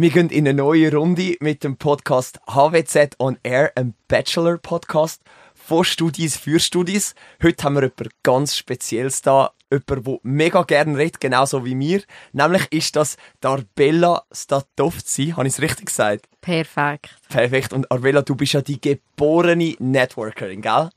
Wir 0.00 0.10
gehen 0.10 0.30
in 0.30 0.46
eine 0.46 0.54
neue 0.54 0.94
Runde 0.94 1.34
mit 1.40 1.64
dem 1.64 1.76
Podcast 1.76 2.38
HWZ 2.46 3.16
on 3.18 3.36
Air, 3.42 3.72
ein 3.74 3.94
Bachelor-Podcast 4.06 5.22
von 5.54 5.82
Studis 5.82 6.36
für 6.36 6.60
Studis. 6.60 7.16
Heute 7.42 7.64
haben 7.64 7.74
wir 7.74 7.82
jemanden 7.82 8.10
ganz 8.22 8.56
Spezielles 8.56 9.22
da. 9.22 9.50
Jemand, 9.72 10.06
der 10.06 10.18
mega 10.22 10.62
gerne 10.62 10.96
redet, 10.96 11.20
genauso 11.20 11.64
wie 11.64 11.74
mir. 11.74 12.02
Nämlich 12.32 12.70
ist 12.70 12.94
das 12.94 13.16
Arbella 13.42 14.22
Statovci. 14.30 15.32
Habe 15.32 15.48
ich 15.48 15.54
es 15.54 15.62
richtig 15.62 15.86
gesagt? 15.86 16.28
Perfekt. 16.42 17.16
Perfekt. 17.28 17.72
Und 17.72 17.90
Arbella, 17.90 18.22
du 18.22 18.36
bist 18.36 18.52
ja 18.52 18.60
die 18.60 18.80
geborene 18.80 19.74
Networkerin, 19.80 20.62
gell? 20.62 20.90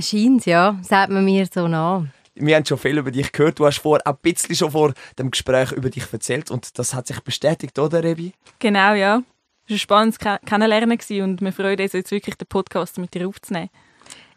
Scheint 0.00 0.46
ja. 0.46 0.80
Sagt 0.82 1.12
man 1.12 1.24
mir 1.24 1.46
so 1.46 1.68
nach 1.68 2.06
wir 2.34 2.56
haben 2.56 2.64
schon 2.64 2.78
viel 2.78 2.98
über 2.98 3.10
dich 3.10 3.32
gehört. 3.32 3.58
Du 3.58 3.66
hast 3.66 3.78
vor 3.78 4.04
ein 4.04 4.16
bisschen 4.22 4.54
schon 4.54 4.70
vor 4.70 4.92
dem 5.18 5.30
Gespräch 5.30 5.72
über 5.72 5.90
dich 5.90 6.04
erzählt 6.12 6.50
und 6.50 6.78
das 6.78 6.94
hat 6.94 7.06
sich 7.06 7.20
bestätigt, 7.20 7.78
oder 7.78 8.02
Rebi? 8.02 8.32
Genau, 8.58 8.94
ja. 8.94 9.22
Es 9.66 9.88
war 9.88 10.02
ein 10.02 10.12
spannendes 10.12 10.40
Kennenlernen 10.46 10.98
und 11.22 11.40
wir 11.40 11.52
freuen 11.52 11.80
uns 11.80 11.92
jetzt 11.92 12.10
wirklich, 12.10 12.34
den 12.36 12.48
Podcast 12.48 12.98
mit 12.98 13.14
dir 13.14 13.28
aufzunehmen. 13.28 13.70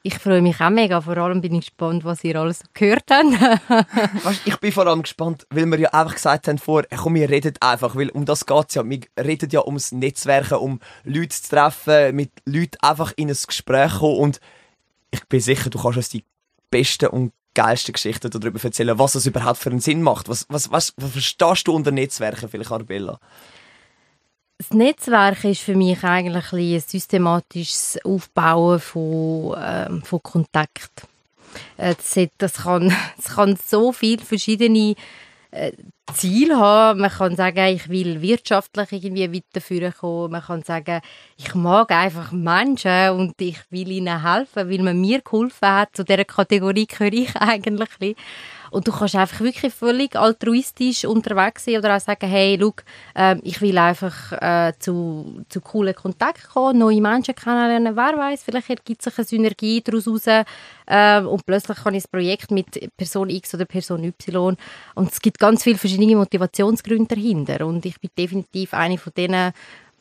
Ich 0.06 0.20
freue 0.20 0.42
mich 0.42 0.60
auch 0.60 0.70
mega. 0.70 1.00
Vor 1.00 1.16
allem 1.18 1.40
bin 1.40 1.56
ich 1.56 1.68
gespannt, 1.68 2.04
was 2.04 2.26
ihr 2.26 2.36
alles 2.36 2.62
gehört 2.74 3.06
habt. 3.10 3.88
ich 4.46 4.58
bin 4.58 4.74
vor 4.74 4.86
allem 4.86 5.02
gespannt, 5.02 5.48
weil 5.50 5.66
wir 5.66 5.80
ja 5.80 5.90
einfach 5.94 6.16
gesagt 6.16 6.50
haben 6.50 6.58
vor, 6.58 6.84
komm, 6.84 7.16
wir 7.16 7.30
reden 7.30 7.54
einfach, 7.62 7.96
weil 7.96 8.10
um 8.10 8.26
das 8.26 8.46
geht 8.46 8.66
es 8.68 8.76
ja. 8.76 8.84
Wir 8.88 9.00
reden 9.18 9.50
ja 9.50 9.66
ums 9.66 9.94
Netzwerken, 9.94 10.56
um 10.56 10.82
Leute 11.06 11.30
zu 11.30 11.50
treffen, 11.50 12.18
mit 12.18 12.32
Leuten 12.44 12.78
einfach 12.82 13.14
in 13.16 13.30
ein 13.30 13.38
Gespräch 13.48 13.94
kommen 14.00 14.18
und 14.18 14.42
ich 15.10 15.24
bin 15.30 15.40
sicher, 15.40 15.70
du 15.70 15.82
kannst 15.82 15.98
uns 15.98 16.10
die 16.10 16.26
besten 16.70 17.08
und 17.08 17.32
geilste 17.54 17.92
Geschichten 17.92 18.30
darüber 18.30 18.64
erzählen, 18.64 18.98
was 18.98 19.14
das 19.14 19.26
überhaupt 19.26 19.60
für 19.60 19.70
einen 19.70 19.80
Sinn 19.80 20.02
macht. 20.02 20.30
Was, 20.30 20.46
was, 20.50 20.72
was, 20.72 20.94
was 20.98 21.12
verstehst 21.12 21.68
du 21.68 21.74
unter 21.74 21.92
Netzwerken, 21.92 22.50
vielleicht 22.50 22.72
Arbella? 22.72 23.20
Das 24.58 24.72
Netzwerk 24.72 25.44
ist 25.44 25.62
für 25.62 25.76
mich 25.76 26.04
eigentlich 26.04 26.54
ein, 26.54 26.80
systematisches 26.80 28.00
Aufbauen 28.06 28.80
von, 28.80 29.54
äh, 29.56 30.02
von 30.06 30.24
Kontakt. 30.24 31.08
Äh, 31.78 31.96
das, 32.38 32.54
kann, 32.64 32.96
das 33.18 33.36
kann 33.36 33.58
so 33.64 33.92
viele 33.92 34.24
verschiedene 34.24 34.96
Ziel 36.14 36.56
haben. 36.56 37.00
Man 37.02 37.10
kann 37.10 37.36
sagen, 37.36 37.68
ich 37.68 37.88
will 37.90 38.22
wirtschaftlich 38.22 38.92
irgendwie 38.92 39.34
weiterführen 39.34 39.94
kommen. 39.94 40.32
Man 40.32 40.42
kann 40.42 40.64
sagen, 40.64 41.02
ich 41.38 41.56
mag 41.56 41.92
einfach 41.92 42.32
Menschen 42.32 43.12
und 43.12 43.40
ich 43.40 43.60
will 43.70 43.90
ihnen 43.92 44.24
helfen, 44.24 44.70
weil 44.70 44.82
man 44.82 45.00
mir 45.00 45.22
geholfen 45.22 45.68
hat. 45.68 45.96
Zu 45.96 46.04
dieser 46.04 46.26
Kategorie 46.26 46.88
gehöre 46.88 47.14
ich 47.14 47.36
eigentlich. 47.36 48.16
Und 48.74 48.88
du 48.88 48.92
kannst 48.92 49.16
einfach 49.16 49.42
wirklich 49.42 49.72
völlig 49.72 50.16
altruistisch 50.16 51.06
unterwegs 51.06 51.66
sein 51.66 51.78
oder 51.78 51.96
auch 51.96 52.00
sagen, 52.00 52.28
hey, 52.28 52.56
look, 52.56 52.84
äh, 53.16 53.36
ich 53.44 53.62
will 53.62 53.78
einfach 53.78 54.32
äh, 54.32 54.74
zu, 54.80 55.44
zu 55.48 55.62
coolen 55.62 55.94
Kontakten 55.94 56.50
kommen, 56.52 56.80
neue 56.80 57.00
Menschen 57.00 57.36
kennenlernen. 57.36 57.96
Wer 57.96 58.18
weiß, 58.18 58.44
vielleicht 58.44 58.84
gibt 58.84 59.04
sich 59.04 59.16
eine 59.16 59.26
Synergie 59.26 59.82
daraus 59.82 60.08
raus, 60.08 60.46
äh, 60.88 61.22
und 61.22 61.46
plötzlich 61.46 61.78
kann 61.78 61.94
ich 61.94 62.04
ein 62.06 62.12
Projekt 62.12 62.50
mit 62.50 62.90
Person 62.98 63.30
X 63.30 63.54
oder 63.54 63.66
Person 63.66 64.04
Y 64.04 64.58
und 64.96 65.12
es 65.12 65.22
gibt 65.22 65.40
ganz 65.40 65.64
viele 65.64 65.78
verschiedene 65.78 66.16
Motivationsgründe 66.16 67.16
dahinter 67.16 67.66
und 67.66 67.86
ich 67.86 68.00
bin 68.00 68.10
definitiv 68.18 68.74
eine 68.74 68.98
von 68.98 69.14
denen, 69.16 69.54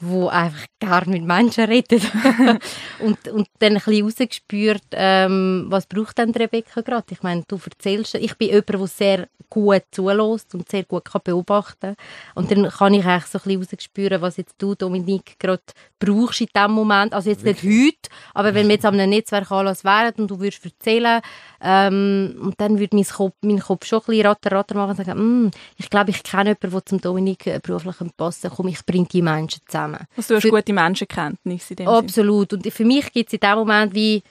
wo 0.03 0.29
einfach 0.29 0.67
gar 0.81 1.09
mit 1.09 1.23
Menschen 1.23 1.65
redet. 1.65 2.03
Und, 2.99 3.29
und 3.29 3.49
dann 3.59 3.73
ein 3.73 3.83
bisschen 3.83 4.05
rausgespürt, 4.05 4.83
ähm, 4.93 5.67
was 5.69 5.87
braucht 5.87 6.19
denn 6.19 6.31
Rebecca 6.31 6.81
gerade? 6.83 7.07
Ich 7.11 7.23
meine, 7.23 7.43
du 7.49 7.59
erzählst, 7.65 8.15
ich 8.15 8.37
bin 8.37 8.49
jemand, 8.49 8.69
der 8.69 8.87
sehr 8.87 9.29
gut 9.53 9.83
zulässt 9.91 10.55
und 10.55 10.69
sehr 10.69 10.85
gut 10.85 11.05
kann 11.05 11.21
beobachten. 11.25 11.95
Und 12.35 12.51
dann 12.51 12.69
kann 12.71 12.95
ich 12.95 13.05
eigentlich 13.05 13.27
so 13.27 13.39
ein 13.39 13.43
bisschen 13.43 13.61
rausgespüren, 13.61 14.23
was 14.23 14.37
jetzt 14.37 14.55
du, 14.59 14.75
Dominik, 14.75 15.39
gerade 15.39 15.63
brauchst 15.99 16.41
in 16.41 16.49
diesem 16.55 16.73
Moment, 16.73 17.13
also 17.13 17.29
jetzt 17.29 17.45
nicht 17.45 17.63
heute, 17.63 18.11
aber 18.35 18.55
wenn 18.55 18.67
wir 18.67 18.75
jetzt 18.75 18.85
an 18.85 18.99
einem 18.99 19.11
Netzwerkanlass 19.11 19.85
wären 19.85 20.15
und 20.17 20.31
du 20.31 20.41
würdest 20.41 20.65
erzählen, 20.65 21.21
ähm, 21.61 22.35
und 22.41 22.61
dann 22.61 22.79
würde 22.79 22.97
mein 22.97 23.05
Kopf, 23.05 23.35
mein 23.43 23.61
Kopf 23.61 23.85
schon 23.87 24.01
ein 24.01 24.07
bisschen 24.07 24.27
ratter, 24.27 24.53
ratter 24.53 24.75
machen 24.75 24.91
und 24.91 25.05
sagen, 25.05 25.47
mm, 25.47 25.51
ich 25.77 25.91
glaube, 25.91 26.11
ich 26.11 26.23
kenne 26.23 26.57
jemanden, 26.61 26.71
der 26.71 26.87
zum 26.87 27.01
Dominik 27.01 27.47
äh, 27.47 27.61
beruflich 27.63 27.97
passen 28.17 28.51
komm, 28.55 28.69
ich 28.69 28.85
bringe 28.85 29.07
die 29.07 29.23
Menschen 29.23 29.61
zusammen. 29.67 29.92
Also 30.17 30.35
du 30.35 30.37
hast 30.37 30.43
für, 30.43 30.51
gute 30.51 30.73
Menschenkenntnis 30.73 31.71
in 31.71 31.77
dem 31.77 31.89
Absolut. 31.89 32.51
Sinn. 32.51 32.59
Und 32.59 32.73
für 32.73 32.85
mich 32.85 33.13
gibt 33.13 33.29
es 33.29 33.35
in 33.35 33.41
dem 33.41 33.59
Moment 33.59 33.95
wie 33.95 34.23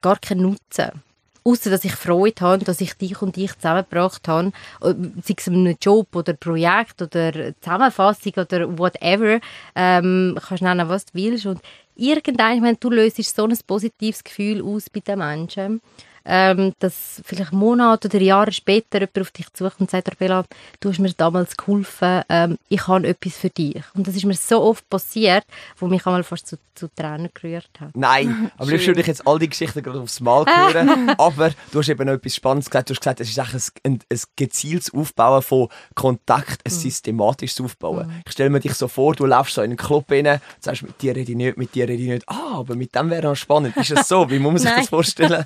gar 0.00 0.18
keinen 0.18 0.42
Nutzen. 0.42 1.02
Außer 1.44 1.70
dass 1.70 1.84
ich 1.84 1.92
Freude 1.92 2.40
habe, 2.40 2.64
dass 2.64 2.80
ich 2.80 2.94
dich 2.94 3.22
und 3.22 3.36
dich 3.36 3.54
zusammengebracht 3.54 4.26
habe, 4.26 4.50
sei 4.80 5.34
es 5.36 5.46
einem 5.46 5.76
Job 5.80 6.08
oder 6.16 6.32
Projekt 6.32 7.00
oder 7.00 7.54
Zusammenfassung 7.60 8.32
oder 8.36 8.76
whatever, 8.76 9.38
ähm, 9.76 10.36
kannst 10.44 10.62
nennen, 10.62 10.88
was 10.88 11.04
du 11.06 11.14
willst. 11.14 11.46
Und 11.46 11.60
irgendwann, 11.94 12.56
ich 12.56 12.60
meine, 12.60 12.76
du 12.76 12.90
löst 12.90 13.22
so 13.22 13.44
ein 13.44 13.56
positives 13.64 14.24
Gefühl 14.24 14.60
aus 14.60 14.90
bei 14.90 14.98
den 14.98 15.20
Menschen 15.20 15.80
ähm, 16.26 16.72
dass 16.80 17.22
vielleicht 17.24 17.52
Monate 17.52 18.08
oder 18.08 18.20
Jahre 18.20 18.52
später 18.52 18.98
jemand 18.98 19.20
auf 19.20 19.30
dich 19.30 19.52
zukommt 19.52 19.80
und 19.80 19.90
sagt, 19.90 20.18
Bella, 20.18 20.44
du 20.80 20.90
hast 20.90 20.98
mir 20.98 21.12
damals 21.12 21.56
geholfen, 21.56 22.22
ähm, 22.28 22.58
ich 22.68 22.86
habe 22.86 23.06
etwas 23.06 23.36
für 23.36 23.50
dich. 23.50 23.82
Und 23.94 24.06
das 24.06 24.16
ist 24.16 24.24
mir 24.24 24.34
so 24.34 24.62
oft 24.62 24.88
passiert, 24.88 25.44
wo 25.78 25.86
mich 25.86 26.04
einmal 26.06 26.24
fast 26.24 26.46
zu, 26.46 26.58
zu 26.74 26.88
Tränen 26.88 27.30
gerührt 27.32 27.70
hat. 27.80 27.96
Nein, 27.96 28.50
aber 28.58 28.72
ich 28.72 28.86
würde 28.86 29.02
jetzt 29.02 29.26
all 29.26 29.38
die 29.38 29.48
Geschichten 29.48 29.82
gerade 29.82 30.00
aufs 30.00 30.20
Mal 30.20 30.44
hören, 30.46 31.10
aber 31.18 31.50
du 31.72 31.78
hast 31.78 31.88
eben 31.88 32.06
noch 32.06 32.14
etwas 32.14 32.34
Spannendes 32.34 32.70
gesagt, 32.70 32.90
du 32.90 32.94
hast 32.94 33.00
gesagt, 33.00 33.20
es 33.20 33.30
ist 33.30 33.38
eigentlich 33.38 33.64
ein, 33.84 34.00
ein 34.10 34.20
gezieltes 34.36 34.92
Aufbauen 34.92 35.42
von 35.42 35.68
Kontakt, 35.94 36.66
ein 36.66 36.72
mhm. 36.72 36.78
systematisches 36.78 37.60
Aufbauen. 37.60 38.06
Mhm. 38.06 38.22
Ich 38.26 38.32
stelle 38.32 38.50
mir 38.50 38.60
dich 38.60 38.74
so 38.74 38.88
vor, 38.88 39.14
du 39.14 39.26
läufst 39.26 39.54
so 39.54 39.62
in 39.62 39.70
einen 39.70 39.76
Club 39.76 40.10
rein, 40.10 40.40
sagst, 40.60 40.82
mit 40.82 41.00
dir 41.00 41.14
rede 41.14 41.32
ich 41.32 41.36
nicht, 41.36 41.56
mit 41.56 41.74
dir 41.74 41.88
rede 41.88 42.02
ich 42.02 42.08
nicht, 42.08 42.28
ah, 42.28 42.58
aber 42.58 42.74
mit 42.74 42.94
dem 42.94 43.10
wäre 43.10 43.32
es 43.32 43.38
spannend. 43.38 43.76
Ist 43.76 43.90
es 43.90 44.08
so? 44.08 44.28
Wie 44.30 44.38
muss 44.38 44.52
man 44.52 44.62
sich 44.62 44.72
das 44.72 44.88
vorstellen? 44.88 45.44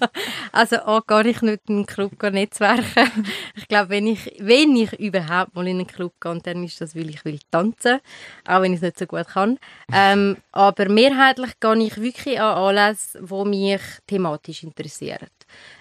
also 0.52 0.69
Also 0.70 0.86
auch 0.86 1.06
gar 1.06 1.24
nicht 1.24 1.42
in 1.42 1.58
einen 1.68 1.86
Club 1.86 2.12
netzwerken. 2.22 3.10
ich 3.56 3.66
glaube, 3.66 3.90
wenn 3.90 4.06
ich, 4.06 4.36
wenn 4.38 4.76
ich 4.76 4.92
überhaupt 5.00 5.54
mal 5.54 5.66
in 5.66 5.78
einen 5.78 5.86
Club 5.86 6.12
gehe, 6.20 6.38
dann 6.42 6.62
ist 6.62 6.80
das, 6.80 6.94
weil 6.94 7.10
ich 7.10 7.24
will 7.24 7.40
tanzen, 7.50 7.98
auch 8.46 8.62
wenn 8.62 8.72
ich 8.72 8.76
es 8.78 8.82
nicht 8.82 8.98
so 8.98 9.06
gut 9.06 9.26
kann. 9.26 9.58
Ähm, 9.92 10.36
aber 10.52 10.88
mehrheitlich 10.88 11.58
gehe 11.58 11.82
ich 11.82 12.00
wirklich 12.00 12.40
an 12.40 12.56
Anlässe, 12.56 13.20
die 13.20 13.48
mich 13.48 13.80
thematisch 14.06 14.62
interessieren. 14.62 15.26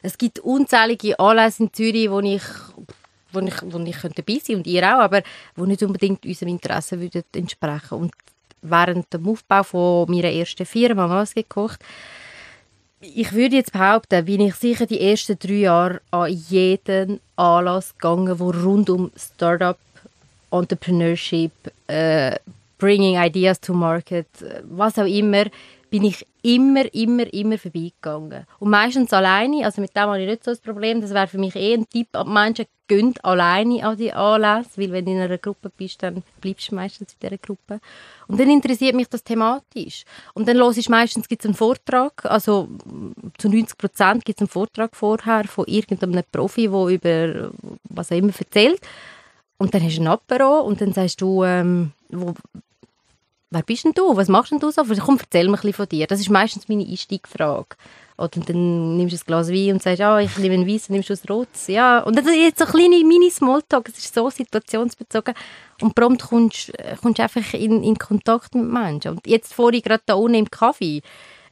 Es 0.01 0.17
gibt 0.17 0.39
unzählige 0.39 1.19
Anlässe 1.19 1.63
in 1.63 1.73
Zürich, 1.73 2.09
wo 2.09 2.19
ich 2.19 2.43
wo 3.31 3.41
ich, 3.41 3.61
wo 3.61 3.77
ich 3.77 3.97
dabei 4.01 4.39
sein 4.41 4.55
und 4.55 4.65
ihr 4.65 4.83
auch, 4.83 5.01
aber 5.01 5.21
wo 5.55 5.65
nicht 5.65 5.83
unbedingt 5.83 6.25
unserem 6.25 6.49
Interesse 6.49 6.99
würden 6.99 7.23
entsprechen. 7.35 7.99
Und 7.99 8.11
während 8.63 9.13
dem 9.13 9.27
Aufbau 9.27 9.61
von 9.61 10.09
meiner 10.09 10.31
ersten 10.31 10.65
Firma, 10.65 11.07
was 11.07 11.35
gekocht, 11.35 11.79
ich 13.01 13.31
würde 13.33 13.55
jetzt 13.55 13.71
behaupten, 13.71 14.25
bin 14.25 14.41
ich 14.41 14.55
sicher 14.55 14.85
die 14.85 14.99
ersten 14.99 15.37
drei 15.39 15.53
Jahre 15.53 16.01
an 16.11 16.31
jeden 16.31 17.19
Anlass 17.35 17.93
gegangen, 17.93 18.39
wo 18.39 18.51
rund 18.51 18.89
um 18.89 19.11
Startup, 19.15 19.77
Entrepreneurship, 20.51 21.51
äh, 21.87 22.37
Bringing 22.77 23.17
Ideas 23.17 23.59
to 23.59 23.73
Market, 23.73 24.27
was 24.63 24.97
auch 24.97 25.05
immer, 25.05 25.45
bin 25.89 26.03
ich 26.03 26.25
immer, 26.41 26.93
immer, 26.93 27.31
immer 27.33 27.57
vorbeigegangen. 27.57 28.45
Und 28.59 28.69
meistens 28.69 29.11
alleine, 29.11 29.65
also 29.65 29.81
mit 29.81 29.95
dem 29.95 30.03
habe 30.03 30.21
ich 30.21 30.27
nicht 30.27 30.43
so 30.43 30.51
ein 30.51 30.57
Problem, 30.63 31.01
das 31.01 31.13
wäre 31.13 31.27
für 31.27 31.37
mich 31.37 31.55
eh 31.55 31.73
ein 31.73 31.89
Tipp, 31.89 32.07
Menschen 32.25 32.65
gehen 32.87 33.13
alleine 33.21 33.85
an 33.85 33.97
die 33.97 34.11
Anlässe, 34.11 34.69
weil 34.77 34.91
wenn 34.91 35.05
du 35.05 35.11
in 35.11 35.19
einer 35.19 35.37
Gruppe 35.37 35.71
bist, 35.75 36.01
dann 36.01 36.23
bleibst 36.41 36.71
du 36.71 36.75
meistens 36.75 37.13
in 37.13 37.19
dieser 37.21 37.37
Gruppe. 37.37 37.79
Und 38.27 38.39
dann 38.39 38.49
interessiert 38.49 38.95
mich 38.95 39.07
das 39.07 39.23
thematisch. 39.23 40.03
Und 40.33 40.47
dann 40.47 40.57
los 40.57 40.77
ich 40.77 40.89
meistens 40.89 41.27
gibt's 41.27 41.45
einen 41.45 41.53
Vortrag, 41.53 42.25
also 42.25 42.67
zu 43.37 43.49
90 43.49 43.77
Prozent 43.77 44.25
gibt 44.25 44.39
es 44.39 44.41
einen 44.41 44.49
Vortrag 44.49 44.95
vorher 44.95 45.45
von 45.45 45.65
irgendeinem 45.67 46.23
Profi, 46.31 46.67
der 46.67 46.87
über 46.87 47.51
was 47.89 48.11
auch 48.11 48.17
immer 48.17 48.33
erzählt. 48.37 48.81
Und 49.57 49.73
dann 49.73 49.83
hast 49.83 49.97
du 49.97 50.01
ein 50.01 50.07
Apero 50.07 50.61
und 50.61 50.81
dann 50.81 50.93
sagst 50.93 51.21
du, 51.21 51.43
ähm, 51.43 51.91
wo, 52.09 52.33
wer 53.51 53.63
bist 53.63 53.85
denn 53.85 53.93
du? 53.93 54.15
Was 54.15 54.27
machst 54.27 54.51
denn 54.51 54.59
du 54.59 54.71
so? 54.71 54.83
Komm, 54.83 55.17
erzähl 55.19 55.45
mir 55.47 55.53
ein 55.53 55.55
bisschen 55.55 55.73
von 55.73 55.89
dir. 55.89 56.07
Das 56.07 56.19
ist 56.19 56.29
meistens 56.29 56.67
meine 56.69 56.85
Einstiegsfrage. 56.85 57.75
Oder 58.17 58.41
dann 58.41 58.97
nimmst 58.97 59.13
du 59.13 59.17
ein 59.17 59.25
Glas 59.25 59.49
Wein 59.49 59.73
und 59.73 59.81
sagst, 59.81 59.99
ja, 59.99 60.19
ich 60.19 60.37
nehme 60.37 60.55
ein 60.55 60.67
Weiss, 60.67 60.89
nimmst 60.89 61.09
du 61.09 61.13
ein 61.13 61.19
Rotes. 61.29 61.67
Ja. 61.67 61.99
Und 61.99 62.17
das 62.17 62.25
ist 62.25 62.35
jetzt 62.35 62.59
so 62.59 62.65
kleine 62.65 63.03
Mini-Smalltalk, 63.03 63.87
es 63.89 63.97
ist 63.97 64.13
so 64.13 64.29
situationsbezogen. 64.29 65.33
Und 65.81 65.95
prompt 65.95 66.23
kommst 66.23 66.73
du 66.73 67.23
einfach 67.23 67.53
in, 67.53 67.81
in 67.81 67.97
Kontakt 67.97 68.55
mit 68.55 68.65
Menschen. 68.65 69.11
Und 69.11 69.25
jetzt 69.25 69.53
vorhin 69.53 69.81
gerade 69.81 70.03
da 70.05 70.15
unten 70.15 70.39
im 70.39 70.51
Kaffee, 70.51 71.01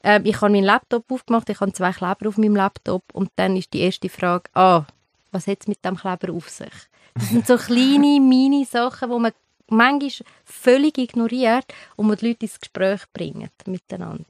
äh, 0.04 0.20
ich 0.24 0.42
habe 0.42 0.52
meinen 0.52 0.66
Laptop 0.66 1.10
aufgemacht, 1.10 1.50
ich 1.50 1.60
habe 1.62 1.72
zwei 1.72 1.94
Kleber 1.94 2.28
auf 2.28 2.38
meinem 2.38 2.56
Laptop 2.56 3.04
und 3.14 3.30
dann 3.38 3.56
ist 3.56 3.74
die 3.74 3.82
erste 3.82 4.10
Frage, 4.10 4.50
ah, 4.54 4.84
was 5.32 5.48
hat 5.48 5.60
es 5.62 5.68
mit 5.68 5.84
dem 5.86 5.96
Kleber 5.96 6.34
auf 6.34 6.50
sich? 6.50 6.74
Das 7.14 7.30
sind 7.30 7.48
so 7.48 7.56
kleine 7.56 8.20
Mini-Sachen, 8.20 9.10
die 9.10 9.20
man 9.20 9.32
manchmal 9.69 10.28
völlig 10.46 10.98
ignoriert 10.98 11.66
und 11.96 12.08
man 12.08 12.18
die 12.18 12.28
Leute 12.28 12.46
ins 12.46 12.60
Gespräch 12.60 13.02
bringt 13.14 13.52
miteinander. 13.66 14.25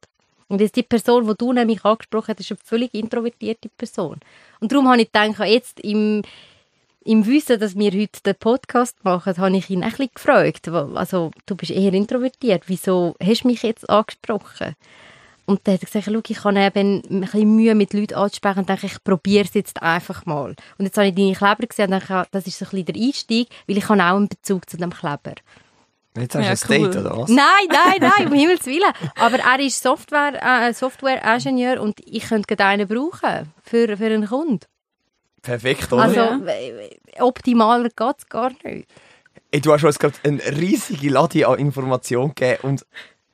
Und 0.50 0.62
jetzt 0.62 0.76
die 0.76 0.84
Person, 0.84 1.28
die 1.28 1.36
du 1.38 1.52
nämlich 1.52 1.84
angesprochen 1.84 2.30
hast, 2.30 2.40
ist 2.40 2.52
eine 2.52 2.60
völlig 2.64 2.94
introvertierte 2.94 3.70
Person. 3.70 4.20
Und 4.60 4.72
darum 4.72 4.88
habe 4.88 5.02
ich 5.02 5.12
gedacht, 5.12 5.40
jetzt 5.46 5.80
im, 5.82 6.22
im 7.04 7.26
Wissen, 7.26 7.60
dass 7.60 7.78
wir 7.78 7.92
heute 7.92 8.22
den 8.26 8.36
Podcast 8.36 9.04
machen, 9.04 9.38
habe 9.38 9.58
ich 9.58 9.70
ihn 9.70 9.84
ein 9.84 10.10
gefragt. 10.14 10.70
Also, 10.70 11.32
du 11.46 11.56
bist 11.56 11.72
eher 11.72 11.94
introvertiert. 11.94 12.64
Wieso 12.68 13.16
hast 13.22 13.44
du 13.44 13.48
mich 13.48 13.64
jetzt 13.64 13.90
angesprochen? 13.90 14.76
Und 15.50 15.62
dann 15.66 15.76
hat 15.76 15.82
er 15.82 15.86
gesagt, 15.86 16.06
schau, 16.06 16.22
ich 16.28 16.44
habe 16.44 16.60
eben 16.60 17.02
ein 17.10 17.22
bisschen 17.22 17.56
Mühe 17.56 17.74
mit 17.74 17.94
Leuten 17.94 18.16
anzusprechen 18.16 18.60
und 18.60 18.70
denke, 18.70 18.86
ich 18.86 19.02
probiere 19.04 19.46
es 19.46 19.54
jetzt 19.54 19.82
einfach 19.82 20.26
mal. 20.26 20.54
Und 20.78 20.86
jetzt 20.86 20.98
habe 20.98 21.08
ich 21.08 21.16
deine 21.16 21.34
Kleber 21.34 21.66
gesehen 21.68 21.86
und 21.94 22.00
denke, 22.08 22.28
das 22.32 22.46
ist 22.48 22.60
so 22.60 22.66
ein 22.66 22.70
bisschen 22.72 22.86
der 22.86 22.96
Einstieg, 23.02 23.48
weil 23.66 23.78
ich 23.78 23.88
habe 23.90 24.02
auch 24.04 24.18
einen 24.18 24.28
Bezug 24.28 24.70
zu 24.70 24.76
dem 24.78 24.92
Kleber. 24.94 25.36
Jetzt 26.18 26.36
hast 26.36 26.68
du 26.68 26.74
Ja, 26.74 26.78
ein 26.78 26.82
cool. 26.82 26.90
Date, 26.90 26.98
oder 27.06 27.18
was? 27.18 27.30
Nein, 27.30 27.46
nein, 27.70 27.98
nein, 28.18 28.28
um 28.32 28.34
Himmels 28.34 28.66
Willen. 28.66 28.92
Aber 29.16 29.38
er 29.40 29.60
ist 29.60 29.82
Software, 29.82 30.34
äh, 30.68 30.74
Software-Ingenieur 30.74 31.80
und 31.82 32.00
ich 32.06 32.24
könnte 32.28 32.60
einen 32.66 32.88
brauchen 32.88 33.54
für, 33.64 33.96
für 33.96 34.06
einen 34.06 34.28
Kunden. 34.28 34.60
Perfekt, 35.42 35.94
oder? 35.94 36.04
Also, 36.04 36.16
Ja. 36.20 36.40
äh, 36.46 36.90
optimaler 37.22 37.90
geht 37.90 38.16
es 38.18 38.28
gar 38.28 38.50
nicht. 38.64 38.90
Ey, 39.52 39.62
du 39.62 39.72
hast 39.72 39.84
uns 39.86 39.98
gerade 39.98 40.16
eine 40.26 40.42
riesige 40.58 41.10
Lade 41.10 41.48
an 41.48 41.58
Informationen 41.60 42.36
gegeben 42.36 42.60
und 42.64 42.86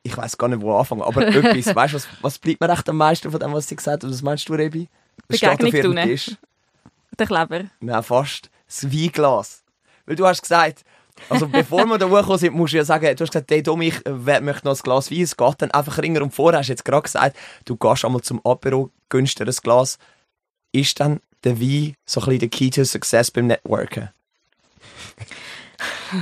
ich 0.04 0.16
weiß 0.16 0.38
gar 0.38 0.48
nicht, 0.48 0.60
wo 0.60 0.76
anfangen. 0.76 1.02
Aber 1.02 1.26
etwas, 1.26 1.74
weißt 1.74 1.94
du, 1.94 1.96
was, 1.96 2.08
was 2.20 2.38
bleibt 2.38 2.60
mir 2.60 2.70
echt 2.70 2.88
am 2.88 2.98
meisten 2.98 3.30
von 3.30 3.40
dem, 3.40 3.52
was 3.52 3.66
sie 3.66 3.74
gesagt 3.74 4.04
hat? 4.04 4.10
Was 4.10 4.22
meinst 4.22 4.48
du, 4.48 4.52
Rebi? 4.52 4.88
Was 5.28 5.38
steht 5.38 5.64
auf 5.64 5.74
ihrem 5.74 5.96
tun. 5.96 6.04
Tisch? 6.04 6.36
Der 7.18 7.26
Kleber. 7.26 7.64
Nein, 7.80 8.02
fast. 8.02 8.50
Das 8.66 8.92
Weinglas. 8.92 9.64
Weil 10.04 10.16
du 10.16 10.26
hast 10.26 10.42
gesagt, 10.42 10.84
also 11.30 11.48
bevor 11.48 11.86
wir 11.86 11.96
da 11.96 12.06
hochgekommen 12.06 12.38
sind, 12.38 12.54
musst 12.54 12.74
du 12.74 12.78
ja 12.78 12.84
sagen, 12.84 13.04
du 13.16 13.22
hast 13.22 13.32
gesagt, 13.32 13.50
hey 13.50 13.62
Domi, 13.62 13.88
ich 13.88 14.04
möchte 14.04 14.66
noch 14.66 14.76
ein 14.76 14.82
Glas 14.82 15.10
Wein. 15.10 15.22
Es 15.22 15.36
geht 15.36 15.54
dann 15.62 15.70
einfach 15.70 15.98
ringer 15.98 16.22
und 16.22 16.34
vorher 16.34 16.58
hast 16.58 16.66
du 16.66 16.72
jetzt 16.72 16.84
gerade 16.84 17.02
gesagt, 17.02 17.36
du 17.64 17.76
gehst 17.76 18.04
einmal 18.04 18.20
zum 18.20 18.44
Apero, 18.44 18.90
gönnst 19.08 19.38
dir 19.38 19.46
ein 19.46 19.54
Glas. 19.62 19.98
Ist 20.72 21.00
dann 21.00 21.20
der 21.44 21.60
Wein 21.60 21.94
so 22.04 22.20
ein 22.20 22.26
bisschen 22.26 22.40
der 22.40 22.48
Key 22.48 22.70
to 22.70 22.84
Success 22.84 23.30
beim 23.30 23.46
Networken? 23.46 24.10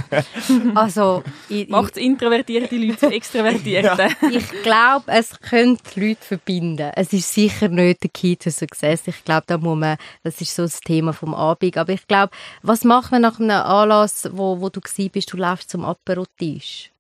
Also, 0.74 1.22
Macht 1.68 1.96
introvertierte 1.96 2.76
Leute 2.76 2.98
zu 2.98 3.10
Extrovertierten. 3.10 4.14
ich 4.30 4.48
glaube, 4.62 5.04
es 5.06 5.38
könnte 5.40 6.00
Leute 6.00 6.22
verbinden. 6.22 6.90
Es 6.94 7.12
ist 7.12 7.32
sicher 7.32 7.68
nicht 7.68 8.02
der 8.02 8.10
Key 8.10 8.36
to 8.36 8.50
Success. 8.50 9.06
Ich 9.06 9.24
glaube, 9.24 9.44
da 9.46 9.58
muss 9.58 9.78
man, 9.78 9.96
das 10.22 10.40
ist 10.40 10.54
so 10.54 10.62
das 10.62 10.80
Thema 10.80 11.12
vom 11.12 11.34
Abend. 11.34 11.76
Aber 11.76 11.92
ich 11.92 12.06
glaube, 12.06 12.32
was 12.62 12.84
macht 12.84 13.12
man 13.12 13.22
nach 13.22 13.38
einem 13.38 13.50
Anlass, 13.50 14.28
wo, 14.32 14.60
wo 14.60 14.68
du 14.68 14.80
bist, 14.80 15.32
du 15.32 15.36
läufst 15.36 15.70
zum 15.70 15.84
Aperotisch? 15.84 16.90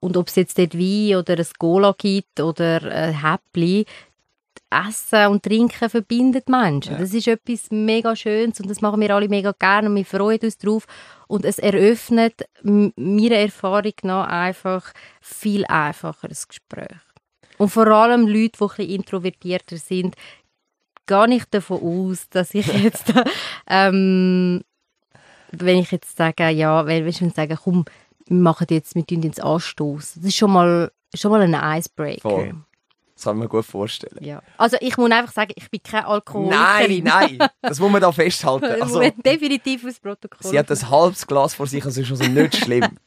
Und 0.00 0.16
ob 0.16 0.28
es 0.28 0.36
jetzt 0.36 0.58
dort 0.58 0.74
Wein 0.74 1.16
oder 1.16 1.38
ein 1.38 1.46
Cola 1.58 1.94
gibt 1.96 2.40
oder 2.40 2.82
ein 2.90 3.20
Häppli, 3.22 3.84
Essen 4.70 5.26
und 5.26 5.42
Trinken 5.42 5.90
verbindet 5.90 6.48
Menschen. 6.48 6.96
Das 6.98 7.12
ist 7.12 7.26
etwas 7.26 7.70
mega 7.70 8.14
Schönes 8.14 8.60
und 8.60 8.70
das 8.70 8.80
machen 8.80 9.00
wir 9.00 9.14
alle 9.14 9.28
mega 9.28 9.52
gerne 9.58 9.88
und 9.88 9.96
wir 9.96 10.04
freuen 10.04 10.40
uns 10.40 10.58
drauf. 10.58 10.86
Und 11.26 11.44
es 11.44 11.58
eröffnet 11.58 12.48
meiner 12.62 13.36
Erfahrung 13.36 13.94
nach 14.02 14.28
einfach 14.28 14.92
viel 15.20 15.64
einfacheres 15.66 16.48
Gespräch. 16.48 16.98
Und 17.58 17.68
vor 17.68 17.86
allem 17.88 18.26
Leute, 18.26 18.58
die 18.58 18.62
ein 18.64 18.68
bisschen 18.68 18.88
introvertierter 18.88 19.76
sind, 19.76 20.16
gar 21.06 21.26
nicht 21.26 21.52
davon 21.52 21.82
aus, 21.82 22.28
dass 22.30 22.54
ich 22.54 22.66
jetzt, 22.82 23.12
ähm, 23.66 24.62
wenn 25.50 25.78
ich 25.78 25.90
jetzt 25.90 26.16
sage, 26.16 26.48
ja, 26.50 26.86
wenn 26.86 27.04
wenn 27.04 27.08
ich 27.10 27.34
sage, 27.34 27.58
komm, 27.62 27.84
wir 28.26 28.38
machen 28.38 28.68
jetzt, 28.70 28.94
wir 28.94 29.04
tun 29.04 29.22
ins 29.24 29.40
Anstoß. 29.40 30.14
Das 30.14 30.24
ist 30.24 30.36
schon 30.36 30.52
mal, 30.52 30.92
schon 31.14 31.32
mal 31.32 31.42
ein 31.42 31.78
Icebreaker. 31.78 32.30
Voll. 32.30 32.54
Das 33.20 33.24
kann 33.26 33.36
man 33.36 33.44
mir 33.44 33.48
gut 33.50 33.66
vorstellen. 33.66 34.16
Ja. 34.24 34.40
Also 34.56 34.78
ich 34.80 34.96
muss 34.96 35.10
einfach 35.10 35.30
sagen, 35.32 35.52
ich 35.54 35.70
bin 35.70 35.80
Nein, 35.92 36.04
Alkoholikerin. 36.06 37.04
nein, 37.04 37.38
das 37.60 37.78
muss 37.78 37.90
man 37.92 38.00
da 38.00 38.10
festhalten. 38.10 38.64
Das 38.66 38.80
Also, 38.80 39.02
muss 39.02 39.12
definitiv 39.24 39.84
aufs 39.84 40.00
Protokoll. 40.00 40.50
sie 40.50 40.58
hat 40.58 40.70
ein 40.70 40.90
halbes 40.90 41.26
Glas 41.26 41.52
vor 41.52 41.66
sich, 41.66 41.84
also 41.84 42.00
ist 42.00 42.10
also 42.10 42.24
nicht 42.24 42.56
schlimm. 42.56 42.88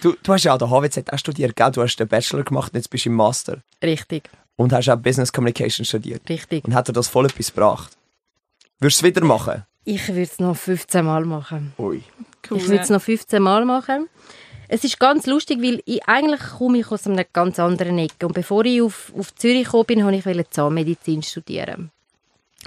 Du, 0.00 0.14
du 0.22 0.32
hast 0.32 0.44
ja 0.44 0.54
auch 0.54 0.58
den 0.58 0.70
HWZ 0.70 1.12
auch 1.12 1.18
studiert, 1.18 1.54
gell? 1.54 1.70
Du 1.70 1.82
hast 1.82 1.96
den 1.96 2.08
Bachelor 2.08 2.44
gemacht 2.44 2.72
und 2.72 2.76
jetzt 2.78 2.88
bist 2.88 3.04
du 3.04 3.10
im 3.10 3.16
Master. 3.16 3.58
Richtig, 3.82 4.30
Und 4.56 4.72
hast 4.72 4.88
auch 4.88 4.96
Business 4.96 5.30
Communication 5.32 5.84
studiert. 5.84 6.22
richtig. 6.30 6.64
Und 6.64 6.74
hat 6.74 6.88
dir 6.88 6.92
das 6.94 7.08
voll 7.08 7.26
etwas 7.26 7.48
gebracht? 7.48 7.92
Würdest 8.78 9.02
du 9.02 9.06
es 9.06 9.14
wieder 9.16 9.24
machen? 9.26 9.64
Ich 9.84 10.08
würde 10.08 10.22
es 10.22 10.38
noch 10.38 10.56
15 10.56 11.04
Mal 11.04 11.24
machen. 11.26 11.74
Ui. 11.78 12.02
Cool, 12.50 12.56
ich 12.58 12.68
würde 12.68 12.82
es 12.82 12.88
noch 12.88 13.02
15 13.02 13.42
Mal 13.42 13.64
machen. 13.66 14.08
Es 14.72 14.84
ist 14.84 15.00
ganz 15.00 15.26
lustig, 15.26 15.60
weil 15.60 15.82
ich, 15.84 16.04
eigentlich 16.06 16.40
komme 16.40 16.78
ich 16.78 16.92
aus 16.92 17.04
einer 17.08 17.24
ganz 17.24 17.58
anderen 17.58 17.98
Ecke. 17.98 18.28
Und 18.28 18.34
bevor 18.34 18.64
ich 18.64 18.80
auf, 18.80 19.12
auf 19.18 19.34
Zürich 19.34 19.64
gekommen 19.64 19.86
bin, 19.86 20.04
wollte 20.04 20.30
ich 20.30 20.50
Zahnmedizin 20.50 21.24
studieren. 21.24 21.90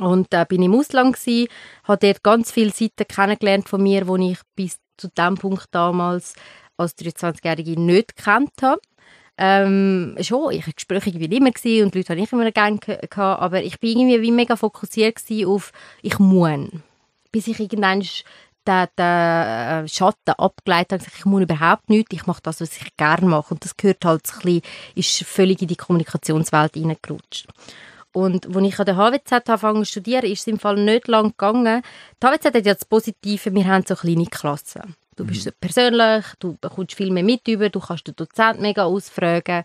Und 0.01 0.27
da 0.31 0.43
bin 0.43 0.61
ich 0.61 0.65
im 0.65 0.75
Ausland, 0.75 1.15
gsi, 1.15 1.47
habe 1.85 2.05
dort 2.05 2.21
ganz 2.21 2.51
viele 2.51 2.71
Seiten 2.71 3.07
kennengelernt 3.07 3.69
von 3.69 3.81
mir, 3.81 4.03
die 4.03 4.31
ich 4.31 4.39
bis 4.53 4.79
zu 4.97 5.07
dem 5.17 5.35
Punkt 5.35 5.67
damals 5.71 6.33
als 6.75 6.97
23-Jährige 6.97 7.79
nicht 7.79 8.17
gekannt 8.17 8.51
habe. 8.61 8.81
Ähm, 9.37 10.17
schon, 10.19 10.51
ich 10.51 10.67
war 10.67 10.73
Gespräche 10.73 11.09
irgendwie 11.09 11.37
immer 11.37 11.47
und 11.85 11.93
die 11.93 11.99
Leute 11.99 12.09
habe 12.09 12.19
ich 12.21 12.33
immer 12.33 12.51
gerne 12.51 12.79
ge- 12.79 12.99
gehabt, 13.09 13.41
aber 13.41 13.63
ich 13.63 13.79
bin 13.79 13.97
irgendwie 13.97 14.21
wie 14.21 14.31
mega 14.31 14.57
fokussiert 14.57 15.19
auf 15.45 15.71
«ich 16.01 16.19
muss». 16.19 16.67
Bis 17.31 17.47
ich 17.47 17.61
irgendwann 17.61 18.03
den, 18.67 18.87
den 18.97 19.05
äh, 19.05 19.87
Schatten 19.87 20.33
abgeleitet 20.37 20.93
und 20.93 20.99
gesagt, 20.99 21.17
ich 21.17 21.25
muss 21.25 21.41
überhaupt 21.41 21.89
nichts, 21.89 22.13
ich 22.13 22.25
mache 22.25 22.41
das, 22.43 22.61
was 22.61 22.77
ich 22.77 22.95
gerne 22.97 23.27
mache. 23.27 23.53
Und 23.53 23.63
das 23.63 23.77
gehört 23.77 24.05
halt 24.05 24.25
so 24.27 24.33
ein 24.33 24.41
bisschen, 24.41 24.61
ist 24.95 25.23
völlig 25.23 25.61
in 25.61 25.67
die 25.67 25.75
Kommunikationswelt 25.75 26.75
reingerutscht. 26.75 27.47
Und 28.13 28.55
als 28.55 28.65
ich 28.65 28.79
an 28.79 28.85
der 28.85 28.95
HWZ 28.95 29.31
angefangen 29.31 29.83
zu 29.83 29.91
studieren, 29.91 30.25
ist 30.25 30.41
es 30.41 30.47
im 30.47 30.59
Fall 30.59 30.75
nicht 30.75 31.07
lang 31.07 31.29
gegangen. 31.29 31.81
Die 32.21 32.27
HWZ 32.27 32.45
hat 32.45 32.65
ja 32.65 32.73
das 32.73 32.85
Positive, 32.85 33.53
wir 33.53 33.67
haben 33.67 33.85
so 33.87 33.95
kleine 33.95 34.27
Klassen. 34.27 34.95
Du 35.15 35.25
bist 35.25 35.43
so 35.43 35.51
persönlich, 35.59 36.25
du 36.39 36.57
bekommst 36.59 36.95
viel 36.95 37.11
mehr 37.11 37.23
mit 37.23 37.47
über, 37.47 37.69
du 37.69 37.79
kannst 37.79 38.07
den 38.07 38.15
Dozent 38.15 38.59
mega 38.59 38.83
ausfragen. 38.83 39.63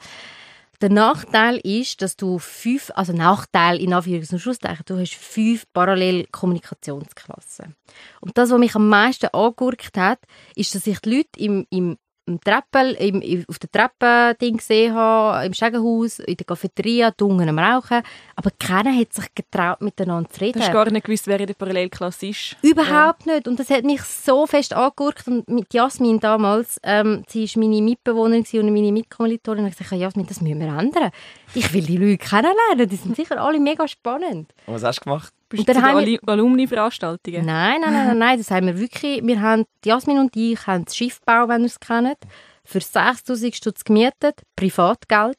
Der 0.80 0.90
Nachteil 0.90 1.56
ist, 1.56 2.02
dass 2.02 2.16
du 2.16 2.38
fünf, 2.38 2.92
also 2.94 3.12
Nachteil 3.12 3.80
in 3.80 3.92
Anführungs- 3.92 4.32
und 4.32 4.38
Schlusszeichen, 4.38 4.84
du 4.86 4.98
hast 4.98 5.14
fünf 5.14 5.64
parallel 5.72 6.26
Kommunikationsklassen. 6.30 7.74
Und 8.20 8.38
das, 8.38 8.50
was 8.50 8.58
mich 8.58 8.76
am 8.76 8.88
meisten 8.88 9.26
angegurkt 9.32 9.96
hat, 9.96 10.20
ist, 10.54 10.74
dass 10.76 10.86
ich 10.86 11.00
die 11.00 11.16
Leute 11.16 11.30
im, 11.38 11.66
im, 11.70 11.98
im 12.28 12.40
Treppel, 12.40 12.92
im, 12.94 13.44
auf 13.48 13.58
der 13.58 13.70
Treppe 13.70 14.36
Ding 14.40 14.58
gesehen 14.58 14.94
habe, 14.94 15.46
im 15.46 15.54
Stegenhaus, 15.54 16.18
in 16.20 16.36
der 16.36 16.46
Cafeteria, 16.46 17.10
drunten 17.10 17.48
am 17.48 17.58
Rauchen, 17.58 18.02
aber 18.36 18.50
keiner 18.58 18.94
hat 18.94 19.12
sich 19.12 19.34
getraut, 19.34 19.80
miteinander 19.80 20.28
zu 20.30 20.40
reden. 20.40 20.58
Du 20.58 20.64
hast 20.64 20.72
gar 20.72 20.90
nicht 20.90 21.04
gewusst, 21.04 21.26
wer 21.26 21.40
in 21.40 21.46
der 21.46 21.54
Parallelklasse 21.54 22.28
ist. 22.28 22.56
Überhaupt 22.62 23.26
nicht. 23.26 23.48
Und 23.48 23.58
das 23.58 23.70
hat 23.70 23.84
mich 23.84 24.02
so 24.02 24.46
fest 24.46 24.72
angegurkt. 24.74 25.26
Und 25.26 25.48
mit 25.48 25.72
Jasmin 25.74 26.20
damals, 26.20 26.78
ähm, 26.82 27.24
sie 27.28 27.48
war 27.48 27.62
meine 27.62 27.82
Mitbewohnerin 27.82 28.44
und 28.52 28.72
meine 28.72 28.92
Mitkommilitonin, 28.92 29.64
und 29.64 29.70
ich 29.70 29.78
gesagt, 29.78 30.00
Jasmin, 30.00 30.26
das 30.26 30.40
müssen 30.40 30.60
wir 30.60 30.68
ändern. 30.68 31.10
Ich 31.54 31.72
will 31.72 31.84
die 31.84 31.96
Leute 31.96 32.18
kennenlernen. 32.18 32.88
Die 32.88 32.96
sind 32.96 33.16
sicher 33.16 33.40
alle 33.40 33.58
mega 33.58 33.88
spannend. 33.88 34.52
Und 34.66 34.74
was 34.74 34.84
hast 34.84 35.00
du 35.00 35.04
gemacht? 35.04 35.32
Bist 35.48 35.60
Und 35.60 35.68
du 35.68 35.72
dann 35.74 35.82
haben 35.82 36.04
wir- 36.06 36.18
Alumni-Veranstaltungen? 36.26 37.46
Nein, 37.46 37.80
nein, 37.80 37.92
nein, 37.92 38.06
nein, 38.08 38.18
nein, 38.18 38.38
das 38.38 38.50
haben 38.50 38.66
wir 38.66 38.78
wirklich. 38.78 39.22
Wir 39.24 39.40
haben, 39.40 39.64
die 39.84 39.88
Jasmin 39.88 40.18
und 40.18 40.36
ich 40.36 40.66
haben 40.66 40.84
das 40.84 40.96
Schiffbau, 40.96 41.48
wenn 41.48 41.62
ihr 41.62 41.66
es 41.66 41.80
kennt, 41.80 42.18
für 42.64 42.80
6000 42.80 43.54
Stutz 43.56 43.82
gemietet, 43.84 44.42
Privatgeld, 44.56 45.38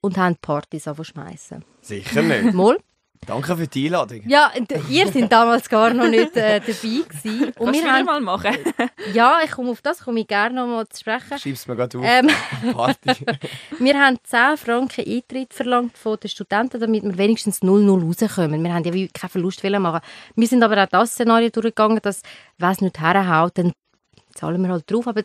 und 0.00 0.16
haben 0.16 0.36
Partys 0.36 0.88
schmeißen. 1.02 1.64
Sicher 1.82 2.22
nicht. 2.22 2.54
Mal. 2.54 2.78
Danke 3.26 3.56
für 3.56 3.66
die 3.66 3.86
Einladung. 3.86 4.22
Ja, 4.26 4.52
ihr 4.88 5.08
sind 5.08 5.32
damals 5.32 5.68
gar 5.68 5.92
noch 5.92 6.06
nicht 6.06 6.36
äh, 6.36 6.60
dabei 6.60 6.72
gewesen. 6.72 7.44
Und 7.44 7.54
Kannst 7.56 7.80
du 7.80 7.84
wir 7.84 7.92
haben, 7.92 8.04
mal 8.04 8.20
machen? 8.20 8.56
ja, 9.12 9.40
ich 9.44 9.50
komme 9.50 9.70
auf 9.70 9.82
das 9.82 9.98
komme 9.98 10.20
ich 10.20 10.28
gerne 10.28 10.54
noch 10.54 10.66
mal 10.66 10.88
zu 10.88 11.00
sprechen. 11.00 11.36
Schreib's 11.38 11.66
mir 11.66 11.74
gerade 11.74 11.98
auf. 11.98 12.04
Ähm, 12.06 12.28
Party. 12.72 13.26
wir 13.80 14.00
haben 14.00 14.18
10 14.22 14.56
Franken 14.56 15.04
Eintritt 15.04 15.52
verlangt 15.52 15.98
von 15.98 16.18
den 16.20 16.28
Studenten, 16.28 16.80
damit 16.80 17.02
wir 17.02 17.18
wenigstens 17.18 17.62
0-0 17.62 18.06
rauskommen. 18.06 18.62
Wir 18.62 18.72
haben 18.72 18.84
ja 18.84 18.94
wie 18.94 19.08
keinen 19.08 19.30
Verlust 19.30 19.64
machen. 19.64 20.00
Wir 20.36 20.46
sind 20.46 20.62
aber 20.62 20.80
auch 20.80 20.88
das 20.88 21.12
Szenario 21.12 21.50
durchgegangen, 21.50 21.98
dass, 22.02 22.22
wenn 22.58 22.70
es 22.70 22.80
nicht 22.80 23.00
herhaut, 23.00 23.58
dann 23.58 23.72
zahlen 24.36 24.62
wir 24.62 24.70
halt 24.70 24.88
drauf. 24.88 25.08
Aber 25.08 25.22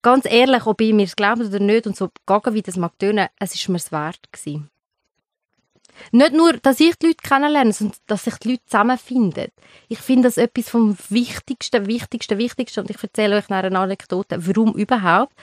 ganz 0.00 0.24
ehrlich, 0.24 0.64
ob 0.64 0.80
ich 0.80 0.94
mir 0.94 1.04
es 1.04 1.16
glaubt 1.16 1.42
oder 1.42 1.60
nicht 1.60 1.86
und 1.86 1.96
so 1.96 2.08
gaga 2.24 2.54
wie 2.54 2.62
das 2.62 2.76
mag 2.76 2.98
tönen, 2.98 3.28
es 3.38 3.54
ist 3.54 3.68
mir 3.68 3.76
es 3.76 3.92
wert 3.92 4.20
gewesen. 4.32 4.71
Nicht 6.10 6.32
nur, 6.32 6.54
dass 6.54 6.80
ich 6.80 6.96
die 6.96 7.08
Leute 7.08 7.22
kennenlerne, 7.22 7.72
sondern 7.72 7.96
dass 8.06 8.24
sich 8.24 8.36
die 8.36 8.52
Leute 8.52 8.64
zusammenfinden. 8.66 9.48
Ich 9.88 9.98
finde 9.98 10.28
das 10.28 10.36
etwas 10.36 10.68
vom 10.68 10.96
Wichtigsten, 11.08 11.86
Wichtigsten, 11.86 12.38
Wichtigsten. 12.38 12.80
Und 12.80 12.90
ich 12.90 13.02
erzähle 13.02 13.36
euch 13.36 13.48
nach 13.48 13.62
einer 13.62 13.80
Anekdote, 13.80 14.46
warum 14.46 14.74
überhaupt. 14.74 15.34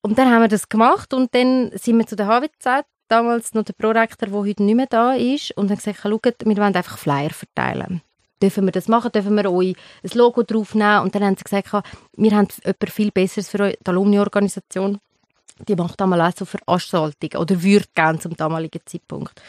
Und 0.00 0.18
dann 0.18 0.30
haben 0.30 0.42
wir 0.42 0.48
das 0.48 0.68
gemacht 0.68 1.12
und 1.14 1.34
dann 1.34 1.72
sind 1.74 1.98
wir 1.98 2.06
zu 2.06 2.14
der 2.14 2.28
HWZ, 2.28 2.86
damals 3.08 3.54
noch 3.54 3.64
der 3.64 3.72
Prorektor, 3.72 4.28
der 4.28 4.38
heute 4.38 4.62
nicht 4.62 4.76
mehr 4.76 4.86
da 4.86 5.14
ist, 5.14 5.56
und 5.56 5.70
haben 5.70 5.78
gesagt, 5.78 5.98
schaut, 6.02 6.24
wir 6.44 6.56
wollen 6.56 6.74
einfach 6.74 6.98
Flyer 6.98 7.30
verteilen. 7.30 8.02
Dürfen 8.42 8.66
wir 8.66 8.72
das 8.72 8.86
machen? 8.86 9.10
Dürfen 9.12 9.34
wir 9.34 9.50
euch 9.50 9.74
ein 10.04 10.10
Logo 10.14 10.42
draufnehmen? 10.42 11.00
Und 11.00 11.14
dann 11.14 11.24
haben 11.24 11.36
sie 11.36 11.44
gesagt, 11.44 11.72
wir 12.16 12.36
haben 12.36 12.48
etwas 12.64 12.92
viel 12.92 13.10
Besseres 13.10 13.48
für 13.48 13.60
euch, 13.60 13.78
die 13.84 13.90
Alumni-Organisation. 13.90 14.98
Die 15.68 15.76
macht 15.76 16.00
einmal 16.02 16.20
auch 16.20 16.32
so 16.36 16.44
Veranstaltungen 16.44 17.36
oder 17.36 17.62
würde 17.62 17.86
gerne 17.94 18.18
zum 18.18 18.36
damaligen 18.36 18.80
Zeitpunkt. 18.84 19.40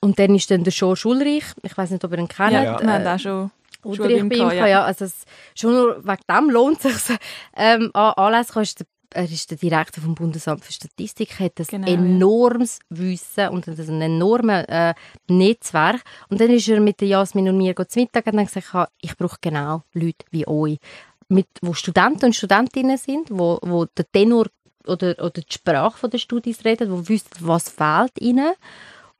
Und 0.00 0.18
dann 0.18 0.34
ist 0.34 0.50
dann 0.50 0.64
der 0.64 0.70
Show 0.70 0.94
Schulreich, 0.96 1.44
ich 1.62 1.76
weiß 1.76 1.90
nicht, 1.90 2.04
ob 2.04 2.12
ihr 2.12 2.18
ihn 2.18 2.28
kennt. 2.28 2.52
Ja, 2.52 2.62
Ja. 2.62 2.80
wir 2.80 2.92
haben 2.92 3.06
auch 3.06 3.18
schon 3.18 3.50
Oder 3.84 4.10
ich 4.10 4.28
bin 4.28 4.38
ja. 4.38 4.66
ja. 4.66 4.84
Also 4.84 5.06
es, 5.06 5.24
schon 5.54 5.72
nur 5.72 6.04
wegen 6.04 6.22
dem 6.28 6.50
lohnt 6.50 6.84
es 6.84 7.06
sich, 7.06 7.16
ähm, 7.56 7.90
an 7.94 8.12
Anlässe 8.14 8.60
ist 8.62 8.80
der, 8.80 8.86
er 9.14 9.24
ist 9.24 9.50
der 9.50 9.58
Direktor 9.58 10.02
vom 10.02 10.14
Bundesamt 10.14 10.64
für 10.64 10.72
Statistik, 10.72 11.38
hat 11.38 11.58
ein 11.58 11.66
Genau, 11.68 11.86
ja. 11.86 11.94
enormes 11.94 12.80
Wissen 12.88 13.48
und 13.48 13.68
ein 13.68 14.02
enormes 14.02 14.64
äh, 14.68 14.94
Netzwerk. 15.28 16.02
Und 16.28 16.40
dann 16.40 16.50
ist 16.50 16.68
er 16.68 16.80
mit 16.80 17.00
der 17.00 17.08
Jasmin 17.08 17.48
und 17.48 17.58
mir 17.58 17.74
zu 17.76 18.00
Mittag 18.00 18.26
und 18.26 18.40
hat 18.40 18.52
gesagt, 18.52 18.92
ich 19.00 19.16
brauche 19.16 19.38
genau 19.40 19.84
Leute 19.92 20.24
wie 20.30 20.46
euch, 20.46 20.78
mit, 21.28 21.46
wo 21.62 21.72
Studenten 21.74 22.26
und 22.26 22.36
Studentinnen 22.36 22.98
sind, 22.98 23.28
wo, 23.30 23.58
wo 23.62 23.84
der 23.86 24.10
Tenor 24.10 24.46
oder, 24.86 25.10
oder 25.18 25.40
die 25.40 25.52
Sprache 25.52 26.08
der 26.08 26.18
Studis 26.18 26.64
reden, 26.64 26.90
wo 26.90 27.08
wissen, 27.08 27.30
was 27.40 27.68
fehlt 27.68 28.20
ihnen 28.20 28.52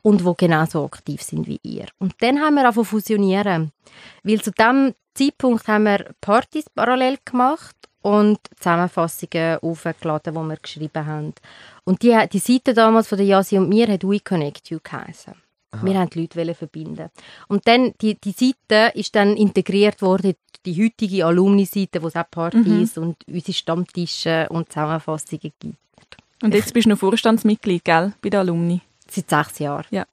und 0.03 0.25
wo 0.25 0.35
genauso 0.35 0.85
aktiv 0.85 1.23
sind 1.23 1.47
wie 1.47 1.61
ihr. 1.63 1.87
Und 1.99 2.15
dann 2.21 2.41
haben 2.41 2.55
wir 2.55 2.63
angefangen 2.63 2.87
fusionieren. 2.87 3.73
Weil 4.23 4.41
zu 4.41 4.51
dem 4.51 4.95
Zeitpunkt 5.15 5.67
haben 5.67 5.85
wir 5.85 6.15
Partys 6.21 6.67
parallel 6.69 7.19
gemacht 7.25 7.77
und 8.03 8.39
Zusammenfassungen 8.59 9.59
aufgeladen, 9.61 10.35
die 10.35 10.41
wir 10.41 10.57
geschrieben 10.57 11.07
haben. 11.07 11.35
Und 11.85 12.03
die, 12.03 12.15
die 12.31 12.39
Seite 12.39 12.75
damals 12.75 13.09
von 13.09 13.17
der 13.17 13.27
Yasi 13.27 13.57
und 13.57 13.69
mir 13.71 13.89
hat 13.89 14.05
We 14.05 14.21
Connect 14.21 14.69
You 14.71 14.79
geheißen. 14.83 15.44
Wir 15.83 15.95
wollten 15.95 16.29
die 16.29 16.39
Leute 16.39 16.55
verbinden. 16.55 17.11
Und 17.49 17.67
dann, 17.67 17.95
die, 18.01 18.17
die 18.17 18.33
Seite 18.33 18.97
ist 18.97 19.15
dann 19.15 19.37
integriert 19.37 20.03
worden 20.03 20.31
in 20.31 20.37
die 20.67 20.85
heutige 20.85 21.27
Alumni-Seite, 21.27 22.03
wo 22.03 22.09
es 22.09 22.17
auch 22.17 22.31
Partys 22.31 22.97
und 22.97 23.17
unsere 23.27 23.53
Stammtische 23.53 24.47
und 24.51 24.73
Zusammenfassungen 24.73 25.41
gibt. 25.41 25.65
Und 26.43 26.55
jetzt 26.55 26.73
bist 26.75 26.87
du 26.87 26.91
noch 26.91 26.99
Vorstandsmitglied, 26.99 27.85
gell? 27.85 28.13
Bei 28.23 28.31
der 28.31 28.41
Alumni. 28.41 28.81
Seit 29.11 29.31
sechs 29.31 29.59
Jahren. 29.59 29.87
Ja. 29.91 30.07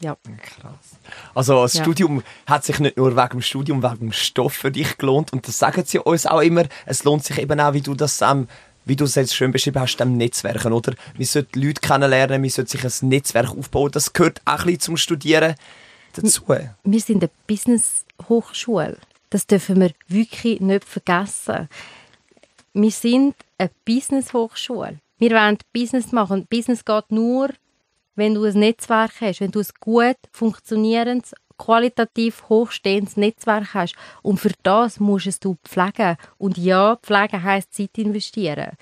Ja. 0.00 0.16
Krass. 0.42 0.98
Also 1.34 1.62
das 1.62 1.74
Ja. 1.74 1.82
Studium 1.84 2.22
hat 2.46 2.64
sich 2.64 2.80
nicht 2.80 2.96
nur 2.96 3.16
wegen 3.16 3.28
dem 3.28 3.42
Studium, 3.42 3.82
wegen 3.82 3.98
dem 3.98 4.12
Stoff 4.12 4.52
für 4.54 4.70
dich 4.72 4.98
gelohnt 4.98 5.32
und 5.32 5.46
das 5.46 5.58
sagen 5.58 5.84
sie 5.86 6.00
uns 6.00 6.26
auch 6.26 6.40
immer. 6.40 6.64
Es 6.86 7.04
lohnt 7.04 7.24
sich 7.24 7.38
eben 7.38 7.60
auch, 7.60 7.72
wie 7.72 7.82
du 7.82 7.94
das 7.94 8.20
ähm, 8.20 8.48
wie 8.84 8.96
du 8.96 9.04
es 9.04 9.14
jetzt 9.14 9.34
schön 9.34 9.52
beschrieben 9.52 9.80
hast, 9.80 9.96
dem 9.96 10.16
Netzwerken, 10.16 10.72
oder? 10.72 10.94
Man 11.16 11.24
sollte 11.24 11.58
Leute 11.58 11.80
kennenlernen, 11.80 12.40
man 12.40 12.50
sollte 12.50 12.70
sich 12.70 12.84
ein 12.84 13.08
Netzwerk 13.08 13.50
aufbauen. 13.50 13.90
Das 13.92 14.12
gehört 14.12 14.40
auch 14.44 14.60
ein 14.60 14.64
bisschen 14.66 14.80
zum 14.80 14.96
Studieren 14.96 15.54
dazu. 16.14 16.42
wir 16.82 17.00
sind 17.00 17.22
eine 17.22 17.30
Business-Hochschule. 17.46 18.98
Das 19.30 19.46
dürfen 19.46 19.80
wir 19.80 19.92
wirklich 20.08 20.60
nicht 20.60 20.84
vergessen. 20.84 21.68
Wir 22.74 22.90
sind 22.90 23.34
eine 23.58 23.70
Business-Hochschule. 23.84 24.98
Wir 25.18 25.30
wollen 25.30 25.58
Business 25.72 26.12
machen. 26.12 26.46
Business 26.50 26.84
geht 26.84 27.10
nur, 27.10 27.50
wenn 28.14 28.34
du 28.34 28.44
ein 28.44 28.58
Netzwerk 28.58 29.20
hast, 29.20 29.40
wenn 29.40 29.50
du 29.50 29.60
ein 29.60 29.66
gut 29.80 30.16
funktionierendes, 30.32 31.32
qualitativ 31.62 32.48
hochstehendes 32.48 33.16
Netzwerk 33.16 33.74
hast. 33.74 33.94
Und 34.22 34.40
für 34.40 34.52
das 34.62 34.98
musst 34.98 35.44
du 35.44 35.56
pflegen. 35.64 36.16
Und 36.38 36.58
ja, 36.58 36.96
pflegen 36.96 37.42
heisst 37.42 37.74
Zeit 37.74 37.96
investieren. 37.98 38.72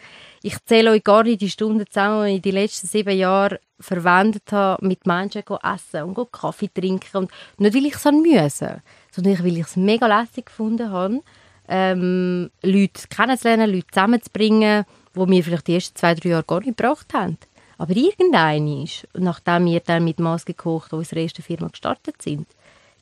Ich 0.43 0.57
zähle 0.65 0.93
euch 0.93 1.05
gar 1.05 1.25
nicht 1.25 1.43
die 1.43 1.51
Stunden 1.51 1.87
zusammen, 1.87 2.27
die 2.27 2.37
ich 2.37 2.43
die 2.43 2.51
letzten 2.51 2.87
sieben 2.87 3.17
Jahre 3.17 3.61
verwendet 3.79 4.51
habe, 4.53 4.87
mit 4.87 5.07
Menschen 5.07 5.43
zu 5.47 5.59
essen 5.63 6.05
und 6.05 6.33
Kaffee 6.33 6.71
trinken. 6.73 7.17
Und 7.17 7.31
nicht, 7.59 7.75
weil 7.75 7.87
ich 7.87 7.95
es 7.95 8.05
müssen, 8.05 8.83
sondern 9.11 9.39
weil 9.45 9.59
ich 9.59 9.67
es 9.67 9.77
mega 9.77 10.07
lässig 10.07 10.47
gefunden 10.47 10.91
habe, 10.91 11.21
ähm, 11.69 12.51
Leute 12.63 13.09
kennenzulernen, 13.09 13.71
Leute 13.71 13.87
zusammenzubringen, 13.93 14.85
die 15.15 15.27
mir 15.27 15.45
vielleicht 15.45 15.67
die 15.67 15.75
ersten 15.75 15.97
zwei, 15.97 16.15
drei 16.15 16.31
Jahre 16.31 16.45
gar 16.45 16.61
nicht 16.61 16.77
gebracht 16.77 17.13
haben. 17.13 17.39
Aber 17.79 17.97
irgendein 17.97 18.83
ist, 18.83 19.09
nachdem 19.15 19.65
wir 19.65 19.81
dann 19.81 20.05
mit 20.05 20.21
Maske 20.21 20.53
gekocht 20.53 20.93
unsere 20.93 21.23
erste 21.23 21.41
Firma 21.41 21.69
gestartet 21.69 22.21
sind, 22.21 22.47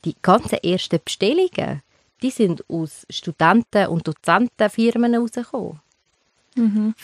die 0.04 0.16
ganzen 0.22 0.58
ersten 0.62 1.00
Bestellungen, 1.04 1.82
die 2.22 2.30
sind 2.30 2.64
aus 2.68 3.06
Studenten- 3.10 3.86
und 3.88 4.06
Dozentenfirmen 4.08 5.14
rausgekommen. 5.14 5.80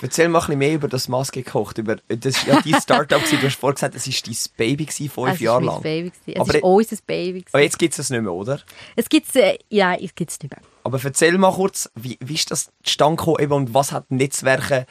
Erzähl 0.02 0.28
mal 0.28 0.40
ein 0.40 0.46
bisschen 0.46 0.58
mehr 0.58 0.74
über 0.74 0.88
das 0.88 1.06
Maske 1.06 1.44
gekocht. 1.44 1.78
Über, 1.78 1.96
das 2.08 2.44
war 2.46 2.56
ja 2.56 2.60
dein 2.60 2.80
Startup. 2.80 3.22
du 3.22 3.36
hast 3.42 3.54
vorhin 3.56 3.74
gesagt, 3.76 3.94
es 3.94 4.06
war 4.08 4.14
dein 4.26 4.36
Baby 4.56 4.84
gewesen, 4.86 5.08
fünf 5.10 5.34
Es 5.34 5.40
Jahre 5.40 5.54
war 5.58 5.60
mein 5.60 5.74
lang. 5.74 5.82
Baby. 5.82 6.12
Es 6.26 6.40
Aber- 6.40 6.54
war 6.54 6.64
unser 6.64 6.96
Baby. 7.06 7.38
gewesen. 7.40 7.50
Aber 7.52 7.62
jetzt 7.62 7.78
gibt 7.78 7.92
es 7.92 7.96
das 7.98 8.10
nicht 8.10 8.22
mehr, 8.22 8.32
oder? 8.32 8.60
Es 8.96 9.08
gibt 9.08 9.34
äh, 9.36 9.56
ja, 9.68 9.94
es 9.94 10.12
gibt's 10.14 10.40
nicht 10.40 10.50
mehr. 10.50 10.60
Aber 10.82 11.00
erzähl 11.04 11.38
mal 11.38 11.52
kurz, 11.52 11.88
wie, 11.94 12.18
wie 12.20 12.34
ist 12.34 12.50
das 12.50 12.72
zustande 12.82 13.16
gekommen 13.16 13.36
eben, 13.40 13.52
und 13.52 13.74
was 13.74 13.92
hat 13.92 14.10
Netzwerke 14.10 14.86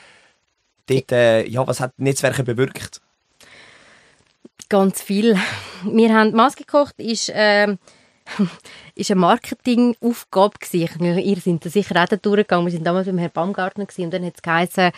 dort, 0.88 1.12
äh, 1.12 1.46
ja, 1.46 1.68
was 1.68 1.82
hat 1.82 1.92
Netzwerke 2.00 2.44
bewirkt? 2.44 3.02
Ganz 4.70 5.02
viel. 5.02 5.38
Wir 5.84 6.14
haben 6.14 6.32
Maske 6.32 6.64
gekocht, 6.64 6.96
ist, 6.98 7.32
ähm, 7.34 7.78
ist 8.96 9.12
eine 9.12 9.20
Marketingaufgabe 9.20 10.58
ihr 10.74 11.38
sind 11.38 11.66
da 11.66 11.70
sicher 11.70 12.02
auch 12.02 12.18
durchgegangen. 12.18 12.66
Wir 12.66 12.72
sind 12.72 12.86
damals 12.86 13.06
beim 13.06 13.18
Herrn 13.18 13.32
Baumgartner 13.32 13.86
und 13.98 14.12
dann 14.12 14.26
hat 14.26 14.36
es 14.36 14.42
geheißen, 14.42 14.92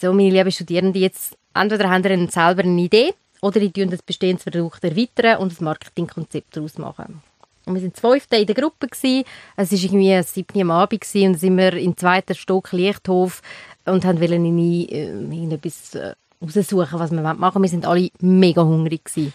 so 0.00 0.12
meine 0.12 0.30
lieben 0.30 0.52
Studierenden, 0.52 1.02
jetzt 1.02 1.36
entweder 1.54 1.90
haben 1.90 2.04
ihr 2.04 2.30
selber 2.30 2.62
eine 2.62 2.80
Idee 2.80 3.12
oder 3.42 3.60
ihr 3.60 3.72
tun 3.72 3.90
das 3.90 4.02
bestehendes 4.02 4.44
Produkt 4.44 4.82
erweitern 4.84 5.38
und 5.38 5.60
ein 5.60 5.64
Marketingkonzept 5.64 6.56
daraus 6.56 6.78
machen. 6.78 7.22
Und 7.66 7.74
wir 7.74 7.80
sind 7.80 7.96
zwölfte 7.96 8.36
in 8.36 8.46
der 8.46 8.54
Gruppe 8.54 8.88
gewesen. 8.88 9.24
Es 9.56 9.70
war 9.70 9.78
irgendwie 9.78 10.22
siebte 10.22 10.60
am 10.60 10.70
Abend 10.70 11.02
gewesen, 11.02 11.32
und 11.32 11.38
sind 11.38 11.56
wir 11.56 11.74
im 11.74 11.96
zweiten 11.96 12.34
Stock 12.34 12.72
Lichthof 12.72 13.42
und 13.84 14.04
haben 14.04 14.20
wollen 14.20 14.44
in, 14.44 14.58
äh, 14.88 15.10
irgendetwas 15.10 15.94
äh, 15.94 16.14
raussuchen, 16.42 16.98
was 16.98 17.10
wir 17.10 17.20
machen 17.22 17.40
wollen. 17.40 17.62
Wir 17.62 17.68
sind 17.68 17.86
alle 17.86 18.10
mega 18.20 18.62
hungrig 18.62 19.04
gewesen. 19.04 19.32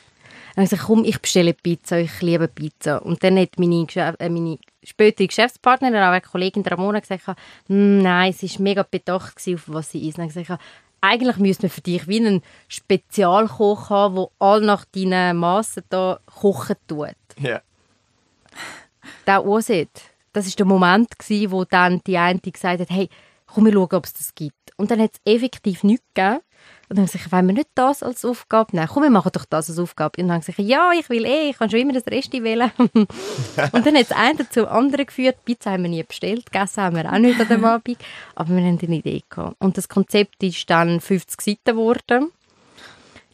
Dann 0.56 0.62
habe 0.62 0.64
ich 0.64 0.70
gesagt, 0.70 0.88
komm, 0.88 1.04
ich 1.04 1.20
bestelle 1.20 1.54
Pizza, 1.54 2.00
ich 2.00 2.22
liebe 2.22 2.48
Pizza. 2.48 3.02
Und 3.04 3.24
dann 3.24 3.38
hat 3.38 3.60
meine, 3.60 3.86
Geschäf 3.86 4.16
äh, 4.20 4.30
meine 4.30 4.58
spätere 4.84 5.28
Geschäftspartnerin, 5.28 5.98
auch 5.98 6.12
eine 6.12 6.22
Kollegin 6.22 6.64
Ramona, 6.66 7.00
gesagt, 7.02 7.28
«Hm, 7.68 8.02
nein, 8.02 8.32
sie 8.32 8.50
war 8.50 8.62
mega 8.62 8.84
bedacht 8.90 9.36
gewesen, 9.36 9.56
auf 9.56 9.64
was 9.68 9.92
sie 9.92 10.08
isst. 10.08 10.18
Dann 10.18 10.30
habe 10.30 10.40
ich 10.40 10.48
gesagt, 10.48 10.64
eigentlich 11.02 11.38
müsste 11.38 11.64
man 11.64 11.72
für 11.72 11.82
dich 11.82 12.08
wie 12.08 12.20
einen 12.26 12.42
Spezialkoch 12.68 13.90
haben, 13.90 14.16
der 14.16 14.28
all 14.40 14.62
nach 14.62 14.86
deinen 14.86 15.38
Massen 15.38 15.84
da 15.90 16.20
kochen 16.26 16.78
tut 16.88 17.16
Ja. 17.38 17.62
der 19.28 19.46
Oset, 19.46 19.90
das 20.34 20.48
ist 20.48 20.58
der 20.58 20.66
Moment 20.66 21.20
gsi, 21.20 21.52
wo 21.52 21.66
dann 21.66 22.02
die 22.08 22.18
eine 22.18 22.40
gesagt 22.40 22.80
hat, 22.80 22.90
hey, 22.90 23.10
komm, 23.46 23.66
wir 23.66 23.74
schauen, 23.74 23.94
ob 23.94 24.06
es 24.06 24.14
das 24.14 24.34
gibt. 24.36 24.56
Und 24.78 24.90
dann 24.90 25.00
hat 25.02 25.12
es 25.14 25.34
effektiv 25.34 25.84
nichts 25.84 26.06
gegeben. 26.14 26.40
Und 26.88 26.98
dann 26.98 27.08
habe 27.08 27.08
ich 27.08 27.24
gesagt, 27.24 27.32
wollen 27.32 27.48
wir 27.48 27.54
nicht 27.54 27.70
das 27.76 28.04
als 28.04 28.24
Aufgabe 28.24 28.76
nehmen? 28.76 28.88
Komm, 28.88 29.04
wir 29.04 29.10
machen 29.10 29.32
doch 29.34 29.46
das 29.46 29.70
als 29.70 29.80
Aufgabe. 29.80 30.22
Und 30.22 30.28
dann 30.28 30.38
habe 30.38 30.42
ich 30.42 30.56
gesagt, 30.56 30.70
ja, 30.70 30.92
ich 30.98 31.10
will 31.10 31.26
eh, 31.26 31.50
ich 31.50 31.58
kann 31.58 31.70
schon 31.70 31.80
immer 31.80 31.94
das 31.94 32.06
Reste 32.08 32.44
wählen. 32.44 32.72
und 32.78 33.86
dann 33.86 33.96
hat 33.96 34.04
es 34.04 34.12
einen 34.12 34.50
zum 34.50 34.66
anderen 34.68 35.06
geführt. 35.06 35.38
Pizza 35.46 35.72
haben 35.72 35.84
wir 35.84 35.90
nie 35.90 36.04
bestellt, 36.04 36.52
gegessen 36.52 36.84
haben 36.84 36.96
wir 36.96 37.12
auch 37.12 37.18
nicht 37.18 37.40
an 37.40 37.48
dem 37.48 37.66
Abend. 37.66 37.98
Aber 38.36 38.50
wir 38.50 38.64
haben 38.64 38.80
eine 38.82 38.96
Idee 38.96 39.24
gehabt. 39.30 39.56
Und 39.60 39.78
das 39.78 39.90
Konzept 39.90 40.44
ist 40.44 40.70
dann 40.70 41.00
50 41.02 41.42
Seiten 41.42 41.60
geworden. 41.66 42.32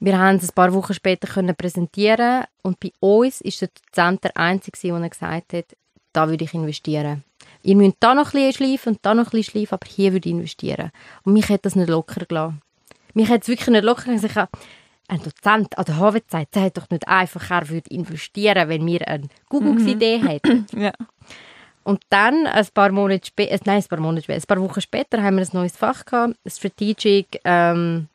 Wir 0.04 0.18
haben 0.18 0.38
es 0.38 0.50
ein 0.50 0.56
paar 0.56 0.74
Wochen 0.74 0.96
später 0.96 1.28
können 1.28 1.56
präsentieren 1.56 2.46
und 2.64 2.80
bei 2.80 2.92
uns 3.02 3.40
ist 3.40 3.62
der 3.62 3.70
Dozent 3.70 4.24
der 4.24 4.36
Einzige, 4.36 4.76
der 4.82 5.10
gesagt 5.10 5.54
hat, 5.54 5.66
da 6.12 6.28
würde 6.28 6.44
ich 6.44 6.56
investieren. 6.56 7.24
Ihr 7.62 7.76
müsst 7.76 7.98
da 8.00 8.16
noch 8.16 8.34
ein 8.34 8.50
bisschen 8.50 8.54
schleifen 8.54 8.94
und 8.94 9.00
da 9.04 9.14
noch 9.14 9.28
ein 9.28 9.30
bisschen 9.30 9.52
schleifen, 9.52 9.74
aber 9.76 9.88
hier 9.88 10.14
würde 10.14 10.28
ich 10.28 10.34
investieren. 10.34 10.92
Und 11.24 11.34
mich 11.34 11.50
hat 11.50 11.66
das 11.66 11.76
nicht 11.76 11.90
locker 11.90 12.26
gelassen. 12.26 12.62
Mich 13.14 13.30
hat 13.30 13.42
es 13.44 13.48
wirklich 13.48 13.68
nicht 13.70 13.84
locker 13.84 14.06
gelassen. 14.06 14.26
Ich 14.28 14.36
habe 14.36 14.52
ein 15.08 15.22
Dozent 15.24 15.78
an 15.78 15.86
der 15.86 15.98
HW 16.00 16.22
sagt, 16.28 16.56
hat 16.56 16.78
doch 16.78 16.90
nicht 16.90 17.08
einfach, 17.08 17.52
er 17.52 17.68
würde 17.70 17.90
investieren, 17.90 18.70
wenn 18.70 18.86
wir 18.86 19.08
eine 19.08 19.28
Google-Idee 19.50 20.20
hätten. 20.20 20.66
Ja. 20.78 20.92
Und 21.84 22.04
dann, 22.12 22.46
ein 22.46 22.68
paar 22.76 22.92
Monate 22.92 23.26
später, 23.26 23.60
nein, 23.66 23.82
ein 23.82 23.88
paar 23.88 24.00
Monate 24.00 24.24
später, 24.24 24.40
ein 24.44 24.48
paar 24.48 24.62
Wochen 24.62 24.82
später, 24.82 25.24
haben 25.24 25.38
wir 25.38 25.44
ein 25.44 25.50
neues 25.52 25.76
Fach 25.76 26.06
gehabt, 26.06 26.36
Strategic 26.46 27.40
ähm, 27.44 28.08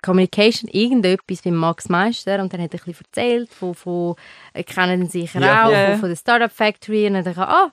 Communication, 0.00 0.70
irgendetwas 0.70 1.44
mit 1.44 1.54
Max 1.54 1.88
Meister. 1.90 2.40
Und 2.40 2.52
dann 2.52 2.62
hat 2.62 2.72
er 2.72 2.80
ein 2.80 2.84
bisschen 2.86 3.04
erzählt, 3.04 3.52
von, 3.52 3.74
von 3.74 4.14
äh, 4.54 4.62
kennen 4.62 5.08
Sie 5.08 5.20
sicher 5.22 5.40
Ja. 5.40 5.66
auch, 5.66 5.70
Ja. 5.70 5.90
von, 5.90 6.00
von 6.00 6.08
der 6.08 6.16
Startup 6.16 6.50
Factory. 6.50 7.06
Und 7.08 7.14
dann 7.14 7.24
dachte 7.24 7.40
ich, 7.40 7.46
ah, 7.46 7.72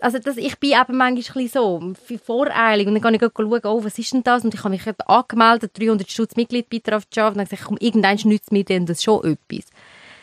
also 0.00 0.18
das, 0.18 0.36
ich 0.36 0.58
bin 0.58 0.72
eben 0.72 0.96
manchmal 0.96 1.48
so, 1.48 1.94
voreilig. 2.24 2.86
Und 2.86 2.94
dann 2.94 3.02
kann 3.02 3.14
ich 3.14 3.20
schauen, 3.20 3.60
oh, 3.64 3.84
was 3.84 3.98
ist 3.98 4.12
denn 4.12 4.22
das? 4.22 4.44
Und 4.44 4.54
ich 4.54 4.60
habe 4.60 4.70
mich 4.70 4.82
angemeldet, 5.06 5.78
300 5.78 6.10
Stutz 6.10 6.36
Mitgliedbeitrag 6.36 7.04
Java. 7.12 7.28
Und 7.30 7.38
dann 7.38 7.48
gesagt, 7.48 7.70
irgendwann 7.80 8.18
nützt 8.24 8.52
mir 8.52 8.64
denn 8.64 8.86
das 8.86 9.02
schon 9.02 9.24
etwas. 9.24 9.70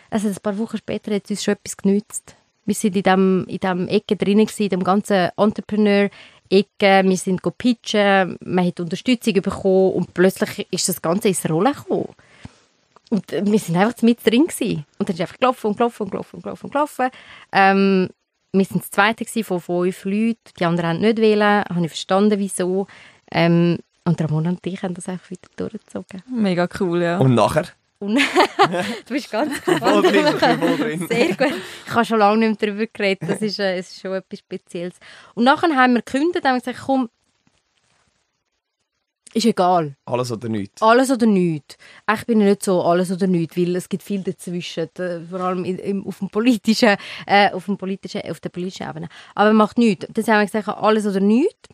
Also 0.09 0.29
ein 0.29 0.35
paar 0.35 0.57
Wochen 0.57 0.77
später 0.77 1.13
hat 1.13 1.25
es 1.25 1.31
uns 1.31 1.43
schon 1.43 1.55
etwas 1.55 1.75
genützt. 1.75 2.35
Wir 2.65 2.75
sind 2.75 2.95
in 2.95 3.03
dem, 3.03 3.45
in 3.47 3.59
dem 3.59 3.87
Ecke 3.87 4.15
gewesen, 4.15 4.63
in 4.63 4.69
dem 4.69 4.83
ganzen 4.83 5.29
Entrepreneur-Ecke. 5.37 7.03
Wir 7.03 7.17
sind 7.17 7.41
pitchen, 7.57 8.37
man 8.41 8.65
hat 8.65 8.79
Unterstützung 8.79 9.33
bekommen 9.33 9.91
und 9.91 10.13
plötzlich 10.13 10.67
ist 10.71 10.89
das 10.89 11.01
Ganze 11.01 11.27
ins 11.27 11.47
Rollen 11.49 11.73
gekommen. 11.73 12.15
Und 13.09 13.31
äh, 13.33 13.45
wir 13.45 13.59
sind 13.59 13.75
einfach 13.75 14.01
mit 14.01 14.25
drin 14.25 14.47
gewesen. 14.47 14.85
Und 14.97 15.09
dann 15.09 15.15
ist 15.15 15.21
einfach 15.21 15.37
gelaufen 15.37 15.67
und 15.67 15.77
gelaufen 15.77 16.03
und 16.03 16.11
gelaufen 16.11 16.35
und 16.37 16.43
gelaufen 16.43 16.65
und 16.65 16.71
gelaufen. 16.71 17.09
Ähm, 17.51 18.09
wir 18.57 18.65
sind 18.65 18.83
das 18.83 18.91
Zweite 18.91 19.25
von 19.43 19.59
fünf 19.59 20.05
Leuten. 20.05 20.37
Die 20.59 20.65
anderen 20.65 20.89
haben 20.89 20.99
nicht 20.99 21.17
wählen. 21.17 21.63
Habe 21.63 21.85
ich 21.85 21.91
verstanden, 21.91 22.39
wieso. 22.39 22.87
Ähm, 23.31 23.79
und 24.05 24.21
Ramona 24.21 24.49
und 24.49 24.65
ich 24.65 24.83
haben 24.83 24.93
das 24.93 25.09
einfach 25.09 25.31
weiter 25.31 25.49
durchgezogen. 25.55 26.23
Mega 26.29 26.67
cool, 26.79 27.01
ja. 27.01 27.17
Und 27.17 27.33
nachher? 27.33 27.65
Und 27.99 28.15
du 29.07 29.13
bist 29.13 29.31
ganz 29.31 29.57
Voll 29.59 30.01
drin, 30.03 30.27
ich 30.27 30.39
bin 30.39 30.59
voll 30.59 30.77
drin. 30.77 31.07
Sehr 31.09 31.35
gut. 31.35 31.53
Ich 31.87 31.93
habe 31.93 32.05
schon 32.05 32.19
lange 32.19 32.37
nicht 32.37 32.61
mehr 32.61 32.69
darüber 32.69 32.87
geredet. 32.91 33.29
Das 33.29 33.41
ist, 33.41 33.59
äh, 33.59 33.77
es 33.77 33.91
ist 33.91 34.01
schon 34.01 34.13
etwas 34.13 34.39
Spezielles. 34.39 34.95
Und 35.33 35.45
nachher 35.45 35.75
haben 35.75 35.93
wir 35.93 36.01
gekündigt 36.01 36.43
und 36.43 36.49
haben 36.49 36.59
gesagt, 36.59 36.79
komm, 36.85 37.09
ist 39.35 39.45
egal. 39.45 39.95
Alles 40.05 40.31
oder 40.31 40.47
nichts. 40.47 40.81
Alles 40.81 41.11
oder 41.11 41.25
nichts. 41.25 41.77
Ich 42.11 42.25
bin 42.25 42.39
nicht 42.39 42.63
so 42.63 42.81
alles 42.81 43.11
oder 43.11 43.27
nichts, 43.27 43.57
weil 43.57 43.75
es 43.75 43.89
gibt 43.89 44.01
viel 44.01 44.21
dazwischen, 44.21 44.89
vor 45.29 45.39
allem 45.41 45.65
in, 45.65 45.77
im, 45.77 46.07
auf, 46.07 46.19
dem 46.19 46.29
politischen, 46.29 46.95
äh, 47.25 47.51
auf, 47.51 47.65
dem 47.65 47.77
politischen, 47.77 48.21
auf 48.29 48.39
der 48.39 48.49
politischen 48.49 48.89
Ebene. 48.89 49.09
Aber 49.35 49.51
macht 49.51 49.77
nichts. 49.77 50.07
Dann 50.09 50.25
haben 50.27 50.39
wir 50.39 50.45
gesagt, 50.45 50.69
alles 50.69 51.05
oder 51.05 51.19
nichts. 51.19 51.69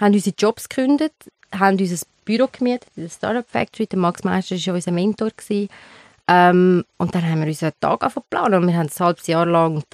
Haben 0.00 0.14
unsere 0.14 0.34
Jobs 0.36 0.68
gekündigt, 0.68 1.14
haben 1.56 1.78
unser 1.78 2.04
Büro 2.24 2.48
gemietet, 2.50 2.90
in 2.96 3.04
der 3.04 3.10
Startup 3.10 3.48
Factory. 3.48 3.86
Der 3.86 3.98
Max 3.98 4.24
Meister 4.24 4.56
war 4.56 4.60
schon 4.60 4.74
unser 4.74 4.92
Mentor. 4.92 5.30
Gewesen. 5.30 5.68
Ähm, 6.26 6.84
und 6.96 7.14
dann 7.14 7.28
haben 7.28 7.40
wir 7.40 7.48
unseren 7.48 7.72
Tag 7.80 8.02
angefangen 8.02 8.54
und 8.54 8.66
wir 8.66 8.76
haben 8.76 8.88
ein 8.88 8.98
halbes 8.98 9.26
Jahr 9.28 9.46
lang 9.46 9.84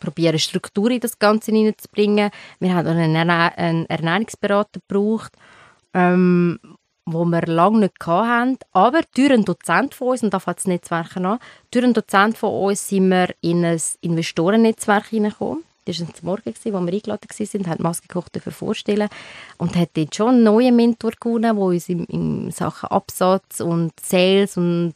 probieren, 0.00 0.38
Struktur 0.38 0.90
in 0.90 1.00
das 1.00 1.18
Ganze 1.18 1.52
hineinzubringen. 1.52 2.30
Wir 2.58 2.74
haben 2.74 2.86
einen 2.88 3.86
Ernährungsberater 3.86 4.80
gebraucht 4.80 5.32
ähm, 5.96 6.58
wo 7.06 7.24
wir 7.24 7.42
lange 7.42 7.80
nicht 7.80 8.06
hatten. 8.06 8.58
Aber 8.72 9.00
durch 9.14 9.30
einen 9.30 9.44
Dozent 9.44 9.94
von 9.94 10.08
uns, 10.08 10.22
und 10.22 10.34
da 10.34 10.38
fängt 10.38 10.58
das 10.58 10.66
Netzwerk 10.66 11.16
an, 11.16 11.38
durch 11.70 11.84
einen 11.84 11.94
Dozent 11.94 12.36
von 12.36 12.50
uns 12.50 12.88
sind 12.88 13.08
wir 13.08 13.34
in 13.40 13.64
ein 13.64 13.80
Investorennetzwerk 14.02 15.06
hineingekommen. 15.06 15.64
Das 15.86 16.00
war 16.00 16.08
am 16.08 16.14
Morgen, 16.22 16.54
wo 16.64 16.70
wir 16.86 16.92
eingeladen 16.92 17.28
waren, 17.30 17.66
haben 17.68 17.82
Maske 17.82 18.08
gekocht 18.08 18.36
vorstellen 18.50 19.08
und 19.56 19.76
hat 19.76 19.90
dort 19.94 20.16
schon 20.16 20.34
einen 20.34 20.42
neuen 20.42 20.74
Mentor 20.74 21.12
gewonnen, 21.12 21.42
der 21.42 21.56
uns 21.56 21.88
in, 21.88 22.04
in 22.06 22.50
Sachen 22.50 22.88
Absatz 22.88 23.60
und 23.60 23.92
Sales 24.00 24.56
und 24.56 24.94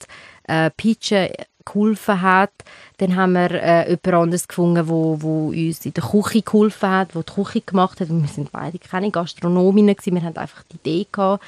äh, 0.49 0.69
Pitchen 0.77 1.29
geholfen 1.65 2.21
hat. 2.21 2.53
Dann 2.99 3.17
haben 3.17 3.33
wir 3.33 3.51
äh, 3.51 3.89
jemand 3.89 4.07
anderes 4.07 4.49
gefunden, 4.49 4.89
wo, 4.89 5.17
wo 5.21 5.49
uns 5.49 5.85
in 5.85 5.95
der 5.95 6.05
Küche 6.05 6.43
geholfen 6.43 6.91
hat, 6.91 7.15
wo 7.15 7.23
die 7.23 7.33
Küche 7.33 7.61
gemacht 7.61 8.01
hat. 8.01 8.11
Und 8.11 8.23
wir 8.23 8.29
sind 8.29 8.53
beide 8.53 8.79
keine 8.79 9.11
Gastronominnen 9.11 9.97
gewesen. 9.97 10.15
Wir 10.15 10.23
hatten 10.23 10.39
einfach 10.39 10.63
die 10.65 10.77
Idee 10.77 11.07
gehabt, 11.11 11.43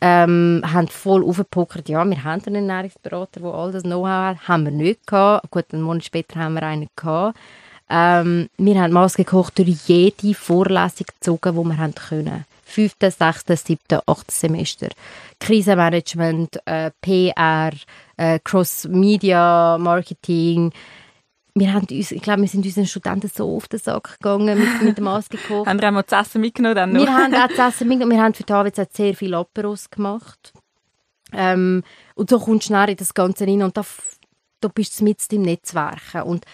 ähm, 0.00 0.62
haben 0.64 0.88
voll 0.88 1.24
aufgepokert, 1.24 1.88
ja, 1.88 2.04
wir 2.04 2.22
haben 2.22 2.42
einen 2.44 2.68
Ernährungsberater, 2.68 3.40
der 3.40 3.54
all 3.54 3.72
das 3.72 3.82
Know-how 3.82 4.06
hat. 4.06 4.48
Haben 4.48 4.64
wir 4.64 4.72
nicht 4.72 5.06
gehabt. 5.06 5.50
Gut, 5.50 5.64
einen 5.72 5.82
Monat 5.82 6.04
später 6.04 6.40
haben 6.40 6.54
wir 6.54 6.62
einen 6.62 6.88
gehabt. 6.94 7.38
Ähm, 7.88 8.48
wir 8.58 8.80
haben 8.80 8.92
Maske 8.92 9.24
gekocht 9.24 9.58
durch 9.58 9.86
jede 9.86 10.34
Vorlesung 10.34 11.06
gezogen, 11.06 11.56
die 11.56 11.68
wir 11.68 11.78
haben 11.78 11.94
können. 11.94 12.44
Fünfte, 12.68 13.12
sechste, 13.12 13.56
siebte, 13.56 14.02
achte 14.06 14.34
Semester. 14.34 14.88
Krisenmanagement, 15.38 16.58
äh, 16.66 16.90
PR, 17.00 17.70
äh, 18.16 18.40
Cross-Media-Marketing. 18.42 20.72
Wir 21.54 21.72
haben 21.72 21.86
uns, 21.88 22.10
ich 22.10 22.20
glaube, 22.20 22.42
wir 22.42 22.48
sind 22.48 22.66
unseren 22.66 22.86
Studenten 22.86 23.30
so 23.32 23.56
auf 23.56 23.68
den 23.68 23.78
Sack 23.78 24.18
gegangen 24.18 24.58
mit, 24.58 24.82
mit 24.82 24.96
der 24.96 25.04
Maske 25.04 25.36
gekocht. 25.38 25.68
Haben 25.68 25.80
wir 25.80 25.88
auch 25.88 25.92
mal 25.92 26.04
zu 26.04 26.16
essen 26.16 26.40
mitgenommen? 26.40 26.74
Dann 26.74 26.90
noch? 26.92 27.02
Wir 27.02 27.14
haben 27.14 27.32
auch 27.34 27.46
zu 27.48 27.62
essen 27.62 27.86
mitgenommen. 27.86 28.18
Wir 28.18 28.24
haben 28.24 28.34
für 28.34 28.42
die 28.42 28.52
HWZ 28.52 28.96
sehr 28.96 29.14
viel 29.14 29.34
Aperos 29.34 29.88
gemacht. 29.88 30.52
Ähm, 31.32 31.84
und 32.16 32.28
so 32.28 32.40
kommst 32.40 32.64
du 32.64 32.66
schnell 32.66 32.90
in 32.90 32.96
das 32.96 33.14
Ganze 33.14 33.46
rein 33.46 33.62
und 33.62 33.76
da, 33.76 33.84
da 34.60 34.66
bist 34.68 35.00
du 35.00 35.04
mit 35.04 35.32
im 35.32 35.42
Netzwerken. 35.42 36.22
Und 36.22 36.44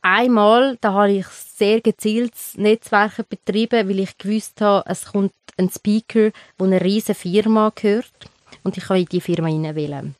einmal, 0.00 0.78
da 0.80 0.94
habe 0.94 1.12
ich 1.12 1.26
sehr 1.26 1.82
gezieltes 1.82 2.56
Netzwerken 2.56 3.26
betrieben, 3.28 3.86
weil 3.86 4.00
ich 4.00 4.16
gewusst 4.16 4.62
habe, 4.62 4.88
es 4.88 5.12
kommt 5.12 5.34
ein 5.58 5.70
Speaker, 5.70 6.30
der 6.58 6.66
eine 6.66 6.80
riesige 6.80 7.14
Firma 7.14 7.72
gehört 7.74 8.30
und 8.62 8.76
ich 8.76 8.84
kann 8.84 8.98
in 8.98 9.06
diese 9.06 9.24
Firma 9.24 9.48
hineinwählen. 9.48 10.14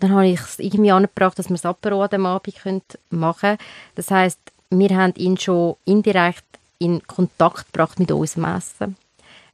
Dann 0.00 0.12
habe 0.12 0.28
ich 0.28 0.40
es 0.40 0.58
irgendwie 0.58 0.92
angebracht, 0.92 1.38
dass 1.38 1.48
wir 1.48 1.56
das 1.56 1.66
Apero 1.66 2.02
an 2.02 2.10
dem 2.10 2.26
Abend 2.26 2.54
machen 3.10 3.40
können. 3.40 3.58
Das 3.96 4.10
heisst, 4.10 4.40
wir 4.70 4.90
haben 4.96 5.14
ihn 5.16 5.36
schon 5.36 5.76
indirekt 5.84 6.44
in 6.78 7.04
Kontakt 7.06 7.72
gebracht 7.72 7.98
mit 7.98 8.12
unserem 8.12 8.44
Essen. 8.56 8.96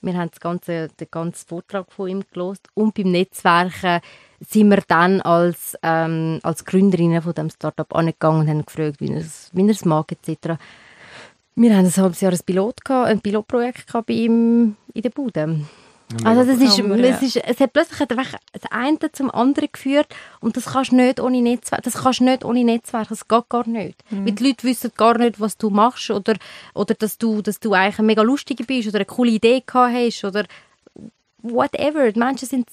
Wir 0.03 0.15
haben 0.19 0.31
das 0.31 0.41
ganze, 0.41 0.89
den 0.89 1.09
ganzen 1.11 1.49
Vortrag 1.49 1.91
von 1.91 2.09
ihm 2.09 2.25
gelesen 2.31 2.61
und 2.75 2.95
beim 2.95 3.11
Netzwerken 3.11 4.01
sind 4.41 4.69
wir 4.69 4.83
dann 4.87 5.23
als, 5.23 5.79
ähm, 5.83 6.41
als 6.43 6.67
Gründerinnen 6.67 7.23
von 7.23 7.33
dem 7.33 7.49
Startup 7.49 7.91
angegangen 7.95 8.41
und 8.41 8.49
haben 8.49 8.67
gefragt, 8.67 9.01
wie 9.01 9.11
er 9.11 9.71
es 9.71 9.85
mag 9.87 10.13
etc. 10.13 10.61
Wir 11.57 11.77
haben 11.77 11.87
ein 11.87 11.97
halbes 11.97 12.21
Jahr 12.21 12.33
ein, 12.33 12.41
Pilot 12.45 12.85
gehabt, 12.85 13.09
ein 13.09 13.21
Pilotprojekt 13.21 13.87
gehabt 13.87 14.07
bei 14.07 14.15
ihm 14.15 14.77
in 14.93 15.03
der 15.03 15.11
Bude. 15.11 15.61
Also 16.23 16.45
das 16.45 16.61
ist, 16.61 16.79
ja. 16.79 16.85
es, 16.85 17.23
ist, 17.23 17.37
es 17.37 17.61
hat 17.61 17.73
plötzlich 17.73 18.07
das 18.09 18.71
eine 18.71 18.99
zum 19.13 19.31
anderen 19.31 19.69
geführt 19.73 20.07
und 20.41 20.57
das 20.57 20.67
kannst 20.67 20.93
du 20.93 20.97
nicht 20.97 21.19
ohne 21.19 21.41
Netzwerk, 21.41 21.83
das 21.83 21.95
kannst 21.95 22.21
du 22.21 22.25
nicht 22.25 22.45
ohne 22.45 22.63
Netzwerk, 22.63 23.09
das 23.09 23.27
geht 23.27 23.49
gar 23.49 23.67
nicht. 23.67 24.05
Weil 24.11 24.33
die 24.33 24.49
Leute 24.49 24.65
wissen 24.65 24.93
gar 24.97 25.19
nicht, 25.19 25.41
was 25.41 25.57
du 25.57 25.71
machst 25.71 26.11
oder, 26.11 26.35
oder 26.75 26.95
dass, 26.95 27.19
du, 27.19 27.41
dass 27.41 27.59
du 27.59 27.73
eigentlich 27.73 27.99
ein 27.99 28.07
mega 28.07 28.23
lustiger 28.23 28.65
bist 28.65 28.89
oder 28.89 28.99
eine 28.99 29.07
coole 29.07 29.31
Idee 29.31 29.63
gehabt 29.67 29.95
hast 29.95 30.25
oder 30.25 30.45
whatever. 31.43 32.13
Die 32.13 32.19
Menschen 32.19 32.49
sind 32.49 32.69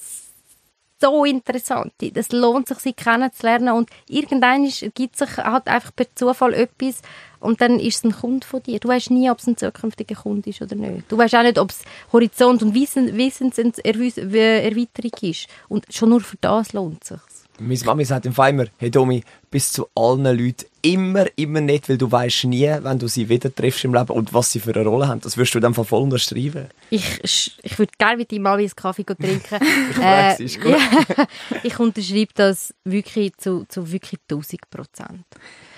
so 1.02 1.24
interessant. 1.24 1.92
Das 2.00 2.30
lohnt 2.32 2.68
sich, 2.68 2.78
sie 2.78 2.92
kennenzulernen 2.92 3.74
und 3.74 3.90
irgendwann 4.08 4.70
gibt 4.94 5.16
sich 5.18 5.36
halt 5.36 5.66
einfach 5.66 5.94
per 5.94 6.06
Zufall 6.14 6.54
etwas 6.54 7.02
und 7.40 7.60
dann 7.60 7.80
ist 7.80 7.96
es 7.96 8.04
ein 8.04 8.12
Kunde 8.12 8.46
von 8.46 8.62
dir. 8.62 8.78
Du 8.78 8.88
weißt 8.88 9.10
nie, 9.10 9.28
ob 9.28 9.38
es 9.40 9.48
ein 9.48 9.56
zukünftiger 9.56 10.14
Kunde 10.14 10.50
ist 10.50 10.62
oder 10.62 10.76
nicht. 10.76 11.10
Du 11.10 11.18
weißt 11.18 11.34
auch 11.34 11.42
nicht, 11.42 11.58
ob 11.58 11.70
es 11.70 11.82
Horizont- 12.12 12.62
und 12.62 12.74
Wissen, 12.74 13.16
Wissenserweiterung 13.16 15.12
ist. 15.22 15.48
Und 15.68 15.84
schon 15.92 16.10
nur 16.10 16.20
für 16.20 16.36
das 16.40 16.72
lohnt 16.72 17.02
es 17.02 17.08
sich. 17.08 17.31
Meine 17.66 17.80
Mami 17.84 18.04
sagt 18.04 18.26
im 18.26 18.32
immer, 18.32 18.66
hey 18.78 18.90
Domi, 18.90 19.22
bis 19.50 19.72
zu 19.72 19.88
allen 19.94 20.24
Leuten 20.24 20.66
immer, 20.82 21.26
immer 21.36 21.60
nicht, 21.60 21.88
weil 21.88 21.98
du 21.98 22.10
weißt 22.10 22.44
nie, 22.44 22.68
wenn 22.80 22.98
du 22.98 23.08
sie 23.08 23.28
wieder 23.28 23.54
triffst 23.54 23.84
im 23.84 23.94
Leben 23.94 24.10
und 24.10 24.34
was 24.34 24.52
sie 24.52 24.60
für 24.60 24.74
eine 24.74 24.86
Rolle 24.86 25.08
haben. 25.08 25.20
Das 25.20 25.36
wirst 25.36 25.54
du 25.54 25.60
dann 25.60 25.74
voll 25.74 26.02
unterschreiben. 26.02 26.68
Ich, 26.90 27.56
ich 27.62 27.78
würde 27.78 27.92
gerne 27.98 28.16
mit 28.16 28.32
deinem 28.32 28.42
Mami 28.42 28.62
einen 28.62 28.76
Kaffee 28.76 29.04
trinken. 29.04 29.58
Ich 29.90 29.98
weiß, 29.98 30.40
ist 30.40 30.60
gut. 30.60 30.70
ja, 30.70 31.26
ich 31.62 31.78
unterschreibe 31.78 32.32
das 32.34 32.74
wirklich 32.84 33.36
zu, 33.36 33.64
zu 33.68 33.90
wirklich 33.92 34.20
1000 34.28 34.70
Prozent. 34.70 35.24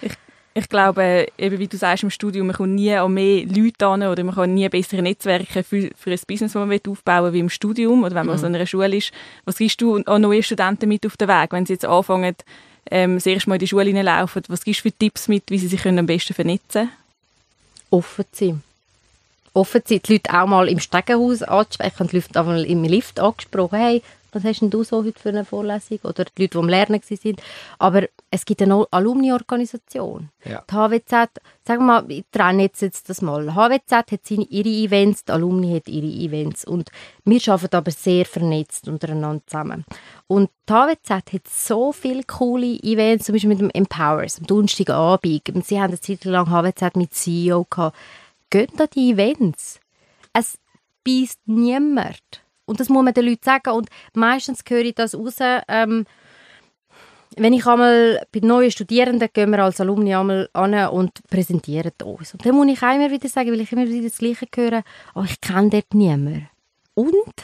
Ich 0.01 0.13
glaube, 0.69 1.27
eben 1.37 1.59
wie 1.59 1.67
du 1.67 1.77
sagst, 1.77 2.05
im 2.05 2.11
Studium, 2.11 2.47
man 2.47 2.55
kommt 2.57 2.75
nie 2.75 2.95
an 2.95 3.13
mehr 3.13 3.45
Leute 3.45 3.87
an 3.87 4.05
oder 4.05 4.23
man 4.23 4.35
kann 4.37 4.55
nie 4.55 4.69
bessere 4.69 5.03
Netzwerke 5.03 5.65
für, 5.65 5.91
für 5.99 6.11
ein 6.13 6.19
Business, 6.29 6.53
das 6.53 6.55
man 6.55 6.71
will, 6.71 6.81
aufbauen 6.89 7.33
wie 7.33 7.41
im 7.41 7.51
Studium 7.51 8.05
oder 8.05 8.15
wenn 8.15 8.27
man 8.27 8.39
Mhm. 8.39 8.45
an 8.45 8.53
so 8.53 8.59
einer 8.59 8.67
Schule 8.67 8.97
ist. 8.97 9.13
Was 9.45 9.57
gibst 9.59 9.81
du 9.81 9.97
an 9.97 10.23
neue 10.23 10.43
Studenten 10.45 10.89
mit 10.89 11.05
auf 11.07 11.17
den 11.17 11.27
Weg, 11.29 11.51
wenn 11.53 11.67
sie 11.67 11.73
jetzt 11.73 11.85
anfangen, 11.85 12.37
ähm, 12.91 13.17
das 13.17 13.27
erste 13.27 13.49
Mal 13.49 13.57
in 13.57 13.61
die 13.61 13.67
Schule 13.67 13.85
hineinlaufen? 13.87 14.43
Was 14.47 14.63
gibst 14.65 14.85
du 14.85 14.91
für 14.91 14.97
Tipps 14.97 15.27
mit, 15.27 15.43
wie 15.49 15.59
sie 15.59 15.67
sich 15.69 15.83
können 15.83 15.99
am 15.99 16.07
besten 16.07 16.35
vernetzen 16.35 16.83
können? 16.87 16.91
Offen 17.91 18.25
sein. 18.33 18.63
Offen 19.55 19.83
sein, 19.85 20.01
die 20.07 20.13
Leute 20.15 20.35
auch 20.41 20.47
mal 20.47 20.69
im 20.69 20.81
Stegenhaus 20.81 21.43
anzusprechen. 21.43 22.05
Ich 22.05 22.11
die 22.11 22.17
Leute 22.17 22.41
auch 22.41 22.47
mal 22.47 22.65
im 22.65 22.85
Lift 22.85 23.19
angesprochen. 23.21 23.79
Hey, 23.79 24.03
was 24.33 24.43
hast 24.43 24.61
denn 24.63 24.71
du 24.71 24.83
so 24.83 25.05
heute 25.05 25.19
für 25.19 25.29
eine 25.29 25.45
Vorlesung? 25.45 25.99
Oder 26.03 26.25
die 26.25 26.43
Leute, 26.43 26.53
die 26.55 26.59
am 26.59 26.69
Lernen 26.69 27.01
waren. 27.01 27.37
Aber 27.79 28.03
es 28.35 28.45
gibt 28.45 28.61
eine 28.63 28.85
Alumni-Organisation. 28.91 30.29
Ja. 30.45 30.65
Die 30.69 30.75
HWZ, 30.75 31.41
sagen 31.65 31.87
wir 31.87 32.01
mal, 32.01 32.05
ich 32.11 32.25
trenne 32.33 32.65
jetzt, 32.65 32.83
jetzt 32.83 33.09
das 33.09 33.23
mal. 33.23 33.45
Die 33.45 33.53
HWZ 33.53 33.93
hat 34.11 34.27
seine, 34.27 34.43
ihre 34.47 34.69
Events, 34.69 35.25
die 35.25 35.31
Alumni 35.31 35.73
hat 35.73 35.87
ihre 35.87 36.09
Events. 36.09 36.65
Und 36.65 36.91
wir 37.25 37.41
arbeiten 37.47 37.77
aber 37.77 37.93
sehr 37.93 38.27
vernetzt 38.27 38.89
untereinander 38.89 39.47
zusammen. 39.47 39.85
Und 40.27 40.51
die 40.69 40.73
HWZ 40.73 41.11
hat 41.11 41.49
so 41.49 41.93
viele 41.93 42.25
coole 42.25 42.77
Events, 42.83 43.27
zum 43.27 43.35
Beispiel 43.35 43.51
mit 43.51 43.61
dem 43.61 43.71
Empowers, 43.71 44.41
am 44.41 44.49
Donnerstagabend. 44.49 45.65
Sie 45.65 45.79
haben 45.81 45.91
eine 45.91 46.01
Zeit 46.01 46.25
lang 46.25 46.51
HWZ 46.51 46.97
mit 46.97 47.15
CEO 47.15 47.67
gehabt. 47.71 47.97
Geht 48.51 48.81
an 48.81 48.89
die 48.97 49.13
Events. 49.13 49.79
Es 50.33 50.59
beißt 51.05 51.39
niemand. 51.47 52.43
Und 52.65 52.81
das 52.81 52.89
muss 52.89 53.05
man 53.05 53.15
den 53.15 53.27
Leuten 53.27 53.45
sagen. 53.45 53.71
Und 53.71 53.91
meistens 54.13 54.65
höre 54.69 54.87
ich 54.87 54.97
das 54.97 55.15
raus, 55.15 55.37
ähm, 55.69 56.05
wenn 57.37 57.53
ich 57.53 57.67
einmal 57.67 58.25
bei 58.33 58.41
neuen 58.41 58.71
Studierenden 58.71 59.29
gehen 59.33 59.51
wir 59.51 59.65
als 59.65 59.81
Alumni 59.81 60.15
einmal 60.15 60.49
an 60.53 60.75
und 60.89 61.13
präsentieren 61.29 61.93
uns. 62.05 62.35
Und 62.35 62.45
dann 62.45 62.55
muss 62.55 62.69
ich 62.69 62.83
immer 62.83 63.11
wieder 63.11 63.29
sagen, 63.29 63.51
weil 63.51 63.61
ich 63.61 63.73
immer 63.73 63.89
wieder 63.89 64.09
das 64.09 64.19
Gleiche 64.19 64.47
höre, 64.55 64.83
oh, 65.15 65.25
ich 65.25 65.41
kenne 65.41 65.71
dort 65.71 65.95
niemanden. 65.95 66.49
Und? 66.95 67.35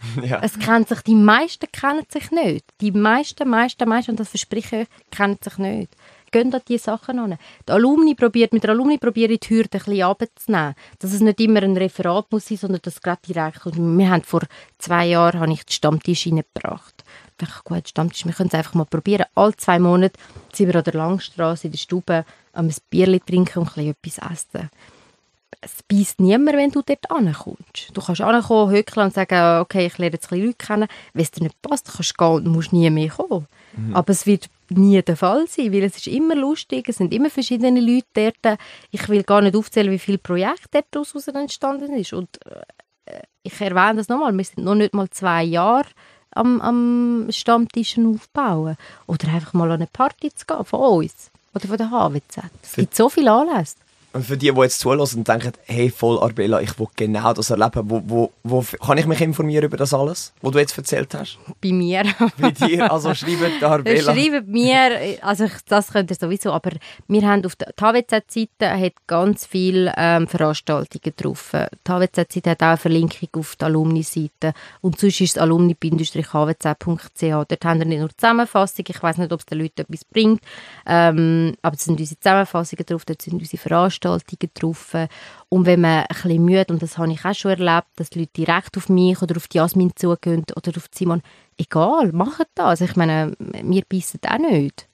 Ja. 0.22 0.40
Es 0.42 0.58
kennt 0.58 0.88
sich, 0.88 1.02
die 1.02 1.14
meisten 1.14 1.70
kennen 1.70 2.04
sich 2.08 2.30
nicht. 2.30 2.64
Die 2.80 2.90
meisten, 2.90 3.46
meisten, 3.48 3.86
meisten, 3.86 4.12
und 4.12 4.20
das 4.20 4.30
verspreche 4.30 4.76
ich 4.76 4.82
euch, 4.82 4.88
kennen 5.10 5.36
sich 5.42 5.58
nicht. 5.58 5.94
Gehen 6.32 6.54
an 6.54 6.62
diese 6.66 6.84
Sachen 6.84 7.18
an. 7.18 7.36
Die 7.68 7.72
Alumni 7.72 8.14
probiert, 8.14 8.52
mit 8.52 8.62
der 8.62 8.70
Alumni 8.70 8.98
probiere 8.98 9.32
ich 9.32 9.40
die 9.40 9.50
Hürde 9.50 9.78
ein 9.78 9.84
bisschen 9.84 10.02
runterzunehmen. 10.02 10.74
Dass 11.00 11.12
es 11.12 11.20
nicht 11.20 11.40
immer 11.40 11.62
ein 11.62 11.76
Referat 11.76 12.30
muss 12.30 12.46
sein, 12.46 12.56
sondern 12.56 12.80
dass 12.82 12.94
es 12.94 13.02
gerade 13.02 13.20
direkt 13.26 13.60
kommt. 13.60 13.76
Wir 13.76 14.10
haben 14.10 14.22
vor 14.22 14.42
zwei 14.78 15.06
Jahren 15.06 15.40
habe 15.40 15.52
ich 15.52 15.64
den 15.64 15.72
Stammtisch 15.72 16.26
reingebracht. 16.26 17.04
Ich 17.40 17.48
dachte, 17.48 17.62
gut, 17.64 17.88
Stammtisch, 17.88 18.26
wir 18.26 18.32
können 18.32 18.48
es 18.48 18.54
einfach 18.54 18.74
mal 18.74 18.84
probieren. 18.84 19.26
Alle 19.34 19.56
zwei 19.56 19.78
Monate 19.78 20.18
sind 20.52 20.68
wir 20.68 20.76
an 20.76 20.84
der 20.84 20.94
Langstrasse 20.94 21.68
in 21.68 21.72
der 21.72 21.78
Stube 21.78 22.24
am 22.52 22.66
ein 22.66 22.74
Bierchen 22.90 23.24
trinken 23.24 23.60
und 23.60 23.76
ein 23.76 23.94
bisschen 24.02 24.24
etwas 24.24 24.32
essen 24.32 24.70
es 25.60 25.82
beißt 25.82 26.20
niemand, 26.20 26.56
wenn 26.56 26.70
du 26.70 26.82
dort 26.82 27.10
ankommst. 27.10 27.90
Du 27.92 28.00
kannst 28.00 28.20
ankommen, 28.20 28.72
hückeln 28.72 29.06
und 29.06 29.14
sagen, 29.14 29.60
okay, 29.60 29.86
ich 29.86 29.98
lerne 29.98 30.14
jetzt 30.14 30.32
ein 30.32 30.40
Leute 30.40 30.54
kennen. 30.54 30.88
Wenn 31.12 31.22
es 31.22 31.30
dir 31.30 31.42
nicht 31.42 31.60
passt, 31.60 31.92
kannst 31.92 32.14
du 32.16 32.24
gehen 32.24 32.46
und 32.46 32.52
musst 32.52 32.72
nie 32.72 32.88
mehr 32.88 33.10
kommen. 33.10 33.46
Mhm. 33.76 33.94
Aber 33.94 34.10
es 34.10 34.26
wird 34.26 34.48
nie 34.70 35.02
der 35.02 35.16
Fall 35.16 35.46
sein, 35.48 35.72
weil 35.72 35.82
es 35.82 35.96
ist 35.96 36.06
immer 36.06 36.34
lustig, 36.34 36.88
es 36.88 36.96
sind 36.96 37.12
immer 37.12 37.28
verschiedene 37.28 37.80
Leute 37.80 38.32
dort. 38.42 38.58
Ich 38.90 39.08
will 39.08 39.22
gar 39.22 39.42
nicht 39.42 39.56
aufzählen, 39.56 39.90
wie 39.90 39.98
viele 39.98 40.18
Projekte 40.18 40.82
daraus 40.90 41.28
entstanden 41.28 41.92
ist. 41.94 42.12
Und 42.12 42.38
äh, 42.46 43.20
ich 43.42 43.60
erwähne 43.60 43.96
das 43.96 44.08
nochmal, 44.08 44.36
wir 44.36 44.44
sind 44.44 44.64
noch 44.64 44.74
nicht 44.74 44.94
mal 44.94 45.10
zwei 45.10 45.42
Jahre 45.42 45.88
am, 46.32 46.60
am 46.60 47.26
Stammtischen 47.30 48.14
aufbauen. 48.14 48.76
Oder 49.06 49.28
einfach 49.28 49.52
mal 49.52 49.70
an 49.70 49.76
eine 49.76 49.86
Party 49.86 50.32
zu 50.34 50.46
gehen 50.46 50.64
von 50.64 50.80
uns. 50.80 51.30
Oder 51.54 51.68
von 51.68 51.76
der 51.76 51.90
HWZ. 51.90 52.44
Es 52.62 52.74
gibt 52.74 52.94
so 52.94 53.08
viele 53.08 53.32
Anlässe. 53.32 53.76
Und 54.12 54.26
für 54.26 54.36
die, 54.36 54.50
die 54.50 54.60
jetzt 54.60 54.80
zulassen 54.80 55.18
und 55.18 55.28
denken, 55.28 55.52
hey, 55.66 55.88
voll 55.88 56.18
Arbella, 56.18 56.60
ich 56.60 56.76
will 56.80 56.88
genau 56.96 57.32
das 57.32 57.50
erleben, 57.50 57.88
wo, 57.88 58.02
wo, 58.06 58.32
wo 58.42 58.64
kann 58.84 58.98
ich 58.98 59.06
mich 59.06 59.20
informieren 59.20 59.66
über 59.66 59.76
das 59.76 59.94
alles, 59.94 60.32
was 60.42 60.50
du 60.50 60.58
jetzt 60.58 60.76
erzählt 60.76 61.14
hast? 61.14 61.38
Bei 61.60 61.70
mir. 61.70 62.02
Bei 62.38 62.50
dir, 62.50 62.90
also 62.90 63.14
schreibt 63.14 63.62
Arbella. 63.62 64.12
Schreibt 64.12 64.48
mir, 64.48 65.18
also 65.22 65.46
das 65.68 65.92
könnt 65.92 66.10
ihr 66.10 66.16
sowieso, 66.16 66.50
aber 66.50 66.72
wir 67.06 67.22
haben 67.22 67.46
auf 67.46 67.54
der 67.54 67.68
HWZ-Seite 67.78 68.92
ganz 69.06 69.46
viele 69.46 69.94
ähm, 69.96 70.26
Veranstaltungen 70.26 71.14
drauf. 71.16 71.52
Die 71.52 71.92
HWZ-Seite 71.92 72.50
hat 72.50 72.62
auch 72.62 72.66
eine 72.66 72.76
Verlinkung 72.78 73.28
auf 73.34 73.54
die 73.54 73.64
Alumni-Seite 73.64 74.54
und 74.80 74.98
sonst 74.98 75.20
ist 75.20 75.36
es 75.36 75.38
alumni-hwz.ch. 75.38 76.32
Dort 77.20 77.64
haben 77.64 77.78
wir 77.78 77.86
nicht 77.86 78.00
nur 78.00 78.10
Zusammenfassungen, 78.16 78.86
ich 78.88 79.02
weiß 79.02 79.18
nicht, 79.18 79.32
ob 79.32 79.38
es 79.38 79.46
den 79.46 79.58
Leuten 79.58 79.82
etwas 79.82 80.04
bringt, 80.04 80.42
ähm, 80.84 81.54
aber 81.62 81.76
es 81.76 81.84
sind 81.84 82.00
unsere 82.00 82.18
Zusammenfassungen 82.18 82.84
drauf, 82.86 83.04
dort 83.04 83.22
sind 83.22 83.34
unsere 83.34 83.56
Veranstaltungen 83.56 83.99
Veranstaltungen 84.00 84.38
getroffen. 84.38 85.08
Und 85.48 85.66
wenn 85.66 85.80
man 85.80 86.00
ein 86.00 86.06
bisschen 86.08 86.44
müde, 86.44 86.66
und 86.72 86.82
das 86.82 86.98
habe 86.98 87.12
ich 87.12 87.24
auch 87.24 87.34
schon 87.34 87.52
erlebt, 87.52 87.88
dass 87.96 88.10
die 88.10 88.20
Leute 88.20 88.32
direkt 88.36 88.76
auf 88.76 88.88
mich 88.88 89.20
oder 89.22 89.36
auf 89.36 89.48
die 89.48 89.58
Jasmin 89.58 89.92
zugehen 89.96 90.44
oder 90.56 90.72
auf 90.76 90.88
Simon, 90.92 91.22
egal, 91.58 92.12
macht 92.12 92.48
das. 92.54 92.80
Ich 92.80 92.96
meine, 92.96 93.34
wir 93.38 93.82
beißen 93.88 94.20
auch 94.26 94.38
nicht. 94.38 94.86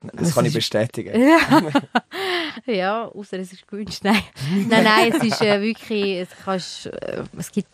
Das, 0.00 0.12
das 0.14 0.34
kann 0.34 0.46
ich 0.46 0.52
bestätigen. 0.52 1.14
ja, 2.66 3.06
außer 3.06 3.38
es 3.38 3.52
ist 3.52 3.68
gewünscht. 3.68 4.00
Nein, 4.02 4.20
nein, 4.68 4.82
nein 4.82 5.12
es 5.12 5.22
ist 5.22 5.40
äh, 5.40 5.60
wirklich, 5.60 6.16
es, 6.16 6.28
kannst, 6.44 6.86
äh, 6.86 7.22
es 7.38 7.52
gibt 7.52 7.68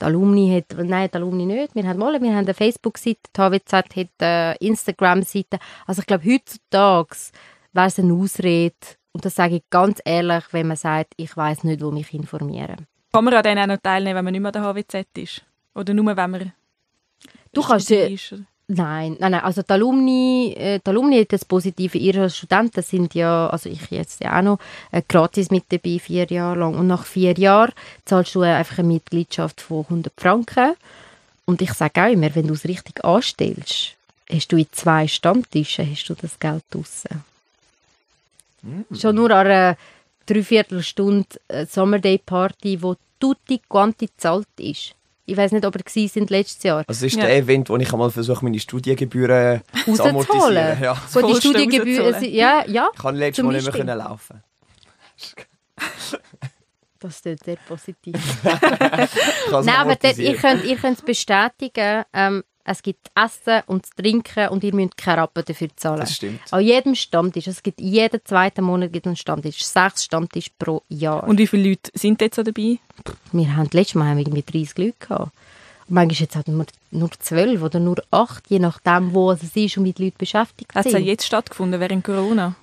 die 0.00 0.06
Alumni 0.06 0.50
hat, 0.56 0.78
nein, 0.78 1.10
die 1.12 1.16
Alumni 1.16 1.44
nicht. 1.44 1.74
Wir 1.74 1.86
haben 1.86 2.00
wir 2.00 2.06
haben 2.08 2.38
eine 2.38 2.54
Facebook-Seite, 2.54 3.20
die 3.36 3.40
HWZ 3.40 3.72
hat 3.72 4.08
eine 4.18 4.56
Instagram-Seite. 4.60 5.58
Also 5.86 6.00
ich 6.00 6.06
glaube, 6.06 6.24
heutzutage 6.24 7.16
wäre 7.72 7.86
es 7.86 7.98
eine 7.98 8.14
Ausrede, 8.14 8.74
und 9.12 9.24
das 9.24 9.34
sage 9.34 9.56
ich 9.56 9.62
ganz 9.70 10.00
ehrlich, 10.04 10.44
wenn 10.52 10.68
man 10.68 10.76
sagt, 10.76 11.14
ich 11.16 11.36
weiß 11.36 11.64
nicht, 11.64 11.82
wo 11.82 11.90
mich 11.90 12.14
informieren. 12.14 12.86
Kann 13.12 13.24
man 13.24 13.34
an 13.34 13.42
denen 13.42 13.62
auch 13.62 13.74
noch 13.74 13.82
teilnehmen, 13.82 14.16
wenn 14.16 14.24
man 14.24 14.32
nicht 14.32 14.40
mehr 14.42 14.52
der 14.52 14.62
HWZ 14.62 15.06
ist? 15.16 15.42
Oder 15.74 15.94
nur, 15.94 16.16
wenn 16.16 16.30
man 16.30 16.52
Du 17.52 17.62
kannst... 17.62 17.90
Äh, 17.90 18.16
nein, 18.68 19.16
nein, 19.18 19.32
nein, 19.32 19.40
also 19.40 19.62
die 19.62 19.72
Alumni, 19.72 20.54
äh, 20.56 20.78
die 20.78 20.88
Alumni 20.88 21.18
hat 21.18 21.32
das 21.32 21.44
Positive, 21.44 21.98
ihre 21.98 22.30
Studenten 22.30 22.82
sind 22.82 23.14
ja, 23.14 23.48
also 23.48 23.68
ich 23.68 23.90
jetzt 23.90 24.22
ja 24.22 24.38
auch 24.38 24.42
noch, 24.42 24.58
äh, 24.92 25.02
gratis 25.08 25.50
mit 25.50 25.64
dabei, 25.70 25.98
vier 25.98 26.26
Jahre 26.26 26.60
lang. 26.60 26.76
Und 26.76 26.86
nach 26.86 27.04
vier 27.04 27.32
Jahren 27.36 27.72
zahlst 28.04 28.36
du 28.36 28.42
einfach 28.42 28.78
eine 28.78 28.88
Mitgliedschaft 28.88 29.60
von 29.60 29.84
100 29.84 30.12
Franken. 30.16 30.74
Und 31.46 31.60
ich 31.62 31.72
sage 31.72 32.04
auch 32.04 32.12
immer, 32.12 32.32
wenn 32.36 32.46
du 32.46 32.54
es 32.54 32.64
richtig 32.64 33.04
anstellst, 33.04 33.96
hast 34.30 34.52
du 34.52 34.56
in 34.56 34.66
zwei 34.70 35.08
Stammtischen 35.08 35.90
hast 35.90 36.08
du 36.08 36.14
das 36.14 36.38
Geld 36.38 36.62
draussen. 36.70 37.24
Mm. 38.62 38.94
Schon 38.94 39.16
nur 39.16 39.30
an 39.30 39.46
einer 39.46 39.76
Dreiviertelstunde 40.26 41.26
äh, 41.48 41.66
Summerday 41.66 42.18
Party, 42.18 42.82
wo 42.82 42.96
tutti 43.18 43.60
quanti 43.68 44.08
zahlt 44.16 44.48
ist. 44.58 44.94
Ich 45.26 45.36
weiß 45.36 45.52
nicht, 45.52 45.64
ob 45.64 45.76
ihr 45.76 46.08
sind 46.08 46.30
letztes 46.30 46.62
Jahr. 46.64 46.78
Also 46.78 46.86
das 46.88 47.02
ist 47.02 47.16
ja. 47.16 47.26
der 47.26 47.36
Event, 47.36 47.68
wo 47.68 47.76
ich 47.76 47.92
einmal 47.92 48.10
versuche, 48.10 48.44
meine 48.44 48.58
Studiengebühren 48.58 49.60
zu 49.84 50.02
amortisieren. 50.02 50.82
Ja. 50.82 51.00
Wo 51.12 51.20
die 51.20 51.36
Studiengebühren 51.40 52.24
ja, 52.24 52.64
ja. 52.66 52.88
Ich 52.92 53.00
kann 53.00 53.14
letztes 53.14 53.44
Mal 53.44 53.52
nicht 53.52 53.84
mehr 53.84 53.96
laufen. 53.96 54.42
Das 57.02 57.18
ist 57.24 57.44
sehr 57.44 57.56
positiv. 57.66 58.14
Nein, 58.44 59.68
aber 59.70 59.96
dort, 59.96 60.18
ihr 60.18 60.36
könnt 60.36 60.62
es 60.64 61.00
bestätigen. 61.00 62.04
Ähm, 62.12 62.44
es 62.64 62.82
gibt 62.82 63.10
Essen 63.14 63.62
und 63.66 63.86
Trinken 63.96 64.48
und 64.48 64.62
ihr 64.64 64.74
müsst 64.74 64.96
keine 64.96 65.22
Rappen 65.22 65.44
dafür 65.46 65.68
zahlen. 65.76 66.00
Das 66.00 66.16
stimmt. 66.16 66.40
An 66.50 66.62
jedem 66.62 66.94
Stammtisch, 66.94 67.46
es 67.46 67.62
gibt 67.62 67.80
jeden 67.80 68.20
zweiten 68.24 68.64
Monat 68.64 68.92
gibt 68.92 69.06
einen 69.06 69.16
Stammtisch, 69.16 69.64
sechs 69.64 70.04
Stammtisch 70.04 70.50
pro 70.58 70.82
Jahr. 70.88 71.24
Und 71.24 71.38
wie 71.38 71.46
viele 71.46 71.70
Leute 71.70 71.90
sind 71.94 72.20
jetzt 72.20 72.36
so 72.36 72.42
dabei? 72.42 72.78
Wir 73.32 73.56
haben 73.56 73.68
letztes 73.72 73.94
Mal 73.94 74.08
haben 74.08 74.18
wir 74.18 74.26
irgendwie 74.26 74.42
30 74.42 74.78
Leute 74.78 74.94
gehabt. 75.00 75.32
Und 75.88 75.94
manchmal 75.94 76.20
jetzt 76.20 76.36
halt 76.36 76.48
nur, 76.48 76.66
nur 76.90 77.10
12 77.10 77.62
oder 77.62 77.80
nur 77.80 77.96
8, 78.10 78.44
je 78.48 78.58
nachdem, 78.58 79.14
wo 79.14 79.32
es 79.32 79.42
ist 79.42 79.78
und 79.78 79.84
wie 79.84 79.92
die 79.92 80.04
Leute 80.04 80.18
beschäftigt 80.18 80.74
Hat 80.74 80.84
sind. 80.84 80.94
Hat 80.94 81.00
es 81.00 81.06
jetzt 81.06 81.26
stattgefunden, 81.26 81.80
während 81.80 82.04
Corona? 82.04 82.54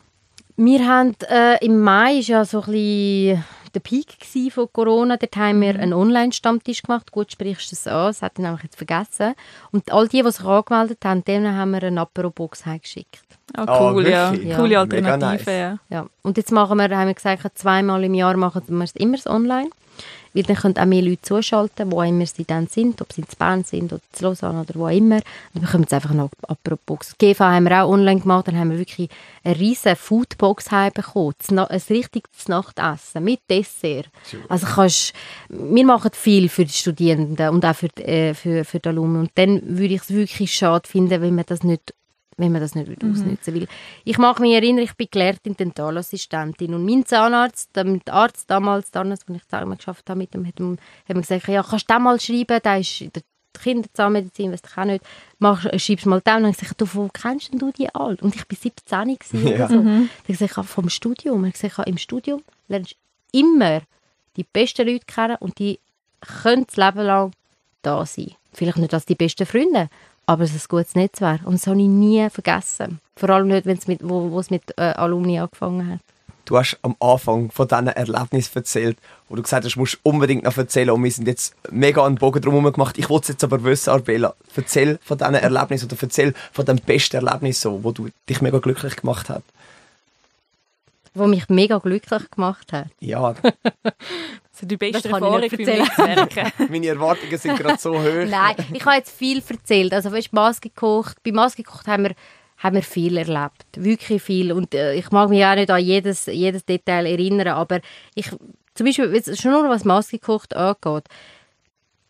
Wir 0.56 0.88
haben, 0.88 1.16
äh, 1.30 1.64
im 1.64 1.82
Mai 1.82 2.20
ist 2.20 2.30
ja 2.30 2.46
so 2.46 2.62
ein 2.62 2.72
bisschen 2.72 3.44
der 3.78 3.82
Peak 3.82 4.08
von 4.52 4.68
Corona. 4.72 5.18
Dort 5.18 5.36
haben 5.36 5.62
wir 5.62 5.74
mhm. 5.74 5.80
einen 5.80 5.94
Online-Stammtisch 5.94 6.84
gemacht. 6.84 7.12
Gut, 7.12 7.32
sprichst 7.32 7.72
du 7.72 7.76
das 7.76 7.88
an. 7.88 8.08
Das 8.08 8.22
hatte 8.22 8.42
ich 8.42 8.44
nämlich 8.44 8.64
jetzt 8.64 8.76
vergessen. 8.76 9.36
Und 9.72 9.92
all 9.92 10.08
die, 10.08 10.24
die 10.24 10.32
sich 10.32 10.46
angemeldet 10.46 11.00
haben, 11.06 11.24
denen 11.24 11.56
haben 11.56 11.72
wir 11.72 11.84
eine 11.84 12.02
Apero-Box 12.02 12.66
heimgeschickt. 12.66 13.22
Oh, 13.58 13.62
cool, 13.68 14.06
oh, 14.06 14.10
ja. 14.10 14.34
ja. 14.34 14.58
Coole 14.58 14.80
Alternative, 14.80 15.26
nice. 15.26 15.46
ja. 15.46 15.78
ja. 15.90 16.06
Und 16.22 16.38
jetzt 16.38 16.52
machen 16.52 16.78
wir, 16.78 16.90
haben 16.90 17.08
wir 17.08 17.14
gesagt, 17.14 17.58
zweimal 17.58 18.04
im 18.04 18.14
Jahr 18.14 18.36
machen 18.36 18.64
wir 18.68 18.84
es 18.84 18.92
immer 18.96 19.18
online. 19.26 19.70
Weil 20.38 20.44
dann 20.44 20.56
können 20.56 20.78
auch 20.78 20.86
mehr 20.86 21.02
Leute 21.02 21.24
zuschalten, 21.24 21.92
wo 21.92 22.00
immer 22.04 22.28
sie 22.28 22.46
dann 22.46 22.68
sind, 22.68 23.02
ob 23.02 23.12
sie 23.12 23.22
in 23.22 23.28
Bern 23.40 23.64
sind 23.64 23.92
oder 23.92 24.04
in 24.20 24.24
Lausanne 24.24 24.62
oder 24.62 24.76
wo 24.76 24.88
immer. 24.88 25.20
Dann 25.56 25.64
bekommen 25.64 25.88
sie 25.90 25.96
einfach 25.96 26.14
noch 26.14 26.30
apropos. 26.48 27.16
GV 27.18 27.40
haben 27.40 27.64
wir 27.64 27.84
auch 27.84 27.90
online 27.90 28.20
gemacht, 28.20 28.48
dann 28.48 28.56
haben 28.56 28.70
wir 28.70 28.78
wirklich 28.78 29.10
eine 29.44 29.60
riesige 29.60 29.96
Foodbox 29.96 30.70
heimbekommen. 30.70 31.34
Ein 31.50 31.82
richtiges 31.90 32.48
Nachtessen 32.48 33.24
mit 33.24 33.40
Dessert. 33.50 34.10
Also 34.48 34.68
kannst, 34.68 35.14
wir 35.50 35.86
machen 35.86 36.12
viel 36.14 36.50
für 36.50 36.66
die 36.66 36.72
Studierenden 36.74 37.50
und 37.50 37.66
auch 37.66 37.76
für 37.76 37.88
die, 37.88 38.04
äh, 38.04 38.34
für, 38.36 38.64
für 38.64 38.80
die 38.80 38.90
Alumni. 38.90 39.18
Und 39.18 39.32
dann 39.36 39.60
würde 39.64 39.96
ich 39.96 40.02
es 40.02 40.12
wirklich 40.12 40.54
schade 40.54 40.88
finden, 40.88 41.20
wenn 41.20 41.34
man 41.34 41.46
das 41.48 41.64
nicht 41.64 41.96
wenn 42.38 42.52
man 42.52 42.62
das 42.62 42.76
nicht 42.76 43.02
mhm. 43.02 43.12
ausnutzen 43.12 43.54
will. 43.54 43.68
Ich 44.06 44.18
mag 44.18 44.40
mich 44.40 44.54
erinnern, 44.54 44.84
ich 44.84 44.94
bin 44.94 45.08
gelehrte 45.10 45.50
Dentalassistentin 45.50 46.74
und 46.74 46.86
mein 46.86 47.06
Zahnarzt, 47.06 47.76
der 47.76 48.00
Arzt 48.12 48.50
damals, 48.50 48.92
damals 48.92 49.28
als 49.28 49.38
ich 49.38 49.48
zusammen 49.48 49.78
geschafft 49.78 50.10
habe 50.10 50.20
mit 50.20 50.36
ihm, 50.36 50.46
hat, 50.46 50.60
mir 50.60 51.22
gesagt, 51.22 51.48
ja, 51.48 51.64
kannst 51.64 51.90
du 51.90 51.94
den 51.94 52.04
mal 52.04 52.20
schreiben, 52.20 52.60
der 52.64 52.80
ist 52.80 53.02
in 53.02 53.12
der 53.12 53.24
Kinderzahnmedizin, 53.58 54.52
weiß 54.52 54.62
ich 54.66 54.78
auch 54.78 54.86
nicht, 54.86 55.04
Mach, 55.40 55.66
schreibst 55.78 56.06
mal 56.06 56.22
den. 56.22 56.22
Und 56.22 56.28
dann 56.28 56.44
habe 56.44 56.52
ich 56.52 56.58
gesagt, 56.58 56.82
du, 56.82 56.88
wo 56.94 57.10
kennst 57.12 57.50
du 57.54 57.72
die 57.72 57.94
alt? 57.94 58.22
Und 58.22 58.36
ich 58.36 58.42
war 58.42 58.58
17 58.58 59.18
gewesen, 59.18 59.48
ja. 59.58 59.68
so. 59.68 59.76
Mhm. 59.76 59.84
Dann 59.84 59.96
habe 59.96 60.10
ich 60.28 60.40
gesagt, 60.40 60.70
vom 60.70 60.90
Studium. 60.90 61.46
Ich 61.46 61.56
habe 61.56 61.70
gesagt, 61.70 61.88
im 61.88 61.98
Studium 61.98 62.44
lernst 62.68 62.96
du 63.32 63.40
immer 63.40 63.82
die 64.36 64.44
besten 64.44 64.88
Leute 64.88 65.06
kennen 65.06 65.38
und 65.40 65.58
die 65.58 65.80
können 66.44 66.66
das 66.68 66.78
Leben 66.78 67.06
lang 67.06 67.32
da 67.82 68.06
sein. 68.06 68.34
Vielleicht 68.54 68.78
nicht 68.78 68.94
als 68.94 69.06
die 69.06 69.16
besten 69.16 69.46
Freunde, 69.46 69.90
aber 70.28 70.44
es 70.44 70.54
ein 70.54 70.62
gutes 70.68 70.94
Netzwerk. 70.94 71.42
Und 71.46 71.56
das 71.56 71.66
habe 71.66 71.80
ich 71.82 71.88
nie 71.88 72.30
vergessen. 72.30 73.00
Vor 73.16 73.30
allem 73.30 73.48
nicht, 73.48 73.66
wenn 73.66 73.78
es 73.78 73.88
mit, 73.88 74.02
wo, 74.04 74.30
wo 74.30 74.40
es 74.40 74.52
mit 74.52 74.78
äh, 74.78 74.82
Alumni 74.82 75.40
angefangen 75.40 75.90
hat. 75.90 76.00
Du 76.46 76.58
hast 76.58 76.78
am 76.82 76.96
Anfang 77.00 77.52
von 77.52 77.68
diesen 77.68 77.88
Erlebnissen 77.88 78.56
erzählt, 78.56 78.98
wo 79.28 79.36
du 79.36 79.42
gesagt 79.42 79.66
hast, 79.66 79.76
du 79.76 79.80
musst 79.80 80.00
unbedingt 80.04 80.44
noch 80.44 80.56
erzählen. 80.56 80.92
Und 80.92 81.04
wir 81.04 81.12
sind 81.12 81.28
jetzt 81.28 81.56
mega 81.72 82.06
an 82.06 82.14
den 82.14 82.20
Bogen 82.20 82.42
drum 82.42 82.64
gemacht. 82.72 82.98
Ich 82.98 83.10
wollte 83.10 83.24
es 83.24 83.28
jetzt 83.30 83.44
aber 83.44 83.64
wissen, 83.64 83.90
Arbella. 83.90 84.34
Erzähl 84.56 85.00
von 85.04 85.18
diesen 85.18 85.34
Erlebnissen 85.34 85.86
oder 85.86 85.98
erzähl 86.00 86.34
von 86.54 86.66
dem 86.66 86.78
besten 86.78 87.18
Erlebnis, 87.18 87.60
so, 87.60 87.84
wo 87.84 87.92
du 87.92 88.10
dich 88.30 88.42
mega 88.42 88.60
glücklich 88.60 88.96
gemacht 88.96 89.30
hast. 89.30 89.44
Wo 91.18 91.28
mich 91.28 91.50
mega 91.50 91.78
glücklich 91.80 92.30
gemacht 92.32 92.72
hat? 92.74 92.88
Ja. 93.00 93.36
So 94.60 94.66
die 94.66 94.78
beste 94.78 95.08
Erfahrung 95.10 95.40
beim 95.40 95.60
Netzwerken. 95.60 96.52
Meine 96.72 96.88
Erwartungen 96.88 97.38
sind 97.38 97.60
gerade 97.60 97.78
so 97.78 97.94
hoch. 97.94 98.26
Nein, 98.28 98.56
ich 98.74 98.84
habe 98.86 98.96
jetzt 98.96 99.16
viel 99.16 99.44
erzählt. 99.48 99.94
Also 99.94 100.12
weißt, 100.12 100.34
Maske 100.34 100.70
gekocht. 100.70 101.22
Bei 101.24 101.32
Maske 101.32 101.62
gekocht 101.62 101.86
haben 101.86 102.06
wir, 102.06 102.16
haben 102.58 102.76
wir 102.76 102.82
viel 102.82 103.18
erlebt. 103.18 103.66
Wirklich 103.76 104.24
viel. 104.24 104.52
Und 104.52 104.74
äh, 104.74 104.96
ich 104.96 105.12
mag 105.12 105.30
mich 105.30 105.46
auch 105.46 105.54
nicht 105.54 105.70
an 105.70 105.80
jedes, 105.80 106.26
jedes 106.26 106.66
Detail 106.66 107.06
erinnern, 107.06 107.50
aber 107.50 107.82
ich, 108.16 108.32
zum 108.74 108.88
Beispiel, 108.88 109.22
schon 109.36 109.52
nur 109.52 109.70
was 109.70 109.86
Maske 109.86 110.18
gekocht 110.18 110.56
angeht, 110.56 111.04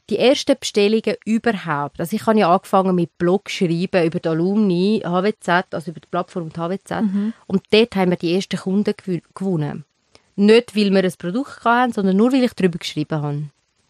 die 0.10 0.20
ersten 0.20 0.56
Bestellungen 0.60 1.16
überhaupt. 1.26 2.00
Also 2.00 2.16
ich 2.16 2.26
habe 2.26 2.40
ja 2.40 2.54
angefangen 2.54 2.96
mit 2.96 3.18
Blog 3.18 3.50
schreiben 3.50 4.06
über 4.06 4.20
die 4.20 4.30
Alumni 4.30 5.02
HWZ, 5.04 5.74
also 5.74 5.92
über 5.92 6.00
die 6.00 6.08
Plattform 6.10 6.50
HWZ. 6.50 7.02
Mhm. 7.02 7.34
Und 7.46 7.64
dort 7.72 7.96
haben 7.96 8.12
wir 8.12 8.18
die 8.18 8.34
ersten 8.34 8.58
Kunden 8.58 8.94
gewonnen. 9.34 9.86
Nicht, 10.36 10.76
weil 10.76 10.92
wir 10.92 11.04
ein 11.04 11.14
Produkt 11.18 11.66
hatten, 11.66 11.94
sondern 11.94 12.16
nur, 12.16 12.32
weil 12.32 12.44
ich 12.44 12.54
darüber 12.54 12.78
geschrieben 12.78 13.22
habe. 13.22 13.44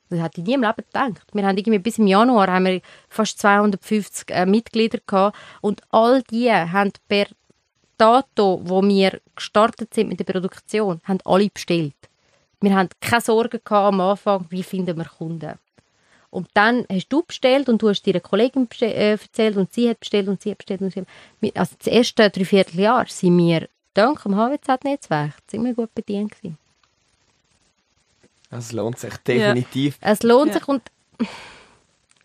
Das 0.10 0.20
hätte 0.22 0.40
ich 0.40 0.48
nie 0.48 0.54
im 0.54 0.62
Leben 0.62 0.76
gedacht. 0.76 1.28
Wir 1.34 1.46
haben 1.46 1.58
irgendwie 1.58 1.80
bis 1.80 1.98
im 1.98 2.08
Januar 2.08 2.48
haben 2.48 2.66
wir 2.66 2.82
fast 3.10 3.40
250 3.40 4.30
äh, 4.30 4.46
Mitglieder 4.46 5.00
gehabt 5.06 5.38
und 5.62 5.82
all 5.90 6.24
die 6.24 6.50
haben 6.50 6.94
per 7.10 7.28
Dato, 7.98 8.62
wo 8.64 8.82
wir 8.84 9.20
gestartet 9.36 9.94
sind 9.94 10.08
mit 10.08 10.20
der 10.20 10.32
Produktion, 10.32 11.02
haben 11.04 11.20
alle 11.26 11.50
bestellt. 11.50 11.96
Wir 12.62 12.76
hatten 12.76 12.94
keine 13.02 13.22
Sorgen 13.22 13.60
gehabt 13.64 13.94
am 13.94 14.02
Anfang, 14.02 14.46
wie 14.50 14.64
finden 14.64 14.98
wir 14.98 15.06
Kunden. 15.06 15.60
Und 16.38 16.47
dann 16.54 16.86
hast 16.91 17.08
du 17.10 17.23
bestellt 17.23 17.67
und 17.67 17.82
du 17.82 17.89
hast 17.89 18.06
deiner 18.06 18.19
Kollegin 18.19 18.67
äh, 18.82 19.13
erzählt 19.13 19.58
und 19.58 19.73
sie 19.73 19.89
hat 19.89 20.00
bestellt 20.00 20.28
und 20.28 20.39
sie 20.39 20.52
hat 20.52 20.60
bestellt. 20.60 20.82
Und 20.82 20.93
sie 20.93 21.00
hat, 21.02 21.08
also 21.58 21.76
das 21.80 21.88
erste 21.88 22.30
Dreivierteljahr 22.30 23.08
sind 23.08 23.36
wir 23.39 23.67
dank 23.95 24.21
dem 24.21 24.36
HWZ-Netzwerk 24.36 25.34
ziemlich 25.47 25.76
gut 25.76 25.95
bedient 25.95 26.32
gewesen. 26.36 26.60
Es 28.52 28.71
lohnt 28.71 29.00
sich 29.00 29.17
definitiv. 29.17 29.97
Es 30.00 30.21
lohnt 30.21 30.50
Ja. 30.54 30.60
sich 30.60 30.67
und 30.67 30.84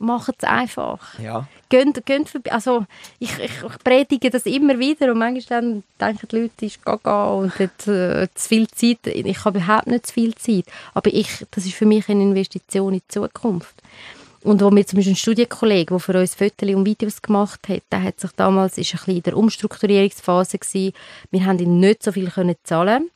macht 0.03 0.35
es 0.39 0.49
einfach. 0.49 1.19
Ja. 1.19 1.47
Geht, 1.69 2.05
geht 2.05 2.29
vorbei. 2.29 2.53
Also, 2.53 2.85
ich, 3.19 3.39
ich, 3.39 3.63
ich 3.63 3.85
predige 3.85 4.31
das 4.31 4.45
immer 4.45 4.79
wieder 4.79 5.13
und 5.13 5.19
manchmal 5.19 5.61
dann 5.63 5.83
denken 6.01 6.29
die 6.31 6.37
Leute, 6.37 6.67
ist 6.67 6.85
gaga 6.85 7.31
und 7.31 7.59
hat 7.59 7.87
äh, 7.87 8.29
zu 8.35 8.49
viel 8.49 8.69
Zeit. 8.69 9.07
Ich 9.07 9.45
habe 9.45 9.59
überhaupt 9.59 9.87
nicht 9.87 10.07
zu 10.07 10.13
viel 10.13 10.35
Zeit. 10.35 10.65
Aber 10.95 11.13
ich, 11.13 11.47
das 11.51 11.65
ist 11.65 11.75
für 11.75 11.87
mich 11.87 12.09
eine 12.09 12.23
Investition 12.23 12.93
in 12.93 13.01
die 13.01 13.09
Zukunft. 13.09 13.75
Und 14.43 14.61
wo 14.61 14.71
mir 14.71 14.85
zum 14.85 14.97
Beispiel 14.97 15.13
ein 15.13 15.17
Studienkollege, 15.17 15.95
der 15.95 16.01
für 16.01 16.19
uns 16.19 16.35
Fotos 16.35 16.69
und 16.69 16.85
Videos 16.85 17.23
gemacht 17.23 17.61
hat, 17.69 17.83
der 17.93 18.03
hat 18.03 18.19
sich 18.19 18.33
damals, 18.33 18.77
ist 18.77 18.93
ein 18.93 18.99
bisschen 18.99 19.17
in 19.17 19.23
der 19.23 19.37
Umstrukturierungsphase 19.37 20.59
gewesen. 20.59 20.93
Wir 21.31 21.45
haben 21.47 21.59
ihm 21.61 21.79
nicht 21.79 22.03
so 22.03 22.11
viel 22.11 22.29
können 22.29 22.57
zahlen 22.65 23.11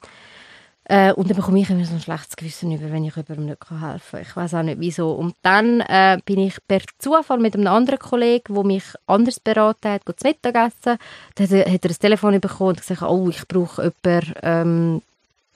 äh, 0.88 1.12
und 1.12 1.29
dann 1.29 1.37
bekomme 1.37 1.59
ich 1.59 1.68
immer 1.68 1.85
so 1.85 1.94
ein 1.94 2.01
schlechtes 2.01 2.37
Gewissen 2.37 2.70
über, 2.70 2.92
wenn 2.92 3.05
ich 3.05 3.16
jemandem 3.16 3.46
nicht 3.46 3.70
helfen 3.70 4.01
kann. 4.11 4.22
Ich 4.22 4.37
weiß 4.37 4.55
auch 4.55 4.62
nicht, 4.62 4.79
wieso. 4.79 5.11
Und 5.12 5.35
dann 5.42 5.81
äh, 5.81 6.18
bin 6.25 6.38
ich 6.38 6.59
per 6.68 6.81
Zufall 7.01 7.38
mit 7.38 7.55
einem 7.55 7.66
anderen 7.66 7.99
Kollegen, 7.99 8.55
der 8.55 8.64
mich 8.64 8.85
anders 9.09 9.40
beraten 9.40 9.90
hat, 9.90 10.03
zu 10.05 10.14
Mittagessen. 10.22 10.99
Dann 11.35 11.49
hat 11.49 11.85
er 11.85 11.90
ein 11.90 11.99
Telefon 11.99 12.40
bekommen 12.40 12.70
und 12.70 12.81
gesagt, 12.81 13.03
oh, 13.03 13.29
ich 13.29 13.49
brauche 13.49 13.92
jemanden, 14.05 14.35
ähm, 14.42 15.03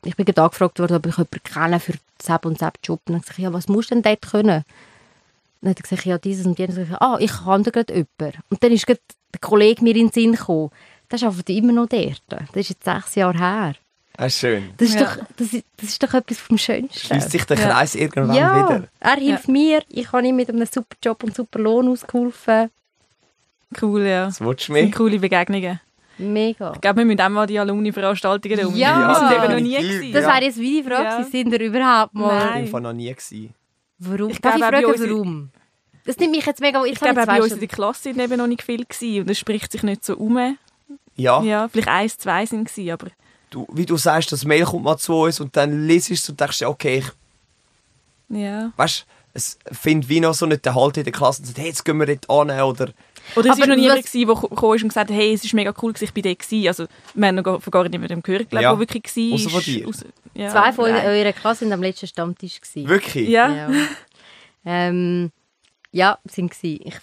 ich 0.03 0.16
bin 0.16 0.27
gerade 0.27 0.43
angefragt 0.43 0.81
worden, 0.81 0.97
ob 0.97 1.07
ich 1.07 1.16
jemanden 1.16 1.43
kenne 1.45 1.79
für 1.79 1.95
Sepp 2.21 2.45
und 2.45 2.59
Sepp 2.59 2.79
Job. 2.83 3.01
Und 3.07 3.12
dann 3.12 3.16
habe 3.16 3.23
ich 3.23 3.29
gesagt, 3.29 3.38
ja, 3.38 3.53
was 3.53 3.69
musst 3.69 3.93
du 3.93 3.95
denn 3.95 4.03
dort 4.03 4.23
können? 4.23 4.64
Dann 5.61 5.71
hat 5.71 5.79
er 5.79 5.83
gesagt, 5.83 6.07
ja, 6.07 6.19
dieses 6.19 6.45
und 6.45 6.59
jenes. 6.59 6.77
Und 6.77 7.01
ah, 7.01 7.19
ich 7.21 7.31
kann 7.31 7.62
da 7.62 7.71
gerade 7.71 7.95
jemanden. 7.95 8.43
Und 8.49 8.64
dann 8.64 8.73
ist 8.73 8.88
der 8.88 8.99
Kollege 9.40 9.85
mir 9.85 9.95
in 9.95 10.09
den 10.09 10.12
Sinn 10.12 10.33
gekommen. 10.33 10.71
Der 11.12 11.23
arbeitet 11.23 11.51
immer 11.51 11.73
noch 11.73 11.88
dort. 11.88 12.21
Das 12.29 12.49
ist 12.55 12.71
jetzt 12.71 12.85
sechs 12.85 13.14
Jahre 13.14 13.38
her. 13.38 13.75
Das 14.21 14.35
ist 14.35 14.41
schön. 14.41 14.71
Das 14.77 14.89
ist, 14.91 14.95
Ja. 14.97 15.05
doch, 15.05 15.17
das, 15.39 15.53
ist, 15.55 15.65
das 15.79 15.89
ist 15.89 16.03
doch 16.03 16.13
etwas 16.13 16.39
vom 16.39 16.59
Schönsten. 16.59 16.99
Schließt 17.07 17.31
sich 17.31 17.45
der 17.47 17.57
Ja. 17.59 17.71
Kreis 17.71 17.95
irgendwann 17.95 18.37
ja, 18.37 18.69
wieder. 18.69 18.89
er 19.01 19.17
hilft 19.17 19.49
mir. 19.49 19.83
Ich 19.89 20.13
habe 20.13 20.27
ihm 20.27 20.37
mit 20.37 20.51
einem 20.51 20.67
super 20.67 20.95
Job 21.03 21.25
und 21.25 21.35
super 21.35 21.59
Lohn 21.59 21.89
ausgeholfen. 21.89 22.69
Cool, 23.81 24.03
ja. 24.03 24.27
Das 24.27 24.37
du 24.39 24.53
Das 24.53 24.65
sind 24.67 24.95
coole 24.95 25.19
Begegnungen. 25.19 25.81
Mega. 26.19 26.73
Ich 26.75 26.81
glaube, 26.83 26.99
wir 26.99 27.05
müssen 27.07 27.21
auch 27.23 27.29
mal 27.31 27.47
die 27.47 27.59
Alumni-Veranstaltungen 27.59 28.67
um. 28.67 28.77
Ja. 28.77 29.09
Wir 29.09 29.15
sind 29.15 29.33
eben 29.43 29.53
noch 29.55 29.61
nie 29.61 29.77
gewesen. 29.77 30.13
Das 30.13 30.25
Ja. 30.25 30.35
wäre 30.35 30.45
jetzt 30.45 30.59
meine 30.59 30.85
Frage. 30.85 31.05
Ja. 31.05 31.25
Sind 31.25 31.53
ihr 31.55 31.61
überhaupt 31.63 32.13
mal? 32.15 32.37
Ich 32.39 32.45
Nein. 32.45 32.63
bin 32.65 32.71
von 32.71 32.83
noch 32.83 32.93
nie 32.93 33.09
gewesen. 33.09 33.55
Warum? 34.01 34.29
Ich 34.31 34.41
Darf 34.41 34.55
ich 34.57 34.61
glaube, 34.61 34.77
auch 34.77 34.83
bei 34.83 34.99
fragen, 34.99 35.11
warum? 35.13 35.51
Das 36.05 36.19
nimmt 36.19 36.33
mich 36.33 36.45
jetzt 36.45 36.61
mega... 36.61 36.85
Ich 36.85 37.01
glaube, 37.01 37.23
auch 37.23 37.27
bei 37.27 37.41
uns 37.43 37.53
in 37.53 37.59
der 37.61 37.69
Klasse 37.69 38.03
sind 38.03 38.19
eben 38.21 38.37
noch 38.37 38.47
nicht 38.47 38.63
viele 38.63 38.85
gewesen 38.85 39.23
und 39.23 39.31
es 39.31 39.39
spricht 39.39 39.73
sich 39.73 39.83
nicht 39.83 40.05
so 40.05 40.17
um. 40.17 40.59
Ja, 41.17 41.43
Ja, 41.43 41.69
vielleicht 41.69 41.89
eins, 41.89 42.19
zwei 42.19 42.45
sind 42.45 42.69
gewesen, 42.69 42.91
aber 42.91 43.07
du, 43.51 43.67
wie 43.73 43.87
du 43.87 43.97
sagst, 43.97 44.33
das 44.33 44.45
Mail 44.45 44.65
kommt 44.65 44.85
mal 44.85 44.97
zu 44.97 45.15
uns 45.15 45.41
und 45.41 45.57
dann 45.57 45.87
liest 45.87 46.09
du 46.11 46.15
es 46.15 46.29
und 46.29 46.41
denkst, 46.41 46.61
ja, 46.61 46.69
okay, 46.69 46.99
ich, 46.99 47.07
ja. 48.37 48.73
weißt, 48.77 49.07
es 49.35 49.59
findet 49.71 50.09
wie 50.09 50.21
noch 50.21 50.35
so 50.35 50.47
nicht 50.47 50.65
der 50.65 50.75
Halt 50.75 50.97
in 50.97 51.05
der 51.05 51.13
Klasse 51.13 51.43
und 51.43 51.47
sagt, 51.47 51.59
hey, 51.59 51.67
jetzt 51.69 51.85
gehen 51.85 51.99
wir 51.99 52.07
dort 52.07 52.29
an 52.31 52.51
oder 52.63 52.91
Oder 53.37 53.51
es 53.53 53.59
war 53.61 53.67
noch 53.67 53.77
niemand, 53.77 54.13
der 54.13 54.27
ko- 54.27 54.49
gekommen 54.49 54.75
ist 54.77 54.83
und 54.83 54.89
gesagt 54.89 55.11
hat, 55.11 55.17
hey, 55.17 55.33
es 55.35 55.45
ist 55.45 55.55
mega 55.55 55.73
cool, 55.83 55.93
ich 56.01 56.13
bin 56.13 56.23
dort. 56.25 56.39
Gewesen. 56.41 56.67
Also, 56.69 56.87
wir 57.15 57.29
haben 57.29 57.35
noch 57.37 57.43
gar- 57.45 57.61
von 57.61 57.71
gar 57.71 57.89
niemandem 57.89 58.23
gehört, 58.23 58.51
glaube 58.51 58.63
ich, 58.63 58.65
Ja. 58.65 58.71
der 58.71 58.79
wirklich 58.81 59.17
war. 59.17 59.35
Ausser 59.35 59.51
von 59.51 59.61
dir. 59.63 59.89
Aus- 59.89 60.05
ja, 60.35 60.49
Zwei 60.51 60.73
von 60.73 60.91
nein. 60.91 61.07
eurer 61.07 61.33
Klasse 61.33 61.61
sind 61.61 61.73
am 61.73 61.83
letzten 61.83 62.07
Stammtisch. 62.09 62.61
Gewesen. 62.61 62.89
wirklich? 62.89 63.29
Ja. 63.29 63.55
Ja. 63.55 63.71
ähm, 64.65 65.31
ja, 65.92 66.18
sind 66.24 66.55
sie. 66.55 66.76
Ich, 66.85 66.94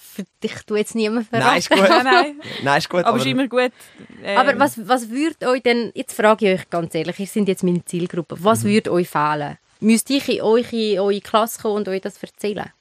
ich 0.42 0.54
tue 0.66 0.78
jetzt 0.80 0.96
niemanden 0.96 1.26
verraten. 1.30 1.48
Nein, 1.50 1.60
ist 1.60 1.70
gut. 1.70 1.80
Nein, 1.90 2.04
nein. 2.06 2.42
Nein, 2.64 2.78
ist 2.78 2.90
gut. 2.90 3.04
Aber 3.04 3.18
es 3.18 3.26
ist 3.26 3.32
immer 3.32 3.48
gut. 3.48 3.72
ähm, 4.24 4.38
Aber 4.38 4.58
was, 4.60 4.88
was 4.88 5.10
würde 5.10 5.48
euch 5.50 5.62
denn, 5.64 5.92
jetzt 5.96 6.14
frage 6.14 6.52
ich 6.54 6.60
euch 6.62 6.70
ganz 6.70 6.96
ehrlich, 6.96 7.20
ihr 7.20 7.28
seid 7.28 7.48
jetzt 7.48 7.64
meine 7.64 7.84
Zielgruppe, 7.86 8.38
was 8.40 8.64
Mhm. 8.64 8.70
würde 8.70 8.92
euch 8.94 9.10
fehlen? 9.10 9.58
Müsst 9.80 10.10
ich 10.10 10.28
in 10.30 10.42
euch 10.42 10.72
in 10.74 11.00
eure 11.00 11.22
Klasse 11.22 11.62
kommen 11.62 11.76
und 11.78 11.88
euch 11.90 12.02
das 12.02 12.22
erzählen? 12.24 12.72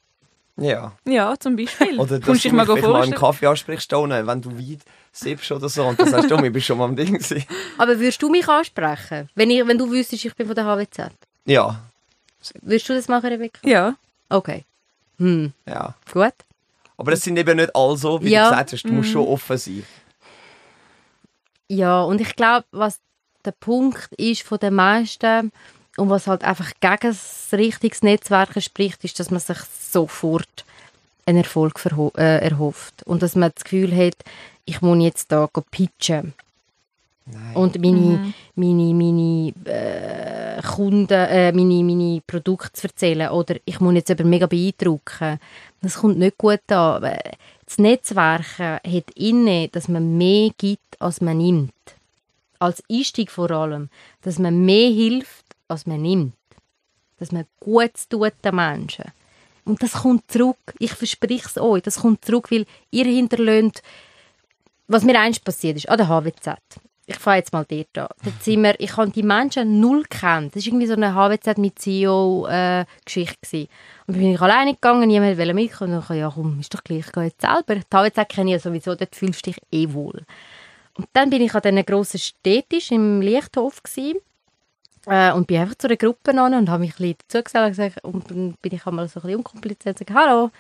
Ja. 0.57 0.93
Ja, 1.05 1.39
zum 1.39 1.55
Beispiel. 1.57 1.99
Oder 2.01 2.19
dass 2.19 2.25
Kommst 2.27 2.45
du 2.45 2.49
dich 2.49 2.57
mal 2.57 2.65
mal 2.67 3.05
im? 3.05 3.13
Kaffee 3.15 3.47
ansprichst, 3.47 3.85
Stone, 3.85 4.27
wenn 4.27 4.41
du 4.41 4.51
Wein 4.57 4.81
sippst 5.13 5.53
oder 5.53 5.69
so. 5.69 5.85
Und 5.85 6.01
das 6.01 6.11
sagst 6.11 6.31
du, 6.31 6.37
ich 6.37 6.53
bin 6.53 6.63
schon 6.63 6.79
mal 6.79 6.87
am 6.87 6.97
Ding 6.97 7.13
gewesen. 7.13 7.45
Aber 7.77 7.99
würdest 7.99 8.23
du 8.23 8.31
mich 8.31 8.49
ansprechen? 8.49 9.29
Wenn, 9.35 9.51
ich, 9.51 9.67
wenn 9.67 9.77
du 9.77 9.91
wüsstest, 9.91 10.25
ich 10.25 10.35
bin 10.35 10.47
von 10.47 10.55
der 10.57 10.65
HWZ. 10.65 11.11
Ja, 11.45 11.83
Würdest 12.63 12.89
du 12.89 12.95
das 12.95 13.09
machen, 13.09 13.27
Rebecca? 13.27 13.59
Ja. 13.69 13.97
Okay. 14.29 14.65
Hm, 15.19 15.53
ja. 15.67 15.95
gut. 16.13 16.35
Aber 16.99 17.13
es 17.13 17.23
sind 17.23 17.37
eben 17.39 17.57
nicht 17.57 17.75
alle 17.77 17.97
so, 17.97 18.23
wie 18.23 18.31
Ja. 18.31 18.45
du 18.45 18.51
gesagt 18.51 18.73
hast. 18.73 18.83
Du 18.85 18.93
musst 18.93 19.11
schon 19.11 19.27
offen 19.27 19.59
sein. 19.59 19.85
Ja, 21.69 22.03
und 22.03 22.21
ich 22.21 22.35
glaube, 22.37 22.67
was 22.71 23.01
der 23.45 23.53
Punkt 23.53 24.13
ist 24.17 24.43
von 24.43 24.59
den 24.59 24.75
meisten 24.75 25.53
und 25.97 26.11
was 26.11 26.27
halt 26.27 26.45
einfach 26.45 26.73
gegen 26.81 26.97
das 27.13 27.49
richtiges 27.53 28.03
Netzwerken 28.03 28.61
spricht, 28.63 29.05
ist, 29.05 29.19
dass 29.21 29.31
man 29.31 29.41
sich 29.41 29.59
sofort 29.59 30.65
einen 31.27 31.39
Erfolg 31.39 31.81
äh, 32.17 32.39
erhofft. 32.39 33.03
Und 33.05 33.23
dass 33.23 33.35
man 33.35 33.51
das 33.55 33.65
Gefühl 33.65 33.95
hat, 33.97 34.15
ich 34.65 34.81
muss 34.81 35.03
jetzt 35.03 35.33
da 35.33 35.49
pitchen. 35.71 36.35
Nein. 37.27 37.57
Und 37.57 37.81
meine, 37.81 38.35
meine, 38.55 38.95
meine 38.95 39.53
äh, 39.65 40.63
Kunden, 40.63 41.13
äh, 41.13 41.53
meine, 41.53 41.83
meine 41.83 42.23
Produkte 42.25 42.73
zu 42.73 42.87
erzählen. 42.87 43.31
Oder 43.31 43.57
ich 43.65 43.81
muss 43.81 43.95
jetzt 43.95 44.11
aber 44.11 44.25
mega 44.25 44.47
beeindrucken. 44.47 45.41
Das 45.83 45.97
kommt 45.97 46.19
nicht 46.19 46.39
gut 46.39 46.71
an. 46.71 47.19
Das 47.65 47.79
Netzwerken 47.79 48.79
hat 48.85 49.11
inne, 49.17 49.69
dass 49.69 49.89
man 49.89 50.17
mehr 50.17 50.51
gibt, 50.57 51.01
als 51.01 51.21
man 51.21 51.39
nimmt. 51.39 51.73
Als 52.61 52.83
Einstieg 52.89 53.31
vor 53.33 53.51
allem. 53.51 53.89
Dass 54.23 54.39
man 54.39 54.65
mehr 54.65 54.91
hilft, 54.91 55.47
als 55.67 55.85
man 55.87 56.03
nimmt. 56.03 56.35
Dass 57.19 57.33
man 57.33 57.47
Gutes 57.59 58.09
tut 58.09 58.35
den 58.45 58.55
Menschen. 58.55 59.07
Und 59.65 59.83
das 59.83 59.95
kommt 59.95 60.31
zurück. 60.31 60.75
Ich 60.79 60.93
verspreche 60.93 61.49
es 61.49 61.59
euch. 61.59 61.83
Das 61.83 62.01
kommt 62.01 62.25
zurück, 62.25 62.53
weil 62.53 62.67
ihr 62.93 63.07
hinterlöhnt 63.07 63.83
was 64.89 65.05
mir 65.05 65.19
einst 65.19 65.45
passiert 65.45 65.77
ist, 65.77 65.89
an 65.89 65.99
der 65.99 66.09
HWZ. 66.09 66.59
Ich 67.09 67.19
fange 67.19 67.39
jetzt 67.39 67.53
mal 67.53 67.65
dort 67.65 67.99
an. 67.99 68.09
Dort 68.25 68.43
sind 68.43 68.63
wir, 68.63 68.75
ich 68.81 68.97
habe 68.97 69.11
die 69.11 69.23
Menschen 69.23 69.79
null 69.79 70.05
kennt. 70.11 70.57
Das 70.57 70.65
war 70.65 70.67
irgendwie 70.67 70.87
so 70.87 70.95
eine 70.95 71.15
HWZ 71.15 71.59
mit 71.59 71.79
CEO-Geschichte. 71.79 73.69
und 74.07 74.15
dann 74.15 74.19
bin 74.19 74.35
ich 74.35 74.41
alleine 74.41 74.75
gegangen, 74.75 75.07
niemand 75.07 75.39
wollte 75.39 75.55
mitkommen. 75.55 75.93
Und 75.93 76.01
ich 76.01 76.07
dachte, 76.07 76.19
ja 76.19 76.33
komm, 76.35 76.61
ist 76.61 76.75
doch 76.75 76.83
gleich, 76.83 77.07
ich 77.07 77.13
gehe 77.13 77.25
jetzt 77.25 77.41
selber. 77.41 77.77
Die 77.77 77.97
HWZ 77.97 78.29
kenne 78.29 78.51
ich 78.51 78.55
ja 78.55 78.59
sowieso, 78.59 78.97
dort 78.97 79.15
fühlst 79.15 79.47
du 79.47 79.53
dich 79.53 79.61
eh 79.71 79.93
wohl. 79.93 80.25
Und 80.95 81.07
dann 81.13 81.31
bin 81.31 81.43
ich 81.43 81.55
an 81.55 81.63
diesen 81.63 81.87
grossen 81.87 82.19
Städtisch 82.19 82.91
im 82.91 83.21
Lichthof 83.21 83.83
gewesen, 83.83 84.19
äh, 85.07 85.33
und 85.33 85.47
bin 85.47 85.61
einfach 85.61 85.77
zu 85.77 85.87
einer 85.87 85.97
Gruppe 85.97 86.33
und 86.33 86.69
habe 86.69 86.81
mich 86.81 86.95
ein 86.95 86.97
bisschen 86.97 87.17
dazugesellt 87.29 87.67
und 87.67 87.77
gesagt, 87.77 88.05
und 88.05 88.31
dann 88.31 88.55
bin 88.61 88.75
ich 88.75 88.87
einmal 88.87 89.09
so 89.09 89.21
ein 89.21 89.23
bisschen 89.23 89.39
unkompliziert 89.39 90.01
und 90.01 90.07
gesagt, 90.07 90.27
hallo, 90.27 90.51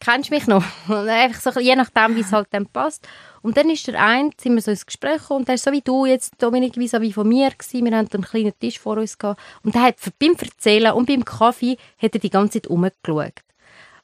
kennst 0.00 0.30
du 0.30 0.34
mich 0.34 0.46
noch? 0.46 0.64
Und 0.88 1.08
einfach 1.08 1.52
so, 1.52 1.60
je 1.60 1.76
nachdem, 1.76 2.16
wie 2.16 2.20
es 2.20 2.32
halt 2.32 2.48
dann 2.50 2.66
passt. 2.66 3.06
Und 3.42 3.56
dann 3.56 3.70
ist 3.70 3.86
der 3.86 4.00
eine, 4.00 4.30
sind 4.40 4.54
wir 4.54 4.62
so 4.62 4.70
ins 4.70 4.84
Gespräch 4.84 5.22
gekommen, 5.22 5.40
und 5.40 5.48
der 5.48 5.54
ist 5.54 5.64
so 5.64 5.72
wie 5.72 5.80
du 5.80 6.04
jetzt, 6.06 6.34
Dominik, 6.42 6.76
vis 6.76 6.92
wie 6.92 7.12
von 7.12 7.28
mir 7.28 7.50
gewesen. 7.50 7.84
Wir 7.84 7.96
hatten 7.96 8.14
einen 8.14 8.24
kleinen 8.24 8.58
Tisch 8.58 8.78
vor 8.78 8.98
uns 8.98 9.16
gehabt. 9.16 9.40
Und 9.62 9.74
der 9.74 9.82
hat 9.82 9.96
beim 10.18 10.36
Erzählen 10.38 10.92
und 10.92 11.06
beim 11.06 11.24
Kaffee 11.24 11.78
hat 12.00 12.14
er 12.14 12.20
die 12.20 12.30
ganze 12.30 12.60
Zeit 12.60 12.70
rumgeschaut. 12.70 13.42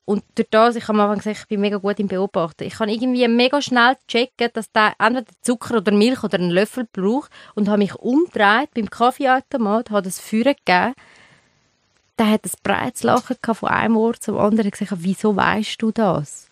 Und 0.06 0.22
durch 0.36 0.48
das, 0.50 0.76
ich 0.76 0.86
habe 0.86 1.00
am 1.00 1.10
Anfang 1.10 1.18
gesagt, 1.18 1.38
ich 1.40 1.48
bin 1.48 1.60
mega 1.60 1.78
gut 1.78 1.98
im 1.98 2.06
Beobachten. 2.06 2.62
Ich 2.62 2.74
kann 2.74 2.88
irgendwie 2.88 3.26
mega 3.26 3.60
schnell 3.60 3.96
checken, 4.06 4.50
dass 4.52 4.70
der 4.70 4.94
entweder 5.00 5.26
Zucker 5.42 5.78
oder 5.78 5.90
Milch 5.90 6.22
oder 6.22 6.38
einen 6.38 6.50
Löffel 6.50 6.86
braucht 6.90 7.32
und 7.56 7.68
habe 7.68 7.78
mich 7.78 7.94
umgedreht 7.96 8.72
beim 8.74 8.88
Kaffeeautomat, 8.88 9.90
habe 9.90 10.02
das 10.02 10.20
Feuer 10.20 10.54
gegeben. 10.54 10.94
Der 12.18 12.30
hat 12.30 12.44
ein 12.44 12.52
breites 12.62 13.02
Lachen 13.02 13.36
von 13.42 13.68
einem 13.68 13.96
Ohr 13.96 14.14
zum 14.14 14.38
anderen. 14.38 14.68
Ich 14.68 14.78
gesagt, 14.78 15.02
wieso 15.02 15.34
weißt 15.34 15.82
du 15.82 15.90
das? 15.90 16.50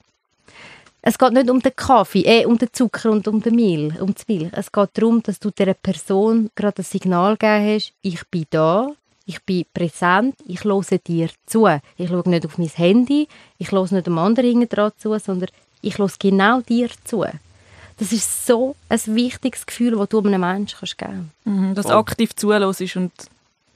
Es 1.06 1.18
geht 1.18 1.34
nicht 1.34 1.50
um 1.50 1.60
den 1.60 1.76
Kaffee, 1.76 2.22
äh, 2.22 2.46
um 2.46 2.56
den 2.56 2.72
Zucker 2.72 3.10
und 3.10 3.28
um 3.28 3.42
den 3.42 3.56
Milch, 3.56 4.00
um 4.00 4.14
die 4.14 4.38
Milch. 4.38 4.52
Es 4.52 4.72
geht 4.72 4.88
darum, 4.94 5.22
dass 5.22 5.38
du 5.38 5.50
dieser 5.50 5.74
Person 5.74 6.48
gerade 6.54 6.80
ein 6.80 6.84
Signal 6.84 7.36
gegeben 7.36 7.74
hast, 7.74 7.92
ich 8.00 8.26
bin 8.28 8.46
da, 8.48 8.88
ich 9.26 9.42
bin 9.42 9.66
präsent, 9.74 10.34
ich 10.46 10.64
höre 10.64 10.82
dir 11.06 11.28
zu. 11.44 11.68
Ich 11.98 12.08
schaue 12.08 12.26
nicht 12.30 12.46
auf 12.46 12.56
mein 12.56 12.68
Handy, 12.68 13.28
ich 13.58 13.70
höre 13.70 13.92
nicht 13.92 14.06
dem 14.06 14.16
anderen 14.16 14.48
hinten 14.48 14.74
dran 14.74 14.92
zu, 14.96 15.18
sondern 15.18 15.50
ich 15.82 15.98
höre 15.98 16.10
genau 16.18 16.62
dir 16.62 16.88
zu. 17.04 17.26
Das 17.98 18.10
ist 18.10 18.46
so 18.46 18.74
ein 18.88 19.00
wichtiges 19.08 19.66
Gefühl, 19.66 19.98
das 19.98 20.08
du 20.08 20.20
einem 20.20 20.40
Menschen 20.40 20.78
kannst 20.78 20.96
geben 20.96 21.32
Mhm, 21.44 21.74
dass 21.74 21.84
du 21.84 21.92
aktiv 21.92 22.34
zuhörst 22.34 22.96
und 22.96 23.12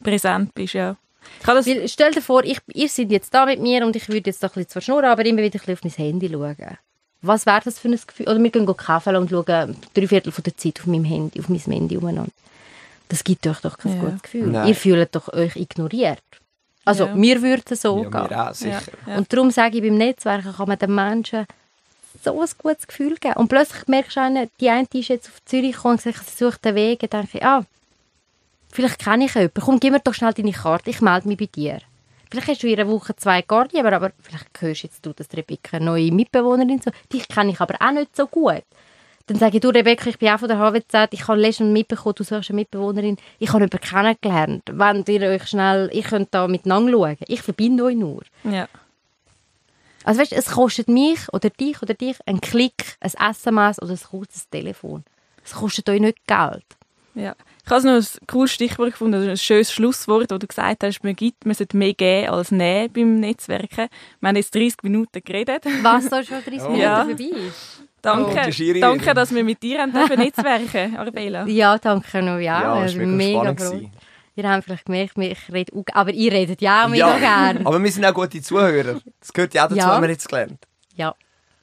präsent 0.02 0.54
bist, 0.54 0.72
ja. 0.72 0.96
Das, 1.44 1.66
Weil, 1.66 1.86
stell 1.88 2.12
dir 2.12 2.22
vor, 2.22 2.42
ich, 2.42 2.58
ihr 2.72 2.88
seid 2.88 3.10
jetzt 3.10 3.34
da 3.34 3.44
mit 3.44 3.60
mir 3.60 3.84
und 3.84 3.96
ich 3.96 4.08
würde 4.08 4.30
jetzt 4.30 4.42
da 4.42 4.46
ein 4.46 4.54
bisschen 4.54 4.70
zwar 4.70 4.80
schnurren, 4.80 5.04
aber 5.04 5.26
immer 5.26 5.42
wieder 5.42 5.56
ein 5.56 5.60
bisschen 5.60 5.74
auf 5.74 5.84
mein 5.84 5.92
Handy 5.92 6.30
schauen. 6.30 6.78
Was 7.22 7.46
wäre 7.46 7.60
das 7.64 7.78
für 7.78 7.88
ein 7.88 7.98
Gefühl? 8.06 8.28
Oder 8.28 8.42
wir 8.42 8.50
gehen 8.50 8.76
kaffee 8.76 9.16
und 9.16 9.28
schauen 9.30 9.76
drei 9.94 10.06
Viertel 10.06 10.30
von 10.32 10.44
der 10.44 10.56
Zeit 10.56 10.78
auf 10.80 10.86
meinem 10.86 11.04
Handy, 11.04 11.40
auf 11.40 11.48
meinem 11.48 11.60
Handy 11.72 11.96
umeinander. 11.96 12.30
das 13.10 13.24
gibt 13.24 13.46
euch 13.46 13.58
doch 13.60 13.78
kein 13.78 13.96
Ja. 13.96 14.00
gutes 14.02 14.22
Gefühl. 14.22 14.46
Nein. 14.48 14.68
Ihr 14.68 14.74
fühlt 14.74 15.14
doch 15.14 15.32
euch 15.32 15.56
ignoriert. 15.56 16.22
Also, 16.84 17.06
Ja. 17.06 17.14
mir 17.14 17.40
würde 17.42 17.62
es 17.70 17.80
so 17.82 18.02
Ja, 18.04 18.10
gehen. 18.10 18.22
mir 18.28 18.48
auch, 18.50 18.54
sicher. 18.54 18.82
Ja. 19.06 19.16
Und 19.16 19.32
darum 19.32 19.50
sage 19.50 19.78
ich, 19.78 19.82
beim 19.82 19.96
Netzwerken 19.96 20.52
kann 20.54 20.68
man 20.68 20.78
den 20.78 20.94
Menschen 20.94 21.46
so 22.22 22.38
ein 22.40 22.48
gutes 22.58 22.86
Gefühl 22.86 23.16
geben. 23.16 23.34
Und 23.36 23.48
plötzlich 23.48 23.86
merkst 23.88 24.16
du, 24.16 24.20
einen, 24.20 24.50
die 24.60 24.68
eine 24.68 24.86
ist 24.92 25.08
jetzt 25.08 25.28
auf 25.28 25.42
Zürich 25.46 25.72
gekommen 25.76 25.94
und 25.94 26.02
gesagt, 26.04 26.28
sie 26.28 26.44
sucht 26.44 26.64
den 26.66 26.74
Weg. 26.74 27.00
Dann 27.00 27.22
denke 27.22 27.38
ich, 27.38 27.44
ah, 27.44 27.64
vielleicht 28.70 28.98
kenne 28.98 29.24
ich 29.24 29.34
jemanden. 29.34 29.60
Komm, 29.60 29.80
gib 29.80 29.92
mir 29.92 30.00
doch 30.00 30.14
schnell 30.14 30.34
deine 30.34 30.52
Karte, 30.52 30.90
ich 30.90 31.00
melde 31.00 31.28
mich 31.28 31.38
bei 31.38 31.46
dir. 31.46 31.78
Vielleicht 32.30 32.48
hast 32.48 32.62
du 32.62 32.68
in 32.68 32.78
einer 32.78 32.90
Woche 32.90 33.16
zwei 33.16 33.42
gar 33.42 33.64
nicht, 33.64 33.76
aber, 33.76 33.92
aber 33.92 34.12
vielleicht 34.20 34.48
hörst 34.60 34.82
jetzt 34.82 35.04
du, 35.04 35.12
dass 35.12 35.28
Rebecca 35.32 35.76
eine 35.76 35.86
neue 35.86 36.12
Mitbewohnerin 36.12 36.80
so. 36.80 36.90
Dich 37.12 37.26
kenne 37.28 37.52
ich 37.52 37.60
aber 37.60 37.76
auch 37.80 37.92
nicht 37.92 38.14
so 38.16 38.26
gut. 38.26 38.64
Dann 39.26 39.38
sage 39.38 39.56
ich, 39.56 39.60
du 39.60 39.68
Rebecca, 39.68 40.08
ich 40.08 40.18
bin 40.18 40.30
auch 40.30 40.38
von 40.38 40.48
der 40.48 40.58
HWZ, 40.58 41.12
ich 41.12 41.28
habe 41.28 41.38
letztens 41.38 41.70
mitbekommen, 41.70 42.14
du 42.16 42.24
suchst 42.24 42.50
eine 42.50 42.56
Mitbewohnerin, 42.56 43.18
ich 43.38 43.48
habe 43.52 43.64
jemanden 43.64 43.80
kennengelernt. 43.80 44.62
Wenn 44.72 45.04
ihr 45.06 45.28
euch 45.28 45.46
schnell, 45.46 45.90
ich 45.92 46.06
könnt 46.06 46.32
da 46.32 46.48
miteinander 46.48 46.92
schauen. 46.92 47.16
Ich 47.26 47.42
verbinde 47.42 47.84
euch 47.84 47.96
nur. 47.96 48.22
Ja. 48.44 48.68
Also 50.04 50.22
weißt, 50.22 50.32
es 50.32 50.46
kostet 50.46 50.88
mich 50.88 51.18
oder 51.32 51.50
dich 51.50 51.82
oder 51.82 51.92
dich 51.92 52.16
einen 52.26 52.40
Klick, 52.40 52.96
ein 53.00 53.10
SMS 53.10 53.82
oder 53.82 53.92
ein 53.92 54.00
kurzes 54.00 54.48
Telefon. 54.48 55.04
Es 55.44 55.52
kostet 55.52 55.88
euch 55.90 56.00
nicht 56.00 56.26
Geld. 56.26 56.64
Ja. 57.14 57.34
Ich 57.68 57.74
habe 57.74 57.86
noch 57.86 57.96
ein 58.00 58.06
cooles 58.26 58.50
Stichwort 58.52 58.92
gefunden, 58.92 59.28
ein 59.28 59.36
schönes 59.36 59.70
Schlusswort, 59.70 60.30
wo 60.30 60.38
du 60.38 60.46
gesagt 60.46 60.82
hast, 60.84 61.04
man, 61.04 61.14
gibt, 61.14 61.44
man 61.44 61.54
sollte 61.54 61.76
mehr 61.76 61.92
geben 61.92 62.30
als 62.30 62.50
nehmen 62.50 62.90
beim 62.94 63.20
Netzwerken. 63.20 63.88
Wir 64.20 64.28
haben 64.28 64.36
jetzt 64.36 64.54
30 64.54 64.76
Minuten 64.84 65.20
geredet. 65.22 65.64
Was 65.82 66.06
soll 66.06 66.24
schon 66.24 66.38
30 66.42 66.54
Ja. 66.78 67.04
Minuten 67.04 67.22
Ja. 67.22 67.28
vorbei? 67.28 67.52
Danke, 68.00 68.50
Oh, 68.76 68.80
danke 68.80 69.12
dass 69.14 69.34
wir 69.34 69.44
mit 69.44 69.62
dir 69.62 69.80
haben 69.82 69.92
dürfen 69.92 70.18
netzwerken 70.18 70.96
Arbela. 70.96 71.46
Ja, 71.46 71.76
danke 71.76 72.22
noch. 72.22 72.38
Ja, 72.38 72.62
Ja, 72.62 72.84
ich 72.86 72.92
es 72.94 72.98
war 72.98 73.06
mega 73.06 73.54
spannend. 73.58 73.90
Ihr 74.36 74.48
habt 74.48 74.64
vielleicht 74.64 74.84
gemerkt, 74.86 75.18
ich 75.18 75.52
rede 75.52 75.72
auch, 75.76 75.84
aber 75.92 76.10
ihr 76.12 76.32
redet 76.32 76.62
ja 76.62 76.84
auch 76.84 76.88
mega 76.88 77.18
gern. 77.18 77.58
aber 77.66 77.82
wir 77.82 77.92
sind 77.92 78.04
auch 78.06 78.14
gute 78.14 78.40
Zuhörer. 78.40 78.98
Das 79.20 79.30
gehört 79.32 79.52
ja 79.52 79.64
auch 79.64 79.68
dazu, 79.68 79.78
Ja. 79.78 79.86
haben 79.88 80.02
wir 80.02 80.10
jetzt 80.10 80.26
gelernt. 80.28 80.64
Ja, 80.94 81.14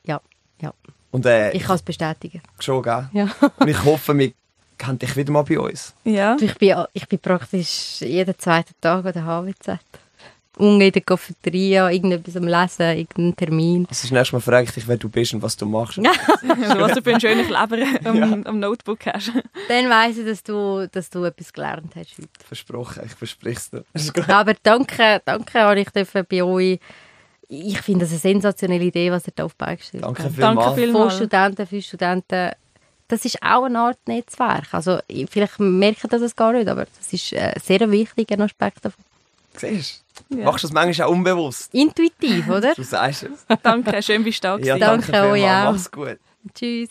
ja, 0.04 0.22
ja. 0.62 0.72
Und 1.10 1.26
äh, 1.26 1.52
Ich 1.54 1.64
kann 1.64 1.78
es 1.78 1.82
bestätigen. 1.82 2.42
schon, 2.60 2.84
gell? 2.84 3.10
Ja. 3.14 3.28
Und 3.58 3.68
ich 3.70 3.84
hoffe, 3.84 4.16
wir 4.20 4.34
kennen 4.78 5.00
dich 5.00 5.16
wieder 5.16 5.32
mal 5.32 5.44
bei 5.44 5.60
uns. 5.60 5.94
Ja. 6.04 6.38
Ich 6.40 6.56
bin, 6.56 6.76
ich 6.94 7.08
bin 7.08 7.20
praktisch 7.20 8.02
jeden 8.02 8.38
zweiten 8.38 8.74
Tag 8.82 9.06
an 9.06 9.14
der 9.14 9.26
HWZ. 9.26 9.80
Unten 10.58 10.80
in 10.80 10.92
der 10.92 11.02
Cafeteria, 11.02 11.90
irgendetwas 11.90 12.38
am 12.38 12.48
Lesen, 12.48 12.98
irgendeinen 12.98 13.36
Termin. 13.36 13.86
Also 13.90 14.04
das 14.04 14.12
nächste 14.12 14.36
Mal 14.36 14.40
frage 14.40 14.64
ich 14.64 14.72
dich, 14.72 14.88
wer 14.88 14.96
du 14.96 15.10
bist 15.10 15.34
und 15.34 15.42
was 15.42 15.58
du 15.58 15.66
machst. 15.66 16.00
Also, 16.00 16.10
was 16.80 16.94
du 16.94 17.02
für 17.02 17.10
einen 17.10 17.20
schönen 17.20 17.46
Kleber 17.46 17.78
am, 18.06 18.44
am 18.46 18.60
Notebook 18.60 19.06
hast. 19.06 19.34
Dann 19.68 19.90
weiss 19.90 20.18
ich, 20.18 20.26
dass 20.26 20.44
du, 20.44 20.88
dass 20.90 21.10
du 21.10 21.26
etwas 21.26 21.52
gelernt 21.52 21.94
hast 21.96 22.18
heute. 22.18 22.30
Versprochen, 22.48 23.04
ich 23.06 23.12
versprich 23.12 23.58
es 23.58 23.70
dir. 23.70 23.84
Ja, 24.28 24.28
aber 24.40 24.54
danke, 24.64 25.22
danke, 25.26 25.60
habe 25.60 25.82
ich 25.82 25.90
dürfen 25.90 26.26
bei 26.30 26.42
euch. 26.42 26.80
Ich 27.50 27.82
finde 27.82 28.06
das 28.06 28.12
eine 28.12 28.20
sensationelle 28.20 28.86
Idee, 28.86 29.12
was 29.12 29.28
ihr 29.28 29.34
da 29.36 29.44
auf 29.44 29.54
die 29.54 29.58
Beine 29.58 29.78
gestellt 29.78 30.04
Danke 30.04 30.24
habt. 30.24 30.40
Danke 30.40 30.54
vielmals. 30.54 30.68
Von 30.68 30.76
vielmals. 30.76 31.16
Studenten 31.16 31.68
für 31.68 31.82
Studenten. 31.82 32.52
Das 33.08 33.24
ist 33.26 33.42
auch 33.44 33.66
eine 33.66 33.80
Art 33.80 34.00
Netzwerk. 34.08 34.74
Also, 34.74 35.00
ich- 35.08 35.30
vielleicht 35.30 35.60
merken 35.60 36.08
das 36.10 36.22
es 36.22 36.36
gar 36.36 36.54
nicht, 36.54 36.68
aber 36.68 36.86
das 36.98 37.14
ist 37.14 37.34
äh, 37.34 37.54
ein 37.56 37.62
sehr 37.64 37.90
wichtiger 37.92 38.40
Aspekt 38.44 38.84
davon. 38.84 39.04
Siehst 39.58 40.04
du? 40.30 40.38
Ja. 40.38 40.46
Machst 40.46 40.64
du 40.64 40.68
das 40.68 40.74
manchmal 40.74 41.08
auch 41.08 41.12
unbewusst? 41.12 41.74
Intuitiv, 41.74 42.50
oder? 42.50 42.74
Du 42.76 42.84
sagst 42.84 43.24
es. 43.24 43.46
Danke, 43.64 44.02
schön 44.02 44.24
bist 44.24 44.44
du 44.44 44.48
da 44.48 44.58
Ja. 44.58 44.78
Danke 44.78 45.12
danke 45.12 45.30
euch 45.32 45.44
auch. 45.44 45.72
Mach's 45.72 45.92
gut. 45.92 46.18
Tschüss. 46.54 46.90